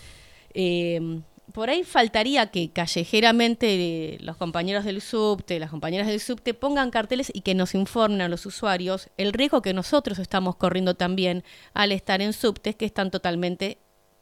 Eh, 0.53 1.21
por 1.51 1.69
ahí 1.69 1.83
faltaría 1.83 2.47
que 2.47 2.71
callejeramente 2.71 4.17
los 4.21 4.37
compañeros 4.37 4.85
del 4.85 5.01
subte, 5.01 5.59
las 5.59 5.69
compañeras 5.69 6.07
del 6.07 6.19
subte 6.19 6.53
pongan 6.53 6.89
carteles 6.89 7.31
y 7.33 7.41
que 7.41 7.53
nos 7.53 7.75
informen 7.75 8.21
a 8.21 8.29
los 8.29 8.45
usuarios 8.45 9.09
el 9.17 9.33
riesgo 9.33 9.61
que 9.61 9.73
nosotros 9.73 10.19
estamos 10.19 10.55
corriendo 10.55 10.95
también 10.95 11.43
al 11.73 11.91
estar 11.91 12.21
en 12.21 12.33
subtes 12.33 12.75
que 12.75 12.85
están 12.85 13.11
totalmente 13.11 13.77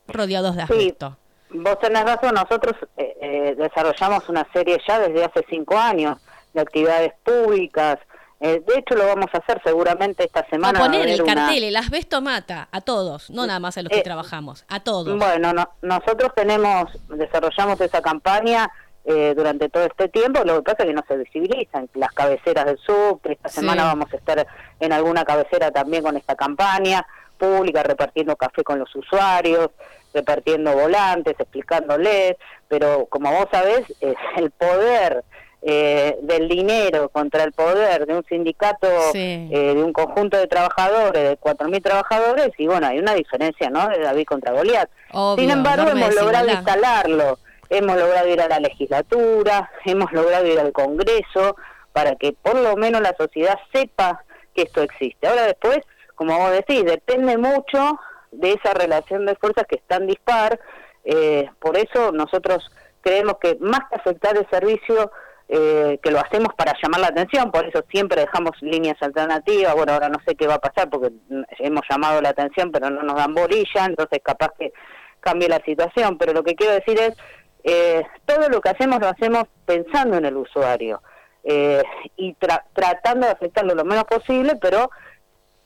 rodeados 0.07 0.55
de 0.55 0.63
asbesto. 0.63 1.17
vos 1.51 1.79
tenés 1.79 2.03
razón, 2.03 2.33
nosotros 2.33 2.75
eh, 2.97 3.15
eh, 3.21 3.55
desarrollamos 3.57 4.27
una 4.27 4.45
serie 4.51 4.77
ya 4.85 4.99
desde 4.99 5.23
hace 5.23 5.45
cinco 5.49 5.77
años 5.77 6.17
de 6.53 6.61
actividades 6.61 7.13
públicas, 7.23 7.97
eh, 8.43 8.63
de 8.65 8.79
hecho, 8.79 8.95
lo 8.95 9.05
vamos 9.05 9.27
a 9.33 9.37
hacer 9.37 9.61
seguramente 9.63 10.23
esta 10.23 10.43
semana. 10.49 10.79
A 10.79 10.81
poner 10.81 11.07
el 11.07 11.23
cartel, 11.23 11.63
el 11.63 11.75
asbesto 11.75 12.21
mata 12.21 12.67
a 12.71 12.81
todos, 12.81 13.29
no 13.29 13.45
nada 13.45 13.59
más 13.59 13.77
a 13.77 13.83
los 13.83 13.91
que 13.91 13.99
eh, 13.99 14.03
trabajamos, 14.03 14.65
a 14.67 14.79
todos. 14.79 15.15
Bueno, 15.15 15.53
nosotros 15.83 16.31
tenemos, 16.35 16.85
desarrollamos 17.09 17.79
esa 17.81 18.01
campaña 18.01 18.71
eh, 19.05 19.35
durante 19.35 19.69
todo 19.69 19.85
este 19.85 20.09
tiempo, 20.09 20.43
lo 20.43 20.55
que 20.55 20.63
pasa 20.63 20.83
es 20.83 20.87
que 20.87 20.93
no 20.95 21.03
se 21.07 21.17
visibilizan 21.17 21.87
las 21.93 22.11
cabeceras 22.13 22.65
del 22.65 22.79
sub, 22.79 23.19
esta 23.25 23.49
semana 23.49 23.83
vamos 23.85 24.11
a 24.11 24.17
estar 24.17 24.47
en 24.79 24.91
alguna 24.91 25.23
cabecera 25.23 25.69
también 25.69 26.01
con 26.01 26.17
esta 26.17 26.35
campaña 26.35 27.05
pública, 27.37 27.83
repartiendo 27.83 28.35
café 28.35 28.63
con 28.63 28.79
los 28.79 28.95
usuarios, 28.95 29.69
repartiendo 30.15 30.73
volantes, 30.73 31.35
explicándoles, 31.39 32.37
pero 32.67 33.05
como 33.05 33.31
vos 33.31 33.45
sabés, 33.51 33.81
es 34.01 34.15
el 34.37 34.49
poder 34.49 35.23
eh, 35.64 36.18
del 36.22 36.47
dinero 36.47 37.09
contra 37.09 37.43
el 37.43 37.51
poder 37.51 38.07
de 38.07 38.16
un 38.16 38.26
sindicato, 38.26 38.88
eh, 39.14 39.74
de 39.76 39.84
un 39.84 39.93
conjunto 39.93 40.38
de 40.38 40.47
trabajadores, 40.47 41.24
de 41.24 41.39
4.000 41.39 41.84
trabajadores, 41.84 42.49
y 42.57 42.68
bueno, 42.68 42.88
hay 42.88 42.99
una 42.99 43.14
diferencia, 43.14 43.70
¿no? 43.70 43.88
De 43.89 43.99
David 43.99 44.26
contra 44.26 44.53
Goliat. 44.53 44.89
Sin 45.38 45.51
embargo, 45.51 45.89
hemos 45.89 46.16
logrado 46.16 46.49
instalarlo, 46.49 47.38
hemos 47.70 47.97
logrado 47.97 48.28
ir 48.28 48.41
a 48.41 48.47
la 48.47 48.59
legislatura, 48.59 49.70
hemos 49.86 50.12
logrado 50.12 50.47
ir 50.47 50.59
al 50.59 50.72
Congreso, 50.72 51.55
para 51.93 52.16
que 52.16 52.34
por 52.34 52.55
lo 52.55 52.76
menos 52.76 53.01
la 53.01 53.16
sociedad 53.16 53.59
sepa 53.74 54.24
que 54.55 54.64
esto 54.64 54.82
existe. 54.82 55.28
Ahora 55.28 55.43
después, 55.43 55.80
como 56.16 56.38
vos 56.38 56.51
decís, 56.51 56.84
depende 56.86 57.38
mucho 57.38 57.99
de 58.32 58.53
esa 58.53 58.74
relación 58.74 59.26
de 59.26 59.36
fuerzas 59.36 59.66
que 59.68 59.76
están 59.76 60.07
dispar, 60.07 60.59
eh, 61.03 61.49
por 61.59 61.78
eso 61.78 62.12
nosotros 62.12 62.72
creemos 63.01 63.38
que 63.41 63.57
más 63.59 63.82
que 63.89 63.95
afectar 63.95 64.38
el 64.38 64.47
servicio, 64.49 65.12
eh, 65.54 65.99
que 66.02 66.12
lo 66.12 66.22
hacemos 66.22 66.54
para 66.56 66.74
llamar 66.82 67.02
la 67.02 67.08
atención, 67.08 67.52
por 67.52 67.68
eso 67.68 67.84
siempre 67.91 68.22
dejamos 68.22 68.52
líneas 68.62 68.95
alternativas, 69.02 69.76
bueno, 69.76 69.91
ahora 69.91 70.08
no 70.08 70.18
sé 70.26 70.34
qué 70.36 70.47
va 70.47 70.54
a 70.54 70.60
pasar 70.60 70.89
porque 70.89 71.12
hemos 71.60 71.82
llamado 71.89 72.22
la 72.22 72.30
atención 72.30 72.72
pero 72.72 72.89
no 72.89 73.04
nos 73.04 73.18
dan 73.18 73.34
bolilla, 73.34 73.84
entonces 73.86 74.22
capaz 74.24 74.54
que 74.58 74.72
cambie 75.20 75.49
la 75.49 75.62
situación, 75.66 76.18
pero 76.18 76.32
lo 76.32 76.41
que 76.45 76.56
quiero 76.56 76.72
decir 76.72 76.97
es, 76.97 77.18
eh, 77.66 78.02
todo 78.26 78.47
lo 78.47 78.62
que 78.62 78.70
hacemos 78.70 79.02
lo 79.02 79.10
hacemos 79.10 79.43
pensando 79.66 80.16
en 80.16 80.24
el 80.24 80.38
usuario 80.38 81.02
eh, 81.43 81.84
y 82.16 82.34
tratando 82.74 83.28
de 83.28 83.34
afectarlo 83.34 83.76
lo 83.76 83.84
menos 83.84 84.06
posible, 84.06 84.56
pero 84.56 84.89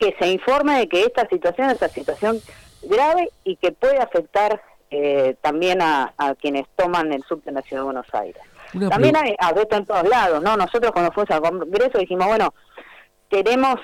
que 0.00 0.16
se 0.18 0.26
informe 0.26 0.80
de 0.80 0.88
que 0.88 1.02
esta 1.02 1.28
situación 1.28 1.70
es 1.70 1.80
una 1.80 1.88
situación 1.90 2.40
grave 2.82 3.30
y 3.44 3.54
que 3.54 3.70
puede 3.70 3.98
afectar 3.98 4.60
también 5.42 5.80
a, 5.80 6.12
a 6.16 6.34
quienes 6.34 6.66
toman 6.74 7.12
el 7.12 7.22
subte 7.22 7.50
en 7.50 7.54
la 7.54 7.62
Ciudad 7.62 7.82
de 7.82 7.84
Buenos 7.84 8.14
Aires. 8.14 8.42
También 8.88 9.16
hay 9.16 9.34
abeto 9.38 9.76
en 9.76 9.86
todos 9.86 10.08
lados, 10.08 10.42
¿no? 10.42 10.56
Nosotros 10.56 10.92
cuando 10.92 11.12
fuimos 11.12 11.30
al 11.30 11.42
Congreso 11.42 11.98
dijimos, 11.98 12.26
bueno, 12.26 12.54
queremos 13.28 13.76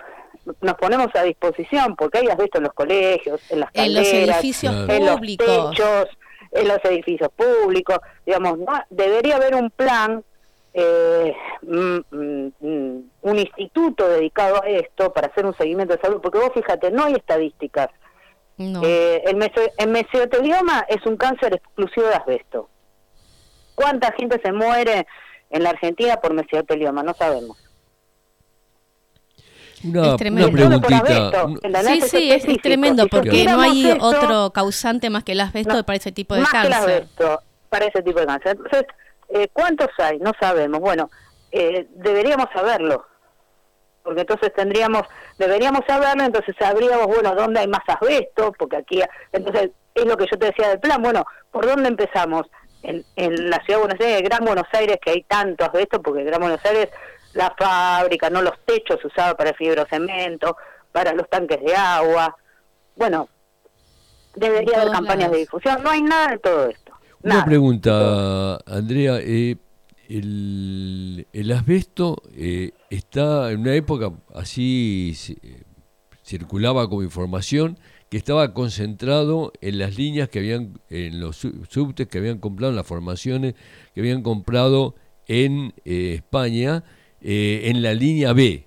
nos 0.61 0.75
ponemos 0.75 1.09
a 1.15 1.23
disposición 1.23 1.95
porque 1.95 2.19
hay 2.19 2.29
asbesto 2.29 2.59
en 2.59 2.65
los 2.65 2.73
colegios, 2.73 3.41
en 3.51 3.61
las 3.61 3.71
en 3.75 3.95
los 3.95 4.13
edificios 4.13 4.75
en 4.89 5.07
públicos. 5.07 5.47
los 5.47 5.77
techos, 5.77 6.09
en 6.51 6.69
los 6.69 6.79
edificios 6.85 7.31
públicos, 7.37 7.99
digamos, 8.27 8.59
debería 8.91 9.37
haber 9.37 9.55
un 9.55 9.71
plan 9.71 10.25
eh, 10.75 11.35
mm, 11.63 11.99
mm, 12.11 13.03
un 13.23 13.39
instituto 13.39 14.09
dedicado 14.09 14.63
a 14.63 14.69
esto 14.69 15.13
para 15.13 15.29
hacer 15.29 15.47
un 15.47 15.55
seguimiento 15.55 15.95
de 15.95 16.01
salud, 16.01 16.21
porque 16.21 16.39
vos 16.39 16.51
fíjate, 16.55 16.91
no 16.91 17.05
hay 17.05 17.15
estadísticas 17.15 17.91
Eh, 18.59 19.25
el, 19.27 19.89
mesotelioma 19.89 20.85
es 20.89 21.05
un 21.07 21.17
cáncer 21.17 21.55
exclusivo 21.55 22.07
de 22.07 22.15
asbesto. 22.15 22.69
¿Cuánta 23.75 24.13
gente 24.13 24.41
se 24.43 24.53
muere 24.53 25.07
en 25.51 25.63
la 25.63 25.71
Argentina 25.71 26.17
por 26.17 26.35
mesotelioma? 26.35 27.03
No 27.03 27.15
sabemos. 27.15 27.59
Una, 29.85 30.17
preguntita. 30.17 31.47
Sí, 31.83 32.01
sí, 32.03 32.31
es, 32.31 32.63
tremendo 32.63 33.09
porque 33.09 33.45
no 33.45 33.61
hay 33.61 33.99
otro 34.01 34.53
causante 34.53 35.11
más 35.11 35.25
que 35.25 35.33
el 35.33 35.41
asbesto 35.41 35.85
para 35.85 35.97
ese 35.97 36.13
tipo 36.13 36.35
de 36.35 36.43
cáncer. 36.43 36.71
Más 36.71 36.85
que 36.85 36.93
el 36.93 36.95
asbesto 36.95 37.43
para 37.69 37.87
ese 37.87 38.03
tipo 38.03 38.21
de 38.21 38.27
cáncer. 38.27 38.57
Entonces, 38.57 38.85
eh, 39.31 39.49
¿cuántos 39.53 39.89
hay? 39.99 40.19
No 40.19 40.33
sabemos. 40.39 40.79
Bueno, 40.79 41.11
eh, 41.51 41.87
deberíamos 41.97 42.47
saberlo. 42.55 43.07
Porque 44.03 44.23
entonces 44.23 44.53
tendríamos, 44.55 45.03
deberíamos 45.39 45.83
saberlo, 45.87 46.25
entonces 46.25 46.55
sabríamos, 46.59 47.07
bueno, 47.07 47.35
dónde 47.35 47.61
hay 47.61 47.69
más 47.69 47.83
asbesto, 47.87 48.53
porque 48.59 48.77
aquí, 48.77 49.01
entonces, 49.31 49.71
es 49.95 50.05
lo 50.05 50.17
que 50.17 50.27
yo 50.31 50.39
te 50.39 50.47
decía 50.47 50.71
del 50.71 50.81
plan, 50.81 51.01
bueno, 51.01 51.25
¿por 51.53 51.67
dónde 51.67 51.89
empezamos? 51.89 52.47
En, 52.83 53.05
en 53.17 53.51
la 53.51 53.63
ciudad 53.65 53.79
de 53.81 53.87
Buenos 53.87 54.01
Aires, 54.01 54.19
en 54.19 54.25
Gran 54.25 54.45
Buenos 54.45 54.67
Aires, 54.73 54.99
que 55.03 55.11
hay 55.11 55.23
tanto 55.23 55.65
asbesto, 55.65 56.03
porque 56.03 56.21
en 56.21 56.27
Gran 56.27 56.41
Buenos 56.41 56.65
Aires 56.65 56.89
la 57.35 57.55
fábrica, 57.57 58.29
no 58.31 58.43
los 58.43 58.55
techos 58.67 59.03
usaba 59.05 59.37
para 59.37 59.51
el 59.51 59.57
fibrocemento, 59.57 60.57
para 60.91 61.13
los 61.13 61.29
tanques 61.29 61.61
de 61.63 61.75
agua. 61.75 62.37
Bueno, 62.97 63.29
debería 64.35 64.81
haber 64.81 64.93
campañas 64.93 65.31
de 65.31 65.39
difusión. 65.39 65.83
No 65.83 65.91
hay 65.91 66.03
nada 66.03 66.33
de 66.33 66.39
todo 66.39 66.69
esto. 66.69 66.93
Una 67.23 67.45
pregunta, 67.45 68.59
Andrea. 68.67 69.19
Eh, 69.21 69.57
el, 70.09 71.27
el, 71.33 71.53
asbesto 71.53 72.23
eh, 72.35 72.73
está 72.91 73.51
en 73.51 73.61
una 73.61 73.75
época 73.75 74.11
así 74.35 75.17
eh, 75.43 75.63
circulaba 76.23 76.87
como 76.89 77.03
información 77.03 77.79
que 78.13 78.19
estaba 78.19 78.53
concentrado 78.53 79.55
en 79.63 79.79
las 79.79 79.97
líneas 79.97 80.29
que 80.29 80.41
habían 80.41 80.79
en 80.91 81.19
los 81.19 81.49
subtes 81.71 82.09
que 82.09 82.19
habían 82.19 82.41
comprado 82.41 82.69
en 82.69 82.77
las 82.77 82.87
formaciones 82.87 83.55
que 83.95 84.01
habían 84.01 84.23
comprado 84.23 84.97
en 85.27 85.73
España 85.87 86.85
eh, 87.23 87.63
en 87.71 87.81
la 87.81 87.95
línea 87.95 88.35
B. 88.35 88.67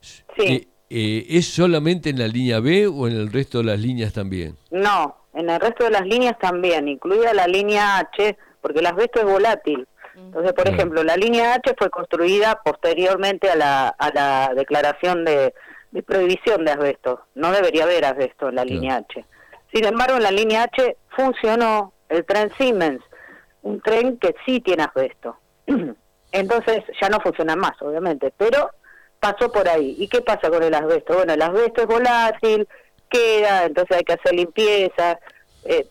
Sí. 0.00 0.16
Eh, 0.38 0.68
eh, 0.88 1.26
¿Es 1.28 1.48
solamente 1.48 2.08
en 2.08 2.18
la 2.18 2.26
línea 2.26 2.60
B 2.60 2.86
o 2.86 3.06
en 3.06 3.16
el 3.16 3.30
resto 3.30 3.58
de 3.58 3.64
las 3.64 3.80
líneas 3.80 4.14
también? 4.14 4.56
No, 4.70 5.14
en 5.34 5.50
el 5.50 5.60
resto 5.60 5.84
de 5.84 5.90
las 5.90 6.06
líneas 6.06 6.38
también, 6.38 6.88
incluida 6.88 7.34
la 7.34 7.46
línea 7.46 7.98
H, 7.98 8.38
porque 8.62 8.78
el 8.78 8.86
asbesto 8.86 9.20
es 9.20 9.26
volátil. 9.26 9.86
Entonces, 10.16 10.54
por 10.54 10.66
ejemplo, 10.66 11.02
la 11.02 11.18
línea 11.18 11.52
H 11.52 11.74
fue 11.76 11.90
construida 11.90 12.62
posteriormente 12.64 13.50
a 13.50 13.56
la, 13.56 13.88
a 13.88 14.10
la 14.14 14.54
declaración 14.54 15.26
de, 15.26 15.52
prohibición 16.06 16.64
de 16.64 16.72
asbesto. 16.72 17.22
No 17.34 17.52
debería 17.52 17.84
haber 17.84 18.04
asbesto 18.04 18.48
en 18.48 18.56
la 18.56 18.64
línea 18.64 18.96
H. 18.96 19.24
Sin 19.72 19.84
embargo, 19.84 20.16
en 20.16 20.22
la 20.22 20.30
línea 20.30 20.64
H 20.64 20.96
funcionó 21.16 21.92
el 22.08 22.24
tren 22.24 22.50
Siemens, 22.56 23.02
un 23.62 23.80
tren 23.80 24.18
que 24.18 24.34
sí 24.46 24.60
tiene 24.60 24.84
asbesto. 24.84 25.36
Entonces 26.32 26.84
ya 27.00 27.08
no 27.08 27.20
funciona 27.20 27.56
más, 27.56 27.80
obviamente, 27.80 28.32
pero 28.36 28.70
pasó 29.20 29.50
por 29.50 29.68
ahí. 29.68 29.96
¿Y 29.98 30.08
qué 30.08 30.20
pasa 30.20 30.50
con 30.50 30.62
el 30.62 30.74
asbesto? 30.74 31.14
Bueno, 31.14 31.32
el 31.32 31.42
asbesto 31.42 31.82
es 31.82 31.86
volátil, 31.86 32.68
queda, 33.10 33.64
entonces 33.64 33.96
hay 33.96 34.04
que 34.04 34.12
hacer 34.12 34.34
limpieza. 34.34 35.18
Eh, 35.64 35.86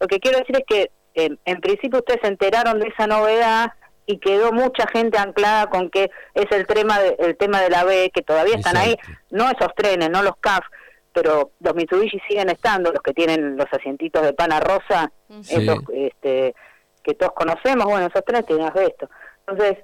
lo 0.00 0.06
que 0.06 0.20
quiero 0.20 0.38
decir 0.38 0.56
es 0.56 0.64
que 0.66 0.90
en 1.14 1.60
principio 1.60 1.98
ustedes 1.98 2.20
se 2.22 2.28
enteraron 2.28 2.78
de 2.78 2.88
esa 2.88 3.08
novedad 3.08 3.72
y 4.08 4.18
quedó 4.18 4.52
mucha 4.52 4.86
gente 4.86 5.18
anclada 5.18 5.66
con 5.66 5.90
que 5.90 6.10
es 6.32 6.46
el 6.50 6.66
tema 6.66 6.98
de, 6.98 7.14
el 7.18 7.36
tema 7.36 7.60
de 7.60 7.68
la 7.68 7.84
B, 7.84 8.10
que 8.12 8.22
todavía 8.22 8.56
están 8.56 8.78
ahí, 8.78 8.96
no 9.30 9.44
esos 9.50 9.74
trenes, 9.76 10.08
no 10.08 10.22
los 10.22 10.34
CAF, 10.40 10.64
pero 11.12 11.50
los 11.60 11.74
Mitsubishi 11.74 12.18
siguen 12.26 12.48
estando, 12.48 12.90
los 12.90 13.02
que 13.02 13.12
tienen 13.12 13.58
los 13.58 13.66
asientitos 13.70 14.22
de 14.22 14.32
pana 14.32 14.60
rosa, 14.60 15.12
esos 15.50 15.80
este, 15.92 16.54
que 17.02 17.14
todos 17.14 17.32
conocemos, 17.32 17.84
bueno, 17.84 18.06
esos 18.06 18.24
trenes 18.24 18.46
tienen 18.46 18.66
asbesto. 18.66 19.10
Entonces, 19.46 19.76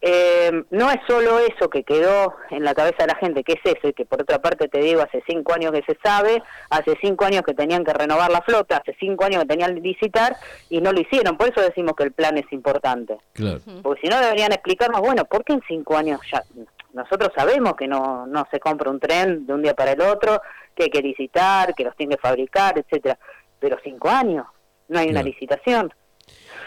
eh, 0.00 0.64
no 0.70 0.90
es 0.90 0.98
solo 1.08 1.40
eso 1.40 1.68
que 1.68 1.82
quedó 1.82 2.34
en 2.50 2.62
la 2.62 2.74
cabeza 2.74 2.98
de 3.00 3.08
la 3.08 3.16
gente, 3.16 3.42
que 3.42 3.54
es 3.54 3.60
eso, 3.64 3.88
y 3.88 3.92
que 3.92 4.04
por 4.04 4.22
otra 4.22 4.40
parte 4.40 4.68
te 4.68 4.78
digo, 4.78 5.02
hace 5.02 5.22
cinco 5.26 5.54
años 5.54 5.72
que 5.72 5.82
se 5.82 5.98
sabe, 6.02 6.40
hace 6.70 6.96
cinco 7.00 7.24
años 7.24 7.42
que 7.42 7.54
tenían 7.54 7.84
que 7.84 7.92
renovar 7.92 8.30
la 8.30 8.42
flota, 8.42 8.76
hace 8.76 8.96
cinco 9.00 9.24
años 9.24 9.42
que 9.42 9.48
tenían 9.48 9.74
que 9.74 9.80
licitar 9.80 10.36
y 10.70 10.80
no 10.80 10.92
lo 10.92 11.00
hicieron, 11.00 11.36
por 11.36 11.48
eso 11.48 11.60
decimos 11.60 11.94
que 11.96 12.04
el 12.04 12.12
plan 12.12 12.38
es 12.38 12.50
importante. 12.52 13.18
Claro. 13.32 13.60
Porque 13.82 14.02
si 14.02 14.08
no 14.08 14.20
deberían 14.20 14.52
explicarnos, 14.52 15.00
bueno, 15.00 15.24
¿por 15.24 15.44
qué 15.44 15.54
en 15.54 15.62
cinco 15.66 15.96
años 15.96 16.20
ya? 16.30 16.44
Nosotros 16.92 17.30
sabemos 17.36 17.74
que 17.74 17.88
no, 17.88 18.26
no 18.26 18.46
se 18.50 18.60
compra 18.60 18.90
un 18.90 19.00
tren 19.00 19.46
de 19.46 19.52
un 19.52 19.62
día 19.62 19.74
para 19.74 19.92
el 19.92 20.00
otro, 20.00 20.40
que 20.74 20.84
hay 20.84 20.90
que 20.90 21.02
licitar, 21.02 21.74
que 21.74 21.84
los 21.84 21.96
tiene 21.96 22.14
que 22.14 22.20
fabricar, 22.20 22.78
etcétera, 22.78 23.18
pero 23.58 23.76
cinco 23.82 24.08
años, 24.08 24.46
no 24.88 24.98
hay 25.00 25.08
una 25.08 25.22
licitación. 25.22 25.92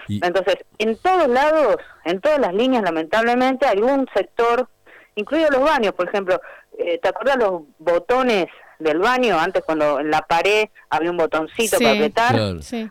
Entonces, 0.08 0.58
en 0.78 0.97
todos 0.97 1.28
lados, 1.28 1.78
en 2.06 2.20
todas 2.20 2.39
las 2.39 2.54
líneas, 2.54 2.84
lamentablemente, 2.84 3.66
algún 3.66 4.08
sector, 4.14 4.68
incluido 5.16 5.49
los 5.49 5.62
baños, 5.62 5.93
por 5.93 6.08
ejemplo, 6.08 6.39
eh, 6.78 6.99
¿te 7.02 7.10
acuerdas 7.10 7.38
los 7.38 7.64
botones 7.80 8.47
del 8.80 8.99
baño? 8.99 9.39
Antes 9.39 9.64
cuando 9.64 9.99
en 9.99 10.10
la 10.10 10.22
pared 10.22 10.70
había 10.89 11.12
un 11.12 11.18
botoncito 11.18 11.78
para 11.78 11.91
apretar. 11.91 12.36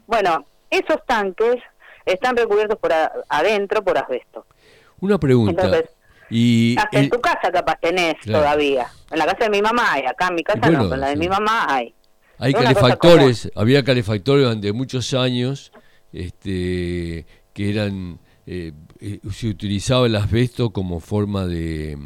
Bueno, 0.06 0.46
esos 0.70 1.04
tanques 1.06 1.56
están 2.04 2.36
recubiertos 2.36 2.78
por 2.78 2.92
adentro 3.28 3.82
por 3.82 3.98
asbesto. 3.98 4.46
Una 5.00 5.18
pregunta. 5.18 5.62
Entonces, 5.64 5.90
y 6.30 6.76
hasta 6.78 7.00
en 7.00 7.10
tu 7.10 7.20
casa 7.20 7.50
capaz 7.50 7.76
tenés 7.80 8.14
todavía. 8.24 8.86
En 9.10 9.18
la 9.18 9.26
casa 9.26 9.44
de 9.44 9.50
mi 9.50 9.60
mamá 9.60 9.92
hay, 9.92 10.06
acá 10.06 10.28
en 10.28 10.36
mi 10.36 10.44
casa 10.44 10.70
no, 10.70 10.94
en 10.94 11.00
la 11.00 11.08
de 11.08 11.16
mi 11.16 11.28
mamá 11.28 11.66
hay. 11.68 11.94
Hay 12.38 12.54
calefactores, 12.54 13.50
había 13.54 13.84
calefactores 13.84 14.44
durante 14.44 14.72
muchos 14.72 15.12
años 15.12 15.72
este, 16.12 17.26
que 17.52 17.70
eran 17.70 18.18
eh, 18.46 18.72
eh, 19.00 19.20
se 19.30 19.48
utilizaba 19.48 20.06
el 20.06 20.16
asbesto 20.16 20.70
como 20.70 21.00
forma 21.00 21.46
de, 21.46 21.96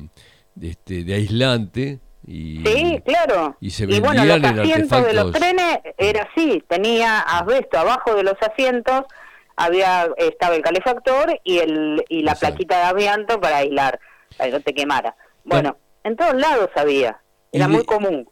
de, 0.55 0.69
este, 0.69 1.05
de 1.05 1.15
aislante 1.15 2.01
y, 2.27 2.63
sí, 2.65 3.03
claro. 3.05 3.57
Y, 3.61 3.71
se 3.71 3.87
bueno, 3.87 4.25
los 4.25 4.45
asientos 4.45 5.07
de 5.07 5.13
los 5.13 5.33
trenes 5.33 5.79
era 5.99 6.29
así, 6.31 6.63
tenía 6.69 7.21
asbesto 7.21 7.79
abajo 7.79 8.15
de 8.15 8.25
los 8.25 8.35
asientos, 8.41 9.03
había 9.57 10.09
estaba 10.17 10.55
el 10.57 10.63
calefactor 10.63 11.39
y 11.45 11.59
el 11.59 12.05
y 12.09 12.23
la 12.23 12.35
plaquita 12.35 12.79
de 12.79 12.85
amianto 12.85 13.41
para 13.41 13.59
aislar, 13.59 14.01
para 14.37 14.51
que 14.51 14.57
no 14.57 14.61
te 14.63 14.75
quemara. 14.75 15.17
Bueno, 15.45 15.77
en 16.03 16.17
todos 16.17 16.35
lados 16.35 16.71
había, 16.77 17.21
era 17.53 17.69
muy 17.69 17.85
común. 17.85 18.29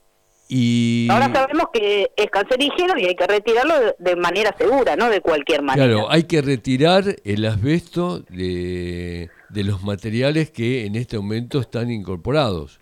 Y... 0.55 1.09
Ahora 1.11 1.33
sabemos 1.33 1.69
que 1.73 2.13
es 2.15 2.31
cancerígeno 2.31 2.99
y 2.99 3.07
hay 3.07 3.15
que 3.15 3.27
retirarlo 3.27 3.75
de, 3.99 4.17
manera 4.17 4.55
segura, 4.59 4.97
no 4.97 5.09
de 5.09 5.23
cualquier 5.23 5.63
manera. 5.63 5.87
Claro, 5.87 6.11
hay 6.11 6.25
que 6.25 6.43
retirar 6.43 7.05
el 7.25 7.47
asbesto 7.47 8.19
de, 8.29 9.31
de 9.49 9.65
los 9.65 9.83
materiales 9.83 10.51
que 10.51 10.85
en 10.85 10.97
este 10.97 11.17
momento 11.17 11.59
están 11.59 11.91
incorporados. 11.91 12.81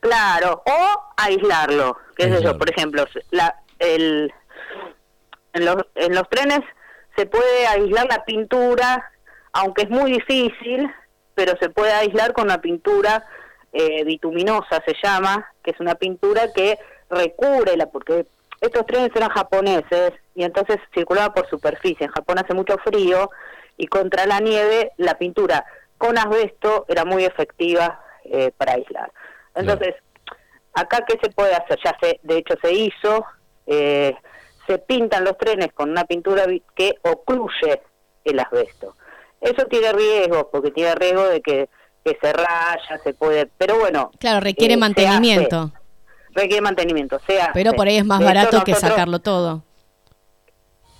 Claro, 0.00 0.62
o 0.64 1.02
aislarlo, 1.18 1.98
qué 2.16 2.28
es 2.28 2.40
eso, 2.40 2.56
por 2.56 2.70
ejemplo, 2.70 3.04
la, 3.30 3.56
el, 3.78 4.32
en, 5.52 5.64
los, 5.66 5.76
en 5.96 6.14
los 6.14 6.26
trenes 6.30 6.60
se 7.14 7.26
puede 7.26 7.66
aislar 7.66 8.06
la 8.08 8.24
pintura, 8.24 9.04
aunque 9.52 9.82
es 9.82 9.90
muy 9.90 10.12
difícil, 10.12 10.90
pero 11.34 11.58
se 11.60 11.68
puede 11.68 11.92
aislar 11.92 12.32
con 12.32 12.44
una 12.44 12.62
pintura 12.62 13.22
eh, 13.74 14.02
bituminosa, 14.04 14.82
se 14.86 14.94
llama, 15.04 15.52
que 15.62 15.72
es 15.72 15.80
una 15.80 15.94
pintura 15.94 16.50
que 16.54 16.78
la 17.12 17.86
porque 17.86 18.26
estos 18.60 18.86
trenes 18.86 19.10
eran 19.14 19.30
japoneses 19.30 20.12
y 20.34 20.44
entonces 20.44 20.78
circulaba 20.94 21.34
por 21.34 21.48
superficie. 21.48 22.06
En 22.06 22.12
Japón 22.12 22.38
hace 22.38 22.54
mucho 22.54 22.76
frío 22.78 23.30
y 23.76 23.86
contra 23.86 24.26
la 24.26 24.40
nieve 24.40 24.92
la 24.96 25.18
pintura 25.18 25.64
con 25.98 26.18
asbesto 26.18 26.84
era 26.88 27.04
muy 27.04 27.24
efectiva 27.24 28.00
eh, 28.24 28.52
para 28.56 28.74
aislar. 28.74 29.12
Entonces, 29.54 29.94
acá 30.72 31.04
qué 31.06 31.18
se 31.22 31.30
puede 31.30 31.54
hacer? 31.54 31.78
Ya 31.84 31.96
se, 32.00 32.18
de 32.22 32.38
hecho 32.38 32.54
se 32.62 32.72
hizo, 32.72 33.24
eh, 33.66 34.14
se 34.66 34.78
pintan 34.78 35.24
los 35.24 35.36
trenes 35.38 35.72
con 35.72 35.90
una 35.90 36.04
pintura 36.04 36.44
que 36.74 36.94
ocluye 37.02 37.82
el 38.24 38.38
asbesto. 38.40 38.96
Eso 39.40 39.66
tiene 39.66 39.92
riesgo, 39.92 40.48
porque 40.50 40.70
tiene 40.70 40.94
riesgo 40.94 41.24
de 41.24 41.40
que, 41.40 41.68
que 42.04 42.16
se 42.20 42.32
raya, 42.32 42.98
se 43.02 43.12
puede, 43.12 43.46
pero 43.58 43.78
bueno. 43.78 44.12
Claro, 44.18 44.40
requiere 44.40 44.74
eh, 44.74 44.78
mantenimiento 44.78 45.72
requiere 46.32 46.60
mantenimiento. 46.60 47.20
sea 47.26 47.50
Pero 47.54 47.72
por 47.72 47.86
ahí 47.86 47.96
es 47.96 48.04
más 48.04 48.22
barato 48.22 48.62
que 48.64 48.74
sacarlo 48.74 49.20
todo. 49.20 49.64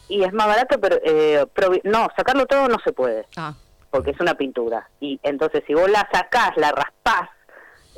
Y 0.08 0.22
es 0.22 0.32
más 0.32 0.46
barato, 0.46 0.78
pero 0.78 0.98
eh, 1.04 1.44
no, 1.84 2.08
sacarlo 2.16 2.46
todo 2.46 2.68
no 2.68 2.78
se 2.84 2.92
puede. 2.92 3.24
Ah. 3.36 3.54
Porque 3.90 4.10
es 4.10 4.20
una 4.20 4.34
pintura. 4.34 4.88
Y 5.00 5.18
entonces 5.22 5.62
si 5.66 5.74
vos 5.74 5.90
la 5.90 6.06
sacás, 6.12 6.50
la 6.56 6.72
raspás, 6.72 7.30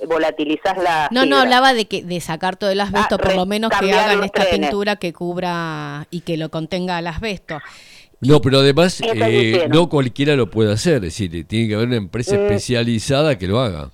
volatilizás 0.06 0.76
la... 0.78 1.08
No, 1.10 1.26
no, 1.26 1.38
hablaba 1.38 1.74
de 1.74 1.86
que 1.86 2.02
de 2.02 2.20
sacar 2.20 2.56
todo 2.56 2.70
el 2.70 2.80
asbesto, 2.80 3.16
ah, 3.16 3.18
por 3.18 3.34
lo 3.34 3.46
menos 3.46 3.70
que 3.80 3.92
hagan 3.92 4.22
esta 4.24 4.44
pintura 4.44 4.96
que 4.96 5.12
cubra 5.12 6.06
y 6.10 6.20
que 6.20 6.36
lo 6.36 6.50
contenga 6.50 6.98
el 6.98 7.06
asbesto. 7.06 7.58
No, 8.20 8.40
pero 8.40 8.60
además 8.60 9.00
eh, 9.02 9.68
no 9.70 9.88
cualquiera 9.88 10.34
lo 10.34 10.50
puede 10.50 10.72
hacer, 10.72 10.96
es 10.96 11.18
decir, 11.18 11.46
tiene 11.46 11.68
que 11.68 11.74
haber 11.74 11.88
una 11.88 11.96
empresa 11.96 12.36
mm. 12.36 12.42
especializada 12.42 13.38
que 13.38 13.46
lo 13.46 13.60
haga. 13.60 13.90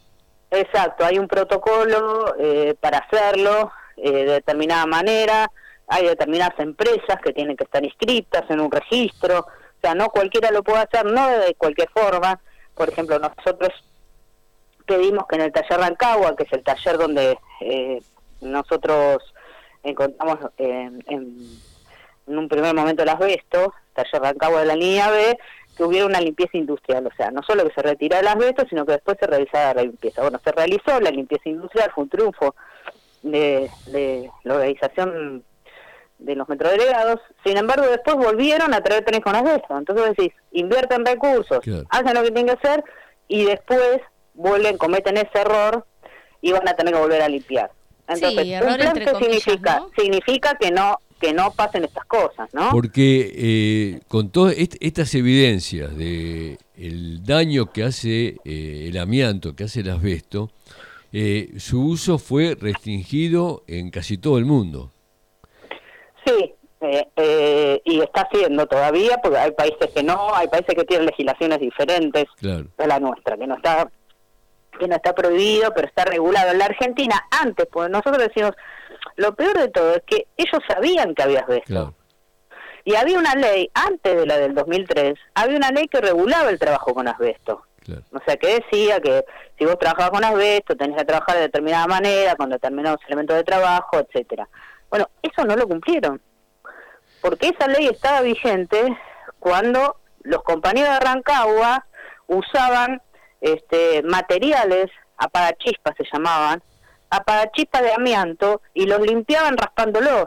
Exacto, 0.50 1.04
hay 1.04 1.18
un 1.18 1.28
protocolo 1.28 2.34
eh, 2.38 2.74
para 2.80 2.98
hacerlo. 2.98 3.72
eh, 3.96 4.10
de 4.10 4.32
determinada 4.32 4.86
manera, 4.86 5.50
hay 5.86 6.06
determinadas 6.06 6.58
empresas 6.58 7.20
que 7.22 7.32
tienen 7.32 7.56
que 7.56 7.64
estar 7.64 7.84
inscritas 7.84 8.44
en 8.48 8.60
un 8.60 8.70
registro, 8.70 9.40
o 9.40 9.80
sea, 9.80 9.94
no 9.94 10.08
cualquiera 10.08 10.50
lo 10.50 10.62
puede 10.62 10.78
hacer, 10.78 11.04
no 11.04 11.28
de 11.28 11.54
cualquier 11.54 11.90
forma. 11.90 12.40
Por 12.74 12.88
ejemplo, 12.88 13.18
nosotros 13.18 13.70
pedimos 14.86 15.26
que 15.26 15.36
en 15.36 15.42
el 15.42 15.52
taller 15.52 15.80
Rancagua, 15.80 16.36
que 16.36 16.44
es 16.44 16.52
el 16.52 16.62
taller 16.62 16.98
donde 16.98 17.38
eh, 17.60 18.00
nosotros 18.40 19.22
encontramos 19.82 20.38
en, 20.58 21.02
un 22.26 22.48
primer 22.48 22.74
momento 22.74 23.02
el 23.02 23.08
asbesto, 23.08 23.74
taller 23.94 24.22
Rancagua 24.22 24.60
de 24.60 24.66
la 24.66 24.76
línea 24.76 25.10
B, 25.10 25.38
que 25.76 25.84
hubiera 25.84 26.06
una 26.06 26.20
limpieza 26.20 26.58
industrial, 26.58 27.06
o 27.06 27.14
sea, 27.16 27.30
no 27.30 27.42
solo 27.42 27.66
que 27.66 27.74
se 27.74 27.82
retirara 27.82 28.20
el 28.20 28.28
asbesto, 28.28 28.66
sino 28.68 28.84
que 28.84 28.92
después 28.92 29.16
se 29.18 29.26
realizara 29.26 29.74
la 29.74 29.82
limpieza. 29.82 30.22
Bueno, 30.22 30.40
se 30.42 30.52
realizó 30.52 31.00
la 31.00 31.10
limpieza 31.10 31.48
industrial, 31.48 31.90
fue 31.94 32.04
un 32.04 32.10
triunfo 32.10 32.54
de, 33.22 33.70
de 33.86 34.30
la 34.44 34.54
organización 34.54 35.44
de 36.18 36.34
los 36.34 36.48
metrodelegados, 36.48 37.20
sin 37.44 37.56
embargo 37.56 37.86
después 37.86 38.16
volvieron 38.16 38.74
a 38.74 38.82
traer 38.82 39.04
trenes 39.04 39.22
con 39.22 39.34
asbesto, 39.34 39.76
entonces 39.76 40.16
decís, 40.16 40.32
invierten 40.52 41.04
recursos, 41.04 41.60
hacen 41.88 42.14
lo 42.14 42.22
que 42.22 42.30
tienen 42.30 42.46
que 42.46 42.52
hacer 42.52 42.84
y 43.26 43.44
después 43.44 44.00
vuelven, 44.34 44.76
cometen 44.76 45.16
ese 45.16 45.38
error 45.38 45.86
y 46.42 46.52
van 46.52 46.68
a 46.68 46.74
tener 46.74 46.92
que 46.94 47.00
volver 47.00 47.22
a 47.22 47.28
limpiar. 47.28 47.70
Entonces, 48.06 48.42
sí, 48.42 48.54
un 48.54 48.76
plan 48.76 49.18
significa, 49.18 49.86
significa 49.96 50.54
que 50.60 50.70
no 50.70 50.98
que 51.20 51.34
no 51.34 51.52
pasen 51.52 51.84
estas 51.84 52.06
cosas, 52.06 52.52
¿no? 52.52 52.70
Porque 52.70 53.32
eh, 53.34 54.00
con 54.08 54.30
todas 54.30 54.54
estas 54.56 55.14
evidencias 55.14 55.94
de 55.96 56.58
el 56.76 57.24
daño 57.24 57.70
que 57.72 57.84
hace 57.84 58.36
eh, 58.44 58.86
el 58.88 58.98
amianto, 58.98 59.54
que 59.54 59.64
hace 59.64 59.80
el 59.80 59.90
asbesto, 59.90 60.50
eh, 61.12 61.52
su 61.58 61.84
uso 61.84 62.18
fue 62.18 62.56
restringido 62.58 63.62
en 63.66 63.90
casi 63.90 64.16
todo 64.16 64.38
el 64.38 64.46
mundo. 64.46 64.90
Sí, 66.24 66.54
y 67.84 68.00
está 68.00 68.22
haciendo 68.22 68.66
todavía, 68.66 69.18
porque 69.22 69.36
hay 69.36 69.50
países 69.50 69.90
que 69.94 70.02
no, 70.02 70.34
hay 70.34 70.48
países 70.48 70.74
que 70.74 70.84
tienen 70.84 71.06
legislaciones 71.06 71.60
diferentes 71.60 72.24
de 72.40 72.86
la 72.86 72.98
nuestra, 72.98 73.36
que 73.36 73.46
no 73.46 73.56
está 73.56 73.90
que 74.78 74.88
no 74.88 74.96
está 74.96 75.14
prohibido, 75.14 75.74
pero 75.74 75.86
está 75.86 76.06
regulado. 76.06 76.52
En 76.52 76.58
la 76.58 76.64
Argentina, 76.64 77.22
antes, 77.30 77.66
pues 77.70 77.90
nosotros 77.90 78.18
decimos, 78.18 78.52
lo 79.20 79.34
peor 79.34 79.58
de 79.58 79.68
todo 79.68 79.94
es 79.94 80.02
que 80.06 80.26
ellos 80.38 80.62
sabían 80.66 81.14
que 81.14 81.22
había 81.22 81.40
asbesto. 81.40 81.94
Y 82.84 82.94
había 82.94 83.18
una 83.18 83.34
ley, 83.34 83.70
antes 83.74 84.16
de 84.16 84.24
la 84.24 84.38
del 84.38 84.54
2003, 84.54 85.14
había 85.34 85.58
una 85.58 85.70
ley 85.70 85.86
que 85.88 86.00
regulaba 86.00 86.48
el 86.48 86.58
trabajo 86.58 86.94
con 86.94 87.06
asbesto. 87.06 87.62
O 88.12 88.18
sea, 88.24 88.36
que 88.36 88.60
decía 88.60 89.00
que 89.00 89.24
si 89.58 89.66
vos 89.66 89.78
trabajabas 89.78 90.10
con 90.10 90.24
asbesto, 90.24 90.74
tenés 90.74 90.96
que 90.96 91.04
trabajar 91.04 91.36
de 91.36 91.42
determinada 91.42 91.86
manera, 91.86 92.34
con 92.36 92.48
determinados 92.48 93.00
elementos 93.08 93.36
de 93.36 93.44
trabajo, 93.44 93.98
etcétera. 93.98 94.48
Bueno, 94.88 95.10
eso 95.20 95.44
no 95.44 95.54
lo 95.54 95.68
cumplieron. 95.68 96.22
Porque 97.20 97.48
esa 97.48 97.68
ley 97.68 97.88
estaba 97.88 98.22
vigente 98.22 98.96
cuando 99.38 99.96
los 100.22 100.42
compañeros 100.44 100.94
de 100.94 101.00
Rancagua 101.00 101.84
usaban 102.26 103.02
este, 103.42 104.02
materiales, 104.02 104.86
apagachispas 105.18 105.94
se 105.98 106.04
llamaban, 106.10 106.62
apagachispas 107.10 107.82
de 107.82 107.92
amianto 107.92 108.62
y 108.72 108.86
los 108.86 109.00
limpiaban 109.00 109.56
raspándolos 109.56 110.26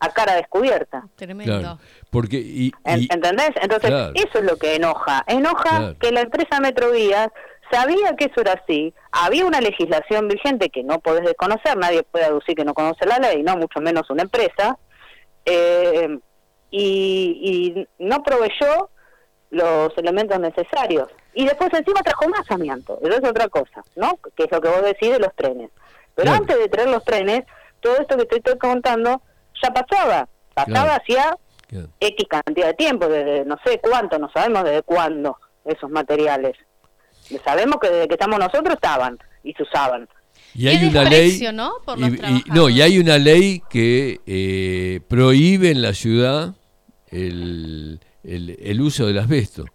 a 0.00 0.08
cara 0.10 0.34
descubierta. 0.34 1.08
Tremendo. 1.16 1.78
Porque, 2.10 2.36
y, 2.36 2.72
¿Entendés? 2.84 3.50
Entonces, 3.60 3.90
eso 4.14 4.38
es 4.38 4.44
lo 4.44 4.56
que 4.56 4.76
enoja. 4.76 5.24
Enoja 5.26 5.94
que 5.98 6.12
la 6.12 6.20
empresa 6.20 6.60
Metrovías 6.60 7.28
sabía 7.70 8.14
que 8.16 8.26
eso 8.26 8.40
era 8.40 8.52
así, 8.52 8.94
había 9.12 9.44
una 9.44 9.60
legislación 9.60 10.28
vigente 10.28 10.70
que 10.70 10.82
no 10.82 11.00
podés 11.00 11.24
desconocer, 11.24 11.76
nadie 11.76 12.02
puede 12.02 12.24
aducir 12.24 12.54
que 12.54 12.64
no 12.64 12.74
conoce 12.74 13.06
la 13.06 13.18
ley, 13.18 13.42
no 13.42 13.56
mucho 13.56 13.80
menos 13.80 14.08
una 14.08 14.22
empresa, 14.22 14.78
eh, 15.44 16.18
y, 16.70 17.84
y 17.98 18.04
no 18.04 18.22
proveyó 18.22 18.90
los 19.50 19.96
elementos 19.96 20.38
necesarios. 20.38 21.08
Y 21.38 21.44
después 21.44 21.72
encima 21.72 22.02
trajo 22.02 22.28
más 22.28 22.50
amianto, 22.50 22.98
eso 23.00 23.12
es 23.12 23.30
otra 23.30 23.46
cosa, 23.46 23.84
¿no? 23.94 24.18
Que 24.34 24.42
es 24.42 24.50
lo 24.50 24.60
que 24.60 24.68
vos 24.70 24.82
decís 24.82 25.12
de 25.12 25.20
los 25.20 25.32
trenes. 25.36 25.70
Pero 26.16 26.32
antes 26.32 26.58
de 26.58 26.68
traer 26.68 26.88
los 26.88 27.04
trenes, 27.04 27.44
todo 27.78 27.96
esto 27.96 28.16
que 28.16 28.22
estoy, 28.22 28.38
estoy 28.38 28.58
contando 28.58 29.22
ya 29.62 29.72
pasaba. 29.72 30.28
Pasaba 30.52 30.96
hacía 30.96 31.36
X 32.00 32.26
cantidad 32.28 32.66
de 32.66 32.74
tiempo, 32.74 33.06
desde 33.06 33.44
no 33.44 33.56
sé 33.64 33.78
cuánto, 33.80 34.18
no 34.18 34.28
sabemos 34.32 34.64
desde 34.64 34.82
cuándo 34.82 35.36
esos 35.64 35.88
materiales. 35.88 36.56
Sabemos 37.44 37.76
que 37.80 37.88
desde 37.88 38.08
que 38.08 38.14
estamos 38.14 38.40
nosotros 38.40 38.74
estaban 38.74 39.16
y 39.44 39.52
se 39.52 39.62
usaban. 39.62 40.08
Y 40.56 40.66
hay 40.66 40.88
una 40.88 41.04
ley, 41.04 41.40
¿no? 41.54 41.74
y, 41.96 42.50
no, 42.50 42.68
y 42.68 42.82
hay 42.82 42.98
una 42.98 43.16
ley 43.16 43.62
que 43.70 44.20
eh, 44.26 45.02
prohíbe 45.06 45.70
en 45.70 45.82
la 45.82 45.94
ciudad 45.94 46.56
el, 47.12 48.00
el, 48.24 48.80
uso 48.80 49.06
del 49.06 49.18
asbesto. 49.18 49.66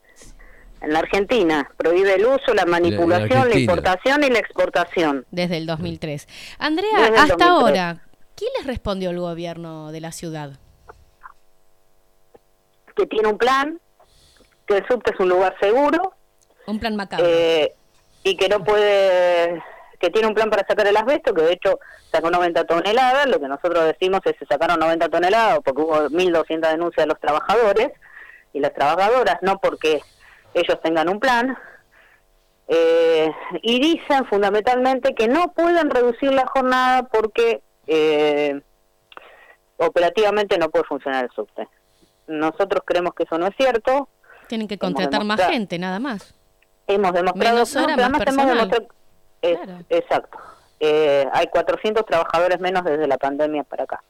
En 0.84 0.92
la 0.92 1.00
Argentina 1.00 1.72
prohíbe 1.78 2.16
el 2.16 2.26
uso, 2.26 2.54
la 2.54 2.66
manipulación, 2.66 3.50
la, 3.50 3.58
importación 3.58 4.22
y 4.26 4.30
la 4.30 4.40
exportación. 4.40 5.26
Desde 5.32 5.56
el 5.56 5.66
2003. 5.66 6.28
Andrea, 6.60 7.10
hasta 7.18 7.48
ahora, 7.48 8.04
¿qué 8.36 8.46
les 8.58 8.68
respondió 8.68 9.12
el 9.12 9.20
gobierno 9.20 9.94
de 9.94 10.02
la 10.02 10.12
ciudad? 10.12 10.60
Que 12.98 13.06
tiene 13.06 13.30
un 13.30 13.38
plan, 13.38 13.80
que 14.68 14.78
el 14.78 14.88
subte 14.88 15.12
es 15.14 15.20
un 15.22 15.30
lugar 15.30 15.56
seguro. 15.62 16.16
Un 16.68 16.82
plan 16.82 16.98
macabro. 16.98 17.26
Eh, 17.26 17.74
y 18.26 18.36
que 18.36 18.50
no 18.50 18.62
puede 18.64 19.64
que 20.02 20.10
tiene 20.10 20.28
un 20.28 20.34
plan 20.34 20.50
para 20.50 20.68
sacar 20.68 20.86
el 20.86 20.98
asbesto, 20.98 21.34
que 21.34 21.44
de 21.44 21.54
hecho 21.54 21.80
sacó 22.12 22.30
90 22.30 22.66
toneladas, 22.66 23.26
lo 23.28 23.40
que 23.40 23.48
nosotros 23.48 23.86
decimos 23.86 24.20
es 24.26 24.34
que 24.34 24.40
se 24.40 24.46
sacaron 24.48 24.78
90 24.78 25.08
toneladas 25.08 25.60
porque 25.64 25.82
hubo 25.82 25.96
1.200 26.10 26.72
denuncias 26.72 27.06
de 27.06 27.08
los 27.08 27.22
trabajadores, 27.22 27.88
y 28.52 28.60
las 28.60 28.74
trabajadoras, 28.74 29.38
no 29.42 29.60
porque 29.60 30.02
ellos 30.54 30.80
tengan 30.82 31.10
un 31.10 31.20
plan, 31.20 31.58
eh, 32.68 33.32
y 33.62 33.80
dicen 33.80 34.26
fundamentalmente 34.26 35.14
que 35.14 35.28
no 35.28 35.52
pueden 35.54 35.90
reducir 35.90 36.32
la 36.32 36.48
jornada 36.48 37.04
porque 37.04 37.62
eh, 37.88 38.62
operativamente 39.78 40.58
no 40.58 40.70
puede 40.70 40.86
funcionar 40.86 41.26
el 41.26 41.32
subte. 41.32 41.68
Nosotros 42.28 42.84
creemos 42.86 43.14
que 43.16 43.24
eso 43.24 43.38
no 43.38 43.48
es 43.48 43.56
cierto. 43.58 44.08
Tienen 44.48 44.68
que 44.68 44.78
contratar 44.78 45.24
más 45.26 45.46
gente, 45.48 45.78
nada 45.78 46.00
más. 46.00 46.34
Hemos 46.88 47.14
demostrado... 47.14 47.54
Menos 47.54 47.76
hora, 47.76 48.10
más 48.10 48.24
personal. 48.24 48.88
Exacto. 49.90 50.38
Eh, 50.80 51.28
hay 51.34 51.48
400 51.48 52.06
trabajadores 52.06 52.60
menos 52.60 52.84
desde 52.84 53.08
la 53.08 53.18
pandemia 53.18 53.64
para 53.64 53.84
acá. 53.84 54.04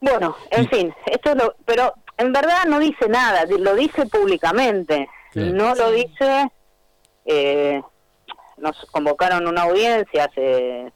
Bueno, 0.00 0.34
en 0.50 0.68
fin, 0.68 0.94
esto 1.06 1.30
es 1.30 1.36
lo, 1.36 1.54
pero 1.64 1.94
en 2.16 2.32
verdad 2.32 2.64
no 2.66 2.78
dice 2.78 3.08
nada, 3.08 3.44
lo 3.46 3.74
dice 3.74 4.06
públicamente, 4.06 5.08
no 5.34 5.74
lo 5.74 5.90
dice, 5.90 6.50
eh, 7.24 7.82
nos 8.58 8.84
convocaron 8.90 9.46
una 9.46 9.62
audiencia 9.62 10.24
hace 10.24 10.92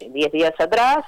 10 0.00 0.32
días 0.32 0.54
atrás 0.58 1.04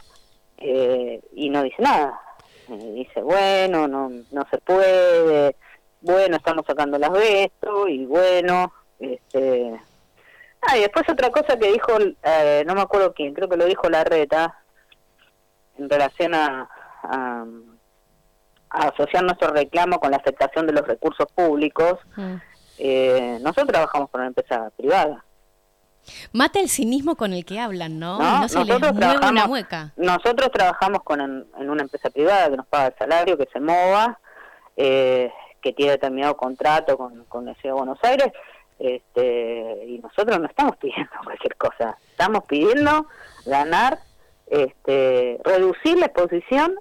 eh, 0.58 1.20
y 1.32 1.50
no 1.50 1.62
dice 1.62 1.82
nada, 1.82 2.20
eh, 2.68 2.92
dice, 2.94 3.20
bueno, 3.22 3.88
no, 3.88 4.10
no 4.30 4.46
se 4.50 4.58
puede, 4.58 5.56
bueno, 6.00 6.36
estamos 6.36 6.64
sacando 6.66 6.98
las 6.98 7.12
vesto 7.12 7.88
y 7.88 8.06
bueno, 8.06 8.72
este... 8.98 9.80
Ah, 10.66 10.78
y 10.78 10.80
después 10.80 11.06
otra 11.10 11.28
cosa 11.28 11.58
que 11.58 11.72
dijo, 11.72 11.98
no 11.98 12.74
me 12.74 12.80
acuerdo 12.80 13.12
quién, 13.12 13.34
creo 13.34 13.50
que 13.50 13.58
lo 13.58 13.66
dijo 13.66 13.90
la 13.90 14.02
reta, 14.02 14.64
en 15.76 15.90
relación 15.90 16.34
a, 16.34 16.70
a, 17.02 17.44
asociar 18.74 19.24
nuestro 19.24 19.48
reclamo 19.48 19.98
con 19.98 20.10
la 20.10 20.18
aceptación 20.18 20.66
de 20.66 20.72
los 20.72 20.86
recursos 20.86 21.26
públicos, 21.34 21.98
mm. 22.16 22.34
eh, 22.78 23.38
nosotros 23.40 23.68
trabajamos 23.68 24.10
con 24.10 24.20
una 24.20 24.28
empresa 24.28 24.70
privada. 24.76 25.24
Mata 26.32 26.60
el 26.60 26.68
cinismo 26.68 27.16
con 27.16 27.32
el 27.32 27.44
que 27.44 27.58
hablan, 27.58 27.98
¿no? 27.98 28.18
No, 28.18 28.48
se 28.48 28.62
les 28.64 28.78
mueve 28.78 29.16
una 29.26 29.46
mueca. 29.46 29.92
Nosotros 29.96 30.50
trabajamos 30.52 31.02
con 31.02 31.20
en, 31.20 31.70
una 31.70 31.82
empresa 31.82 32.10
privada 32.10 32.50
que 32.50 32.56
nos 32.58 32.66
paga 32.66 32.88
el 32.88 32.94
salario, 32.98 33.38
que 33.38 33.48
se 33.52 33.60
MOVA, 33.60 34.18
eh, 34.76 35.32
que 35.62 35.72
tiene 35.72 35.92
determinado 35.92 36.36
contrato 36.36 36.98
con, 36.98 37.24
con 37.24 37.46
la 37.46 37.54
Ciudad 37.54 37.74
de 37.74 37.78
Buenos 37.78 37.98
Aires, 38.02 38.32
este, 38.78 39.84
y 39.86 39.98
nosotros 39.98 40.38
no 40.38 40.46
estamos 40.46 40.76
pidiendo 40.76 41.10
cualquier 41.24 41.56
cosa, 41.56 41.96
estamos 42.10 42.44
pidiendo 42.44 43.06
ganar, 43.46 43.98
este, 44.46 45.40
reducir 45.42 45.98
la 45.98 46.06
exposición 46.06 46.78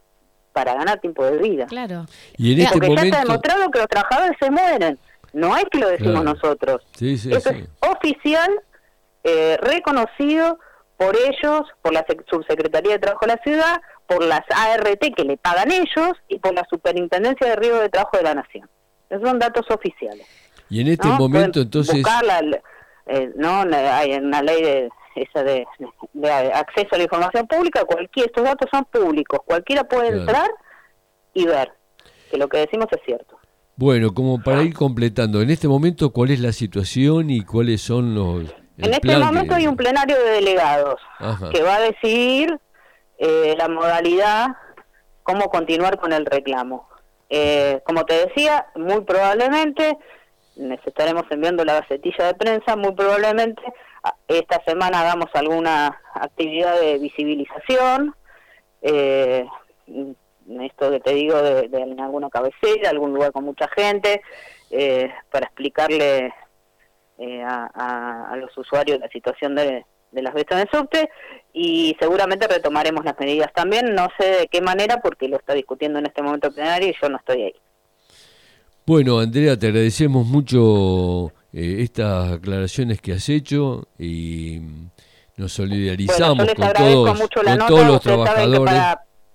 para 0.54 0.76
ganar 0.76 1.00
tiempo 1.02 1.26
de 1.26 1.38
vida. 1.38 1.66
Claro. 1.66 2.06
Y 2.38 2.54
en 2.54 2.62
este 2.62 2.74
Porque 2.74 2.96
ya 2.96 3.02
está 3.04 3.20
demostrado 3.22 3.72
que 3.72 3.80
los 3.80 3.88
trabajadores 3.88 4.38
se 4.40 4.52
mueren. 4.52 5.00
No 5.34 5.58
es 5.58 5.66
que 5.72 5.80
lo 5.80 5.90
decimos 5.90 6.24
nosotros. 6.24 6.84
Eso 7.02 7.32
es 7.32 7.70
oficial, 7.80 8.52
eh, 9.24 9.58
reconocido 9.60 10.60
por 10.96 11.16
ellos, 11.16 11.62
por 11.82 11.92
la 11.92 12.06
Subsecretaría 12.30 12.94
de 12.94 13.00
Trabajo 13.00 13.26
de 13.26 13.34
la 13.36 13.42
Ciudad, 13.44 13.82
por 14.06 14.24
las 14.24 14.42
ART 14.56 15.16
que 15.16 15.24
le 15.24 15.38
pagan 15.38 15.72
ellos 15.72 16.14
y 16.30 16.38
por 16.38 16.54
la 16.54 16.66
Superintendencia 16.70 17.48
de 17.48 17.56
Riesgo 17.56 17.80
de 17.80 17.90
Trabajo 17.90 18.18
de 18.18 18.24
la 18.24 18.36
Nación. 18.36 18.70
Esos 19.10 19.28
son 19.28 19.40
datos 19.40 19.66
oficiales. 19.70 20.28
Y 20.70 20.82
en 20.82 20.88
este 20.90 21.08
momento 21.08 21.62
entonces... 21.62 21.96
Buscarla, 21.96 22.62
eh, 23.08 23.32
no, 23.36 23.66
hay 23.72 24.14
una 24.14 24.42
ley 24.42 24.62
de 24.62 24.90
esa 25.16 25.44
de, 25.44 25.66
acceso 26.54 26.90
a 26.92 26.98
la 26.98 27.04
información 27.04 27.48
pública, 27.48 27.86
cualquier, 27.86 28.28
estos 28.28 28.44
datos 28.44 28.70
son 28.72 28.86
públicos, 28.86 29.40
cualquiera 29.46 29.84
puede 29.84 30.10
entrar 30.10 30.50
y 31.34 31.46
ver 31.46 31.72
que 32.30 32.38
lo 32.38 32.48
que 32.48 32.60
decimos 32.60 32.88
es 32.92 33.00
cierto. 33.06 33.38
Bueno, 33.76 34.14
como 34.14 34.42
para 34.42 34.62
ir 34.62 34.74
completando, 34.74 35.42
en 35.42 35.50
este 35.50 35.68
momento, 35.68 36.12
¿cuál 36.12 36.32
es 36.32 36.40
la 36.40 36.52
situación 36.52 37.30
y 37.30 37.44
cuáles 37.44 37.82
son 37.82 38.14
los... 38.14 38.54
En 38.78 38.94
este 38.94 39.18
momento 39.18 39.56
hay 39.56 39.68
un 39.68 39.76
plenario 39.76 40.16
de 40.18 40.32
delegados 40.32 41.00
que 41.52 41.62
va 41.62 41.76
a 41.76 41.82
decidir 41.82 42.60
eh, 43.18 43.56
la 43.58 43.68
modalidad, 43.68 44.48
cómo 45.24 45.50
continuar 45.50 46.00
con 46.00 46.12
el 46.14 46.26
reclamo. 46.26 46.88
Eh, 47.30 47.82
como 47.86 48.06
te 48.06 48.28
decía, 48.28 48.68
muy 48.76 49.02
probablemente 49.02 49.98
necesitaremos 50.56 51.24
enviando 51.30 51.66
la 51.66 51.82
gacetilla 51.82 52.28
de 52.28 52.34
prensa, 52.36 52.76
muy 52.76 52.94
probablemente 52.94 53.62
esta 54.28 54.62
semana 54.66 55.02
hagamos 55.02 55.30
alguna 55.34 56.00
actividad 56.14 56.80
de 56.80 56.98
visibilización, 57.00 58.16
eh, 58.82 59.46
esto 60.62 60.92
que 60.92 61.00
te 61.00 61.14
digo 61.14 61.42
de, 61.42 61.70
en 61.72 62.00
alguna 62.00 62.30
cabecera, 62.30 62.90
algún 62.90 63.14
lugar 63.14 63.32
con 63.32 63.46
mucha 63.46 63.68
gente, 63.70 64.22
eh, 64.72 65.10
para 65.32 65.46
explicarle 65.46 66.34
eh, 67.18 67.44
a, 67.44 68.36
los 68.38 68.58
usuarios 68.58 69.00
la 69.00 69.08
situación 69.10 69.56
de, 69.56 69.86
las 70.12 70.34
bestias 70.34 70.62
de 70.62 70.78
subte 70.78 71.10
y 71.54 71.96
seguramente 72.00 72.48
retomaremos 72.48 73.04
las 73.06 73.18
medidas 73.20 73.52
también, 73.54 73.96
no 73.96 74.08
sé 74.20 74.26
de 74.26 74.48
qué 74.48 74.62
manera 74.62 75.02
porque 75.02 75.28
lo 75.28 75.38
está 75.38 75.54
discutiendo 75.54 76.00
en 76.00 76.06
este 76.06 76.22
momento 76.22 76.48
el 76.48 76.54
plenario 76.54 76.90
y 76.90 76.96
yo 77.02 77.10
no 77.10 77.18
estoy 77.18 77.44
ahí. 77.44 77.56
Bueno, 78.86 79.20
Andrea, 79.20 79.58
te 79.58 79.68
agradecemos 79.68 80.28
mucho 80.28 81.32
eh, 81.54 81.78
estas 81.80 82.34
aclaraciones 82.34 83.00
que 83.00 83.14
has 83.14 83.30
hecho 83.30 83.88
y 83.98 84.60
nos 85.38 85.54
solidarizamos 85.54 86.48
con, 86.54 86.74
todos, 86.74 87.30
todos 87.68 87.88
los 87.88 88.02
trabajadores. 88.02 88.82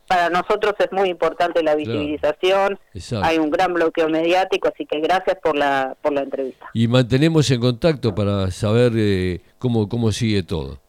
Para, 0.06 0.30
nosotros 0.30 0.74
es 0.78 0.90
muy 0.90 1.10
importante 1.10 1.62
la 1.62 1.74
visibilización, 1.74 2.78
hay 3.22 3.36
un 3.36 3.50
gran 3.50 3.74
bloqueo 3.74 4.08
mediático, 4.08 4.68
así 4.68 4.86
que 4.86 5.00
gracias 5.00 5.36
por 5.42 5.54
la, 5.54 5.96
por 6.00 6.14
la 6.14 6.22
entrevista. 6.22 6.66
Y 6.72 6.88
mantenemos 6.88 7.50
en 7.50 7.60
contacto 7.60 8.14
para 8.14 8.50
saber 8.50 8.92
eh, 8.96 9.42
cómo, 9.58 9.86
cómo 9.86 10.10
sigue 10.10 10.42
todo. 10.42 10.80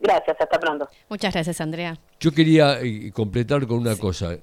Gracias, 0.00 0.36
hasta 0.38 0.60
pronto. 0.60 0.86
Muchas 1.08 1.32
gracias, 1.32 1.62
Andrea. 1.62 1.96
Yo 2.20 2.32
quería 2.32 2.78
eh, 2.80 3.10
completar 3.12 3.66
con 3.66 3.78
una 3.78 3.96
cosa, 3.96 4.36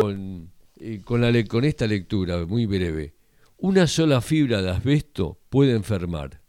con 0.00 0.48
eh, 0.78 1.00
con, 1.02 1.20
la, 1.22 1.32
con 1.44 1.64
esta 1.64 1.86
lectura 1.86 2.44
muy 2.44 2.66
breve. 2.66 3.14
Una 3.58 3.86
sola 3.86 4.20
fibra 4.20 4.60
de 4.60 4.68
asbesto 4.70 5.40
puede 5.48 5.72
enfermar. 5.72 6.42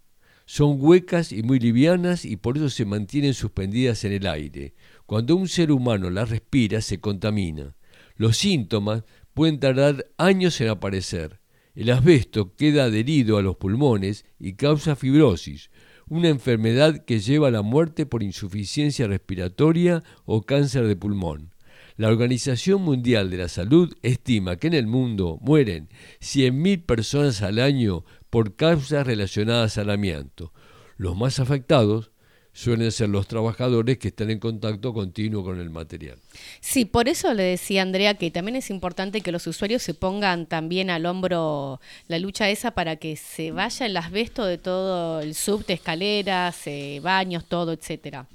Son 0.46 0.76
huecas 0.78 1.32
y 1.32 1.42
muy 1.42 1.58
livianas 1.58 2.26
y 2.26 2.36
por 2.36 2.58
eso 2.58 2.70
se 2.70 2.84
mantienen 2.84 3.34
suspendidas 3.34 4.04
en 4.04 4.12
el 4.12 4.28
aire. 4.28 4.76
Cuando 5.06 5.38
un 5.38 5.48
ser 5.48 5.72
humano 5.72 6.10
las 6.10 6.30
respira 6.30 6.82
se 6.82 7.00
contamina. 7.00 7.78
Los 8.18 8.36
síntomas 8.36 9.06
pueden 9.34 9.62
tardar 9.62 10.08
años 10.18 10.60
en 10.60 10.68
aparecer. 10.68 11.40
El 11.76 11.92
asbesto 11.92 12.56
queda 12.56 12.84
adherido 12.84 13.38
a 13.38 13.42
los 13.42 13.56
pulmones 13.56 14.26
y 14.38 14.54
causa 14.54 14.98
fibrosis, 14.98 15.70
una 16.10 16.28
enfermedad 16.28 17.06
que 17.06 17.22
lleva 17.22 17.48
a 17.48 17.52
la 17.52 17.62
muerte 17.62 18.06
por 18.06 18.22
insuficiencia 18.22 19.08
respiratoria 19.08 20.04
o 20.26 20.42
cáncer 20.42 20.86
de 20.88 20.98
pulmón. 20.98 21.54
La 21.98 22.10
Organización 22.10 22.84
Mundial 22.84 23.32
de 23.32 23.38
la 23.38 23.48
Salud 23.48 23.92
estima 24.04 24.58
que 24.58 24.68
en 24.68 24.76
el 24.76 24.86
mundo 24.86 25.40
mueren 25.42 25.90
100.000 26.22 26.86
personas 26.86 27.42
al 27.42 27.58
año 27.58 28.06
por 28.30 28.56
causas 28.56 29.08
relacionadas 29.08 29.80
al 29.80 29.90
amianto. 29.90 30.54
Los 30.98 31.18
más 31.18 31.40
afectados 31.40 32.12
suelen 32.54 32.92
ser 32.92 33.10
los 33.10 33.28
trabajadores 33.28 33.98
que 33.98 34.10
están 34.10 34.30
en 34.30 34.38
contacto 34.38 34.94
continuo 34.94 35.44
con 35.44 35.60
el 35.60 35.72
material. 35.72 36.20
Sí, 36.60 36.86
por 36.86 37.10
eso 37.10 37.34
le 37.34 37.42
decía 37.42 37.82
Andrea 37.82 38.14
que 38.14 38.30
también 38.30 38.58
es 38.58 38.70
importante 38.70 39.22
que 39.22 39.32
los 39.32 39.48
usuarios 39.48 39.82
se 39.82 39.96
pongan 39.96 40.46
también 40.46 40.92
al 40.92 41.08
hombro 41.08 41.82
la 42.08 42.20
lucha 42.20 42.48
esa 42.52 42.72
para 42.72 42.98
que 42.98 43.16
se 43.16 43.52
vaya 43.52 43.88
el 43.88 43.98
asbesto 43.98 44.46
de 44.46 44.60
todo 44.60 45.22
el 45.22 45.34
subte, 45.34 45.74
escaleras, 45.74 46.68
eh, 46.68 47.00
baños, 47.02 47.46
todo, 47.46 47.74
etcétera. 47.74 48.28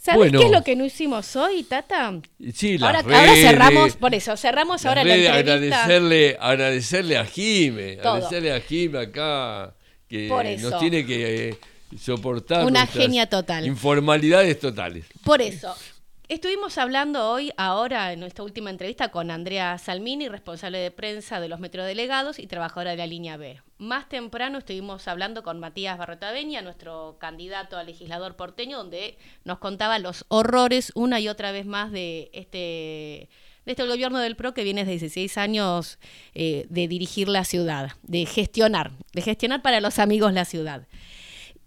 ¿Sabes 0.00 0.30
qué 0.30 0.44
es 0.44 0.50
lo 0.50 0.62
que 0.62 0.76
no 0.76 0.84
hicimos 0.84 1.34
hoy, 1.34 1.64
Tata? 1.64 2.20
Sí, 2.54 2.78
ahora, 2.80 3.00
ahora 3.00 3.34
cerramos, 3.34 3.96
por 3.96 4.14
eso, 4.14 4.36
cerramos 4.36 4.86
ahora 4.86 5.02
la 5.02 5.16
entrevista. 5.16 5.82
Agradecerle, 5.84 6.36
agradecerle 6.40 7.18
a 7.18 7.24
Jime, 7.24 7.98
agradecerle 8.00 8.52
a 8.52 8.60
Jime 8.60 8.98
acá, 9.00 9.74
que 10.08 10.28
nos 10.60 10.78
tiene 10.78 11.04
que 11.04 11.48
eh, 11.48 11.58
soportar. 11.98 12.64
Una 12.64 12.86
genia 12.86 13.26
total. 13.26 13.66
Informalidades 13.66 14.60
totales. 14.60 15.04
Por 15.24 15.42
eso, 15.42 15.74
Estuvimos 16.28 16.76
hablando 16.76 17.30
hoy, 17.30 17.52
ahora, 17.56 18.12
en 18.12 18.20
nuestra 18.20 18.44
última 18.44 18.68
entrevista, 18.68 19.08
con 19.08 19.30
Andrea 19.30 19.78
Salmini, 19.78 20.28
responsable 20.28 20.76
de 20.76 20.90
prensa 20.90 21.40
de 21.40 21.48
los 21.48 21.58
metrodelegados 21.58 22.38
y 22.38 22.46
trabajadora 22.46 22.90
de 22.90 22.98
la 22.98 23.06
línea 23.06 23.38
B. 23.38 23.62
Más 23.78 24.10
temprano 24.10 24.58
estuvimos 24.58 25.08
hablando 25.08 25.42
con 25.42 25.58
Matías 25.58 25.96
Barrotaveña, 25.96 26.60
nuestro 26.60 27.16
candidato 27.18 27.78
a 27.78 27.82
legislador 27.82 28.36
porteño, 28.36 28.76
donde 28.76 29.16
nos 29.44 29.56
contaba 29.56 29.98
los 29.98 30.26
horrores 30.28 30.92
una 30.94 31.18
y 31.18 31.28
otra 31.28 31.50
vez 31.50 31.64
más 31.64 31.92
de 31.92 32.28
este, 32.34 33.30
de 33.64 33.72
este 33.72 33.86
gobierno 33.86 34.18
del 34.18 34.36
PRO 34.36 34.52
que 34.52 34.64
viene 34.64 34.84
de 34.84 34.90
16 34.90 35.38
años 35.38 35.98
eh, 36.34 36.66
de 36.68 36.88
dirigir 36.88 37.30
la 37.30 37.44
ciudad, 37.44 37.92
de 38.02 38.26
gestionar, 38.26 38.92
de 39.14 39.22
gestionar 39.22 39.62
para 39.62 39.80
los 39.80 39.98
amigos 39.98 40.34
la 40.34 40.44
ciudad. 40.44 40.88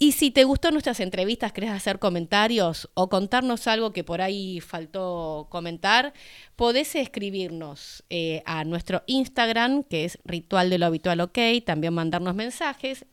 Y 0.04 0.14
si 0.14 0.32
te 0.32 0.46
gustó 0.46 0.72
nuestras 0.72 1.00
entrevistas, 1.00 1.54
querés 1.54 1.70
hacer 1.70 2.00
comentarios 2.00 2.90
o 2.96 3.08
contarnos 3.08 3.68
algo 3.68 3.94
que 3.94 4.04
por 4.04 4.20
ahí 4.20 4.60
faltó 4.60 5.46
comentar, 5.52 6.14
podés 6.56 6.96
escribirnos 6.96 8.04
eh, 8.10 8.42
a 8.48 8.64
nuestro 8.64 9.04
Instagram, 9.06 9.84
que 9.84 10.06
es 10.06 10.18
Ritual 10.26 10.72
de 10.72 10.80
lo 10.80 10.88
Habitual 10.88 11.22
OK, 11.22 11.38
también 11.64 11.94
mandarnos 11.94 12.34
mensajes. 12.34 13.06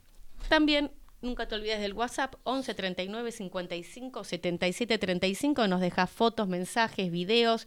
También 0.48 0.90
Nunca 1.20 1.48
te 1.48 1.56
olvides 1.56 1.80
del 1.80 1.94
WhatsApp 1.94 2.34
11 2.44 2.74
39 2.74 3.32
55 3.32 4.22
77 4.22 4.98
35. 4.98 5.66
Nos 5.66 5.80
dejas 5.80 6.08
fotos, 6.08 6.46
mensajes, 6.46 7.10
videos. 7.10 7.66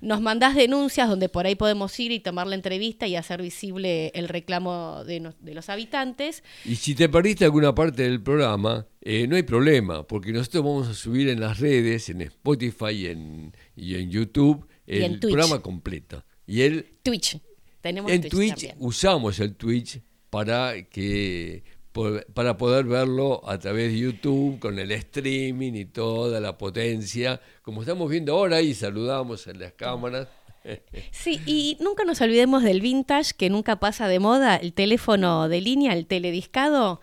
Nos 0.00 0.22
mandás 0.22 0.54
denuncias 0.54 1.06
donde 1.06 1.28
por 1.28 1.44
ahí 1.44 1.56
podemos 1.56 1.98
ir 2.00 2.10
y 2.10 2.20
tomar 2.20 2.46
la 2.46 2.54
entrevista 2.54 3.06
y 3.06 3.14
hacer 3.14 3.42
visible 3.42 4.12
el 4.14 4.28
reclamo 4.28 5.04
de, 5.04 5.32
los 5.42 5.68
habitantes. 5.68 6.42
Y 6.64 6.76
si 6.76 6.94
te 6.94 7.10
perdiste 7.10 7.44
alguna 7.44 7.74
parte 7.74 8.02
del 8.02 8.22
programa, 8.22 8.86
eh, 9.02 9.26
no 9.26 9.36
hay 9.36 9.42
problema, 9.42 10.06
porque 10.06 10.32
nosotros 10.32 10.64
vamos 10.64 10.88
a 10.88 10.94
subir 10.94 11.28
en 11.28 11.40
las 11.40 11.60
redes, 11.60 12.08
en 12.08 12.22
Spotify 12.22 12.92
y 12.92 13.06
en, 13.08 13.54
y 13.76 13.96
en 13.96 14.10
YouTube, 14.10 14.66
el 14.86 15.20
programa 15.20 15.60
completo. 15.60 16.24
Y 16.46 16.62
el 16.62 16.96
Twitch. 17.02 17.38
Tenemos 17.82 18.10
en 18.10 18.28
Twitch 18.28 18.74
usamos 18.78 19.38
el 19.38 19.54
Twitch 19.54 20.00
para 20.30 20.82
que 20.88 21.62
para 22.34 22.56
poder 22.56 22.84
verlo 22.84 23.48
a 23.48 23.58
través 23.58 23.92
de 23.92 23.98
YouTube 23.98 24.58
con 24.58 24.78
el 24.78 24.90
streaming 24.92 25.72
y 25.74 25.84
toda 25.86 26.40
la 26.40 26.58
potencia, 26.58 27.40
como 27.62 27.82
estamos 27.82 28.10
viendo 28.10 28.34
ahora 28.34 28.60
y 28.60 28.74
saludamos 28.74 29.46
en 29.46 29.60
las 29.60 29.72
cámaras. 29.72 30.28
Sí, 31.12 31.40
y 31.46 31.76
nunca 31.78 32.02
nos 32.02 32.20
olvidemos 32.20 32.64
del 32.64 32.80
vintage, 32.80 33.34
que 33.36 33.50
nunca 33.50 33.76
pasa 33.76 34.08
de 34.08 34.18
moda, 34.18 34.56
el 34.56 34.72
teléfono 34.72 35.48
de 35.48 35.60
línea, 35.60 35.92
el 35.92 36.08
telediscado. 36.08 37.00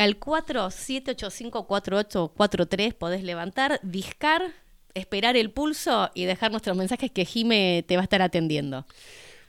Al 0.00 0.18
47854843 0.18 2.94
podés 2.94 3.22
levantar, 3.22 3.78
discar, 3.82 4.54
esperar 4.94 5.36
el 5.36 5.50
pulso 5.50 6.10
y 6.14 6.24
dejar 6.24 6.52
nuestros 6.52 6.74
mensajes 6.74 7.10
que 7.10 7.26
Jime 7.26 7.84
te 7.86 7.96
va 7.96 8.02
a 8.02 8.04
estar 8.04 8.22
atendiendo. 8.22 8.86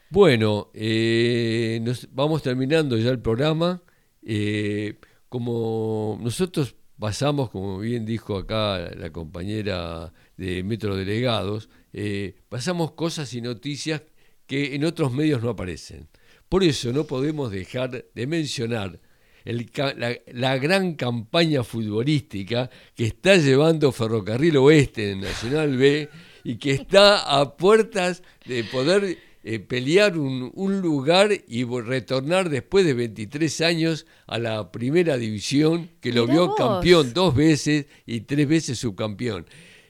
Bueno, 0.10 0.68
eh, 0.74 1.80
nos 1.84 2.14
vamos 2.14 2.44
terminando 2.44 2.98
ya 2.98 3.12
el 3.12 3.20
programa. 3.20 3.82
Eh, 4.24 5.00
como 5.30 6.20
nosotros 6.22 6.76
pasamos, 7.00 7.50
como 7.50 7.80
bien 7.80 8.06
dijo 8.06 8.38
acá 8.38 8.92
la 8.96 9.12
compañera 9.12 10.14
de 10.38 10.64
Metro 10.64 10.96
Delegados, 10.96 11.70
eh, 11.94 12.36
pasamos 12.50 12.92
cosas 12.92 13.34
y 13.34 13.42
noticias 13.42 14.04
que 14.46 14.76
en 14.76 14.86
otros 14.86 15.12
medios 15.12 15.42
no 15.42 15.50
aparecen. 15.50 16.08
Por 16.50 16.64
eso 16.64 16.92
no 16.92 17.06
podemos 17.06 17.52
dejar 17.52 18.06
de 18.14 18.28
mencionar 18.28 19.00
la, 19.46 20.58
gran 20.58 20.94
campaña 20.96 21.64
futbolística 21.64 22.70
que 22.96 23.06
está 23.06 23.38
llevando 23.38 23.92
Ferrocarril 23.92 24.58
Oeste 24.58 25.12
en 25.12 25.22
Nacional 25.22 25.78
B 25.78 26.10
y 26.44 26.58
que 26.58 26.72
está 26.72 27.40
a 27.40 27.56
puertas 27.56 28.22
de 28.46 28.64
poder 28.66 29.18
eh, 29.44 29.60
pelear 29.60 30.18
un, 30.18 30.82
lugar 30.82 31.32
y 31.48 31.64
retornar 31.64 32.50
después 32.50 32.86
de 32.86 32.94
23 32.94 33.62
años 33.62 34.06
a 34.28 34.38
la 34.38 34.72
primera 34.72 35.18
división, 35.18 35.90
que 36.00 36.14
lo 36.14 36.28
vio 36.28 36.54
campeón 36.56 37.14
dos 37.14 37.34
veces 37.36 37.88
y 38.06 38.22
tres 38.22 38.48
veces 38.48 38.78
subcampeón. 38.80 39.46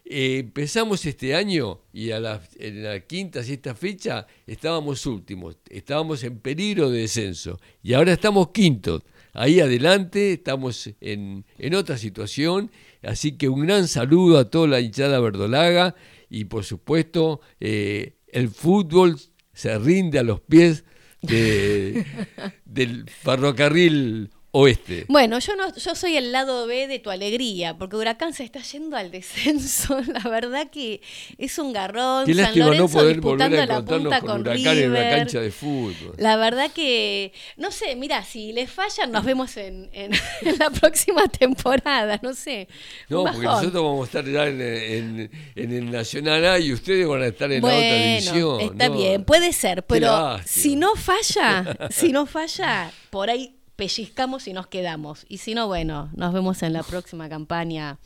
Eh, 0.06 0.40
empezamos 0.40 1.06
este 1.06 1.36
año 1.36 1.82
y 1.94 2.12
a 2.12 2.20
la, 2.20 2.42
en 2.58 2.84
la 2.84 3.00
quinta, 3.02 3.44
sexta 3.44 3.76
fecha 3.76 4.28
estábamos 4.48 5.06
últimos, 5.06 5.58
estábamos 5.70 6.24
en 6.24 6.40
peligro 6.40 6.90
de 6.90 7.02
descenso 7.02 7.60
y 7.82 7.94
ahora 7.94 8.14
estamos 8.14 8.50
quintos. 8.50 9.04
ahí 9.34 9.62
adelante, 9.62 10.34
estamos 10.34 10.90
en, 11.00 11.46
en 11.58 11.76
otra 11.76 11.98
situación, 11.98 12.72
así 13.04 13.34
que 13.34 13.48
un 13.48 13.66
gran 13.66 13.88
saludo 13.88 14.38
a 14.38 14.50
toda 14.50 14.68
la 14.68 14.82
hinchada 14.82 15.20
verdolaga 15.20 15.96
y 16.30 16.46
por 16.46 16.64
supuesto 16.64 17.42
eh, 17.60 18.16
el 18.32 18.50
fútbol 18.50 19.18
se 19.62 19.78
rinde 19.78 20.18
a 20.18 20.24
los 20.24 20.42
pies 20.42 20.86
de, 21.22 22.04
del 22.66 23.08
ferrocarril 23.08 24.32
oeste. 24.54 25.06
Bueno, 25.08 25.40
yo 25.40 25.56
no, 25.56 25.74
yo 25.74 25.96
soy 25.96 26.18
el 26.18 26.32
lado 26.32 26.68
B 26.68 26.88
de 26.88 27.00
tu 27.00 27.10
alegría, 27.10 27.78
porque 27.78 27.96
Huracán 27.96 28.34
se 28.34 28.44
está 28.44 28.62
yendo 28.62 28.98
al 28.98 29.10
descenso. 29.10 30.00
La 30.08 30.30
verdad 30.30 30.70
que 30.70 31.02
es 31.38 31.58
un 31.58 31.72
garrón. 31.72 32.26
Qué 32.26 32.34
San 32.34 32.58
Lorenzo 32.58 32.84
no 32.84 32.90
poder 32.90 33.16
disputando 33.16 33.56
volver 33.58 33.72
a 33.72 33.74
la 33.76 33.86
punta 33.86 34.20
con, 34.20 34.30
con 34.30 34.42
Huracán 34.42 34.78
en 34.78 34.90
una 34.92 35.00
River. 35.00 35.18
cancha 35.18 35.40
de 35.40 35.52
fútbol. 35.52 36.16
La 36.18 36.36
verdad 36.36 36.70
que, 36.72 37.32
no 37.58 37.72
sé, 37.72 37.96
mira, 37.96 38.24
si 38.24 38.52
les 38.52 38.70
fallan, 38.70 39.12
nos 39.12 39.24
vemos 39.24 39.56
en, 39.58 39.90
en- 39.94 40.12
en 40.42 40.58
la 40.60 40.70
próxima 40.70 41.28
temporada, 41.28 42.20
no 42.22 42.34
sé. 42.34 42.68
No, 43.10 43.24
porque 43.24 43.42
nosotros 43.42 43.84
vamos 43.84 44.02
a 44.02 44.20
estar 44.20 44.26
ya 44.32 44.48
en, 44.48 45.30
el 45.56 45.92
Nacional 45.92 46.46
A 46.46 46.60
y 46.60 46.74
ustedes 46.74 47.08
van 47.08 47.22
a 47.22 47.28
estar 47.28 47.52
en 47.52 47.62
la 47.62 47.68
otra 47.68 47.96
división. 47.96 48.60
está 48.62 48.90
¿no? 48.90 48.96
bien, 48.96 49.24
puede 49.24 49.54
ser, 49.54 49.84
pero 49.84 50.40
si 50.46 50.76
no 50.76 50.96
falla, 50.96 51.78
si 51.90 52.12
no 52.12 52.26
falla, 52.26 52.92
por 53.10 53.30
ahí 53.30 53.56
pellizcamos 53.82 54.48
y 54.48 54.54
nos 54.54 54.68
quedamos. 54.68 55.26
Y 55.28 55.40
si 55.40 55.56
no, 55.56 55.66
bueno, 55.66 56.12
nos 56.16 56.34
vemos 56.34 56.62
en 56.62 56.72
la 56.72 56.84
próxima 56.84 57.28
campaña 57.30 57.98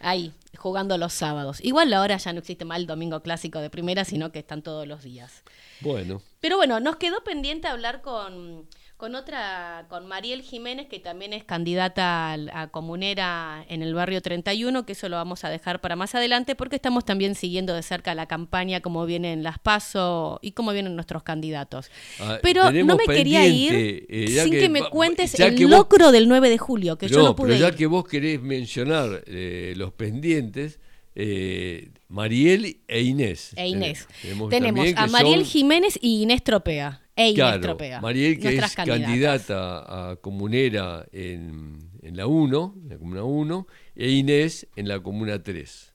ahí, 0.00 0.32
jugando 0.56 0.98
los 0.98 1.12
sábados. 1.12 1.62
Igual 1.62 1.92
ahora 1.92 2.16
ya 2.16 2.32
no 2.32 2.40
existe 2.40 2.64
más 2.64 2.78
el 2.78 2.88
domingo 2.88 3.22
clásico 3.22 3.60
de 3.60 3.70
primera, 3.70 4.04
sino 4.04 4.32
que 4.32 4.40
están 4.40 4.62
todos 4.62 4.88
los 4.88 5.04
días. 5.04 5.44
Bueno, 5.82 6.20
Pero 6.40 6.56
bueno, 6.56 6.80
nos 6.80 6.96
quedó 6.96 7.22
pendiente 7.22 7.68
hablar 7.68 8.02
con, 8.02 8.66
con 9.04 9.16
otra, 9.16 9.84
con 9.90 10.06
Mariel 10.06 10.40
Jiménez, 10.40 10.86
que 10.88 10.98
también 10.98 11.34
es 11.34 11.44
candidata 11.44 12.32
a, 12.32 12.68
comunera 12.70 13.62
en 13.68 13.82
el 13.82 13.92
barrio 13.92 14.22
31, 14.22 14.86
que 14.86 14.92
eso 14.92 15.10
lo 15.10 15.16
vamos 15.16 15.44
a 15.44 15.50
dejar 15.50 15.82
para 15.82 15.94
más 15.94 16.14
adelante, 16.14 16.54
porque 16.54 16.76
estamos 16.76 17.04
también 17.04 17.34
siguiendo 17.34 17.74
de 17.74 17.82
cerca 17.82 18.14
la 18.14 18.24
campaña, 18.24 18.80
cómo 18.80 19.04
vienen 19.04 19.42
las 19.42 19.58
PASO 19.58 20.38
y 20.40 20.52
cómo 20.52 20.72
vienen 20.72 20.94
nuestros 20.94 21.22
candidatos. 21.22 21.90
Ah, 22.18 22.38
Pero 22.40 22.72
no 22.72 22.96
me 22.96 23.04
quería 23.04 23.46
ir 23.46 24.06
eh, 24.08 24.26
sin 24.42 24.52
que 24.52 24.60
que, 24.60 24.68
me 24.70 24.88
cuentes 24.88 25.38
el 25.38 25.52
vos- 25.54 25.70
locro 25.70 26.10
del 26.10 26.26
9 26.26 26.48
de 26.48 26.56
julio, 26.56 26.96
que 26.96 27.06
yo 27.08 27.22
no 27.24 27.36
pude 27.36 27.48
pero 27.48 27.60
ya 27.60 27.68
ir. 27.68 27.74
que 27.74 27.84
vos 27.84 28.06
querés 28.08 28.40
mencionar 28.40 29.22
eh, 29.26 29.74
los 29.76 29.92
pendientes, 29.92 30.80
eh, 31.14 31.90
Mariel 32.08 32.78
e 32.88 33.02
Inés. 33.02 33.52
E 33.54 33.68
Inés. 33.68 34.08
Tenemos, 34.22 34.48
Tenemos 34.48 34.88
a 34.96 35.06
Mariel 35.08 35.40
son- 35.40 35.50
Jiménez 35.50 35.98
y 36.00 36.22
Inés 36.22 36.42
Tropea. 36.42 37.02
E 37.16 37.28
Inés 37.30 37.58
Claro. 37.60 37.76
Mariel 38.02 38.38
que 38.38 38.56
es 38.56 38.74
candidata 38.74 40.10
a 40.10 40.16
comunera 40.16 41.06
en, 41.12 41.90
en 42.02 42.16
la 42.16 42.26
1, 42.26 42.74
en 42.82 42.88
la 42.88 42.98
comuna 42.98 43.24
1, 43.24 43.66
e 43.94 44.10
Inés 44.10 44.66
en 44.76 44.88
la 44.88 45.00
comuna 45.00 45.42
3. 45.42 45.94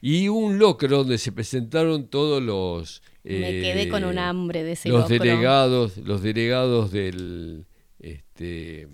Y 0.00 0.28
un 0.28 0.58
locro 0.58 0.98
donde 0.98 1.16
se 1.18 1.30
presentaron 1.30 2.08
todos 2.08 2.42
los... 2.42 3.02
Me 3.22 3.40
quedé 3.60 3.88
con 3.88 4.02
un 4.02 4.18
hambre 4.18 4.64
de 4.64 4.72
ese 4.72 4.88
Los 4.88 5.02
locro. 5.08 5.18
delegados, 5.18 5.96
los 5.98 6.22
delegados 6.22 6.90
del, 6.90 7.66
este, 8.00 8.88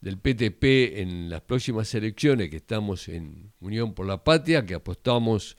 del 0.00 0.16
PTP 0.18 0.64
en 1.00 1.28
las 1.28 1.42
próximas 1.42 1.94
elecciones 1.94 2.48
que 2.48 2.56
estamos 2.56 3.08
en 3.08 3.52
Unión 3.60 3.92
por 3.92 4.06
la 4.06 4.24
Patria, 4.24 4.64
que 4.64 4.72
apostamos 4.72 5.58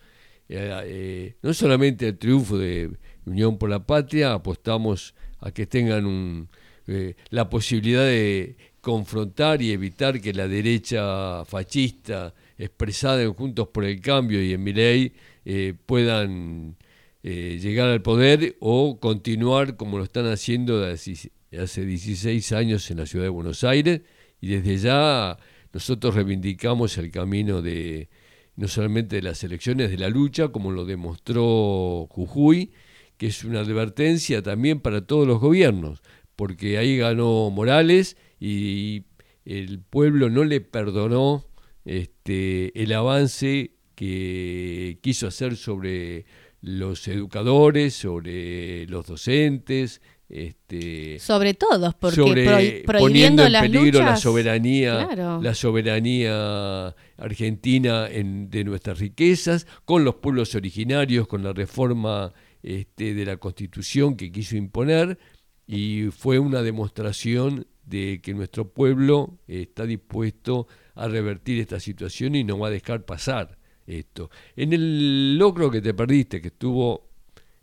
eh, 0.50 0.82
eh, 0.86 1.36
no 1.42 1.54
solamente 1.54 2.08
al 2.08 2.18
triunfo 2.18 2.58
de 2.58 2.92
Unión 3.26 3.58
por 3.60 3.70
la 3.70 3.86
Patria, 3.86 4.34
apostamos 4.34 5.14
a 5.46 5.52
que 5.52 5.68
tengan 5.68 6.08
un, 6.08 6.50
eh, 6.88 7.14
la 7.30 7.48
posibilidad 7.50 8.04
de 8.04 8.58
confrontar 8.82 9.62
y 9.62 9.72
evitar 9.72 10.20
que 10.20 10.34
la 10.34 10.48
derecha 10.48 11.46
fascista 11.46 12.34
expresada 12.58 13.22
en 13.22 13.34
Juntos 13.34 13.68
por 13.68 13.86
el 13.86 14.02
Cambio 14.02 14.42
y 14.42 14.54
en 14.54 14.64
Milei 14.64 15.14
eh, 15.46 15.76
puedan 15.86 16.76
eh, 17.22 17.60
llegar 17.62 17.90
al 17.90 18.02
poder 18.02 18.56
o 18.60 19.00
continuar 19.00 19.78
como 19.78 20.00
lo 20.00 20.04
están 20.04 20.26
haciendo 20.26 20.84
hace 20.84 21.86
16 21.86 22.52
años 22.52 22.90
en 22.90 22.98
la 22.98 23.06
ciudad 23.06 23.26
de 23.26 23.30
Buenos 23.30 23.64
Aires. 23.64 24.02
Y 24.42 24.48
desde 24.48 24.78
ya 24.78 25.38
nosotros 25.74 26.16
reivindicamos 26.16 26.98
el 26.98 27.12
camino 27.12 27.62
de 27.62 28.10
no 28.56 28.68
solamente 28.68 29.18
de 29.18 29.22
las 29.22 29.44
elecciones, 29.44 29.92
de 29.92 29.98
la 29.98 30.10
lucha, 30.10 30.48
como 30.48 30.72
lo 30.72 30.86
demostró 30.86 32.08
Jujuy, 32.10 32.72
que 33.18 33.28
es 33.28 33.44
una 33.44 33.62
advertencia 33.62 34.42
también 34.42 34.80
para 34.80 35.06
todos 35.06 35.28
los 35.28 35.40
gobiernos, 35.40 36.02
porque 36.36 36.78
ahí 36.78 36.98
ganó 36.98 37.50
Morales 37.50 38.18
y 38.40 39.04
el 39.46 39.80
pueblo 39.80 40.30
no 40.30 40.44
le 40.44 40.60
perdonó 40.62 41.46
este, 41.86 42.82
el 42.82 42.92
avance 42.94 43.72
que 43.96 45.00
quiso 45.02 45.28
hacer 45.28 45.56
sobre 45.56 46.26
los 46.62 47.08
educadores, 47.08 47.94
sobre 47.94 48.88
los 48.88 49.06
docentes, 49.06 50.02
este, 50.28 51.20
Sobre 51.20 51.54
todos, 51.54 51.94
porque 51.94 52.16
sobre 52.16 52.84
poniendo 52.98 53.46
en 53.46 53.52
las 53.52 53.62
peligro 53.62 54.00
la 54.00 54.06
luchas, 54.08 54.22
soberanía, 54.22 55.06
claro. 55.14 55.40
la 55.42 55.54
soberanía 55.54 56.96
argentina 57.18 58.08
en- 58.10 58.50
de 58.50 58.64
nuestras 58.64 58.98
riquezas, 59.00 59.68
con 59.86 60.04
los 60.04 60.16
pueblos 60.16 60.56
originarios, 60.56 61.28
con 61.28 61.44
la 61.44 61.54
reforma 61.54 62.34
este, 62.66 63.14
de 63.14 63.26
la 63.26 63.38
Constitución 63.38 64.16
que 64.18 64.32
quiso 64.32 64.58
imponer, 64.58 65.20
y 65.68 66.06
fue 66.12 66.40
una 66.40 66.64
demostración 66.64 67.68
de 67.86 68.20
que 68.24 68.34
nuestro 68.34 68.74
pueblo 68.74 69.38
está 69.48 69.86
dispuesto 69.86 70.68
a 70.96 71.08
revertir 71.08 71.60
esta 71.60 71.80
situación 71.80 72.34
y 72.34 72.44
no 72.44 72.58
va 72.58 72.70
a 72.70 72.72
dejar 72.72 73.06
pasar 73.06 73.60
esto. 73.86 74.32
En 74.56 74.74
el 74.74 75.38
logro 75.38 75.70
que 75.70 75.80
te 75.80 75.94
perdiste, 75.94 76.42
que 76.42 76.48
estuvo 76.48 77.08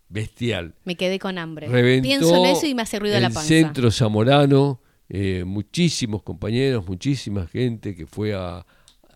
bestial, 0.08 0.74
Me 0.84 0.94
quedé 0.96 1.18
con 1.18 1.36
hambre. 1.36 1.66
reventó 1.66 2.02
Pienso 2.06 2.36
en 2.36 2.50
eso 2.52 2.66
y 2.66 2.74
me 2.74 2.82
hace 2.82 3.00
ruido 3.00 3.16
el 3.16 3.22
la 3.22 3.30
panza. 3.30 3.48
centro 3.48 3.90
zamorano, 3.90 4.80
eh, 5.08 5.42
muchísimos 5.44 6.22
compañeros, 6.22 6.86
muchísima 6.86 7.48
gente 7.48 7.96
que 7.96 8.06
fue 8.06 8.34
a, 8.34 8.64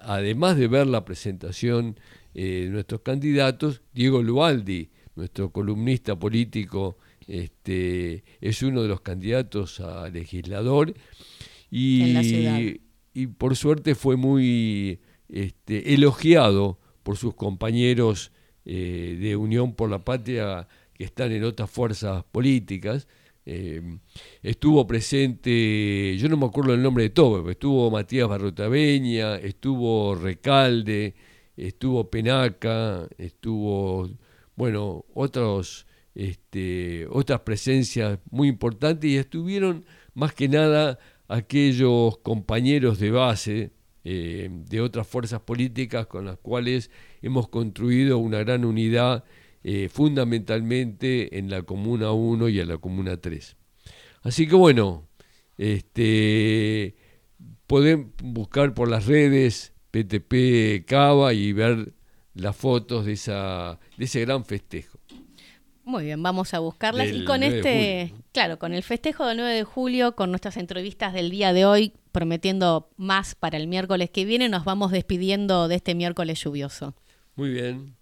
además 0.01 0.57
de 0.57 0.67
ver 0.67 0.89
la 0.89 1.05
presentación 1.05 2.01
eh, 2.35 2.65
de 2.65 2.71
nuestros 2.71 3.03
candidatos, 3.03 3.83
Diego 3.95 4.23
Lualdi, 4.23 4.91
nuestro 5.17 5.51
columnista 5.51 6.19
político, 6.19 6.99
este, 7.27 8.23
es 8.41 8.63
uno 8.63 8.83
de 8.83 8.89
los 8.89 9.01
candidatos 9.01 9.81
a 9.81 10.09
legislador 10.09 10.95
y, 11.71 12.03
En 12.03 12.15
la 12.15 12.23
ciudad. 12.23 12.61
y 13.13 13.27
por 13.27 13.57
suerte 13.57 13.95
fue 13.95 14.17
muy 14.17 15.01
este, 15.29 15.95
elogiado 15.95 16.79
por 17.03 17.17
sus 17.17 17.35
compañeros 17.35 18.33
eh, 18.65 19.17
de 19.21 19.37
Unión 19.37 19.75
por 19.75 19.91
la 19.91 20.05
Patria 20.05 20.69
que 20.93 21.05
están 21.05 21.33
en 21.33 21.45
otras 21.45 21.71
fuerzas 21.71 22.25
políticas. 22.33 23.07
Eh, 23.45 23.81
estuvo 24.43 24.87
presente, 24.89 26.17
yo 26.19 26.29
no 26.29 26.37
me 26.37 26.47
acuerdo 26.47 26.75
el 26.75 26.83
nombre 26.83 27.05
de 27.05 27.11
pero 27.11 27.51
estuvo 27.51 27.91
Matías 27.93 28.29
Barrotaveña, 28.29 29.37
estuvo 29.37 30.17
Recalde, 30.17 31.15
estuvo 31.57 32.11
Penaca, 32.11 33.07
estuvo, 33.19 34.11
bueno, 34.57 35.05
otros, 35.15 35.87
este, 36.15 37.07
otras 37.11 37.41
presencias 37.41 38.19
muy 38.31 38.49
importantes 38.49 39.09
y 39.09 39.17
estuvieron 39.17 39.85
más 40.15 40.33
que 40.33 40.49
nada 40.49 40.99
aquellos 41.29 42.19
compañeros 42.19 42.99
de 42.99 43.11
base 43.11 43.73
eh, 44.05 44.49
de 44.51 44.81
otras 44.81 45.07
fuerzas 45.07 45.41
políticas 45.41 46.07
con 46.07 46.25
las 46.25 46.39
cuales 46.39 46.91
hemos 47.23 47.49
construido 47.49 48.19
una 48.19 48.39
gran 48.39 48.65
unidad 48.65 49.25
eh, 49.65 49.89
fundamentalmente 49.89 51.39
en 51.39 51.51
la 51.51 51.63
Comuna 51.63 52.13
1 52.13 52.49
y 52.49 52.61
en 52.61 52.69
la 52.69 52.79
Comuna 52.79 53.17
3. 53.17 53.57
Así 54.23 54.47
que 54.47 54.55
bueno, 54.55 55.09
este, 55.59 56.95
pueden 57.67 58.13
buscar 58.23 58.75
por 58.75 58.89
las 58.89 59.07
redes 59.07 59.75
PTP 59.91 60.87
Cava 60.87 61.35
y 61.35 61.53
ver 61.53 61.95
las 62.37 62.57
fotos 62.57 63.07
de, 63.07 63.13
esa, 63.13 63.79
de 63.97 64.05
ese 64.05 64.21
gran 64.21 64.45
festejo. 64.45 64.99
Muy 65.85 66.05
bien, 66.05 66.23
vamos 66.23 66.53
a 66.53 66.59
buscarlas. 66.59 67.07
Del 67.07 67.23
y 67.23 67.25
con 67.25 67.41
9 67.41 67.63
de 67.63 68.03
este, 68.03 68.15
claro, 68.33 68.59
con 68.59 68.75
el 68.75 68.83
festejo 68.83 69.25
del 69.27 69.37
9 69.37 69.55
de 69.55 69.65
julio, 69.65 70.17
con 70.17 70.31
nuestras 70.31 70.57
entrevistas 70.57 71.13
del 71.13 71.31
día 71.31 71.53
de 71.53 71.65
hoy, 71.65 71.93
prometiendo 72.11 72.91
más 72.97 73.35
para 73.37 73.57
el 73.57 73.69
miércoles 73.69 74.11
que 74.11 74.25
viene, 74.25 74.49
nos 74.49 74.65
vamos 74.65 74.91
despidiendo 74.91 75.69
de 75.69 75.77
este 75.77 75.95
miércoles 75.95 76.43
lluvioso. 76.43 76.95
Muy 77.37 77.51
bien. 77.51 77.97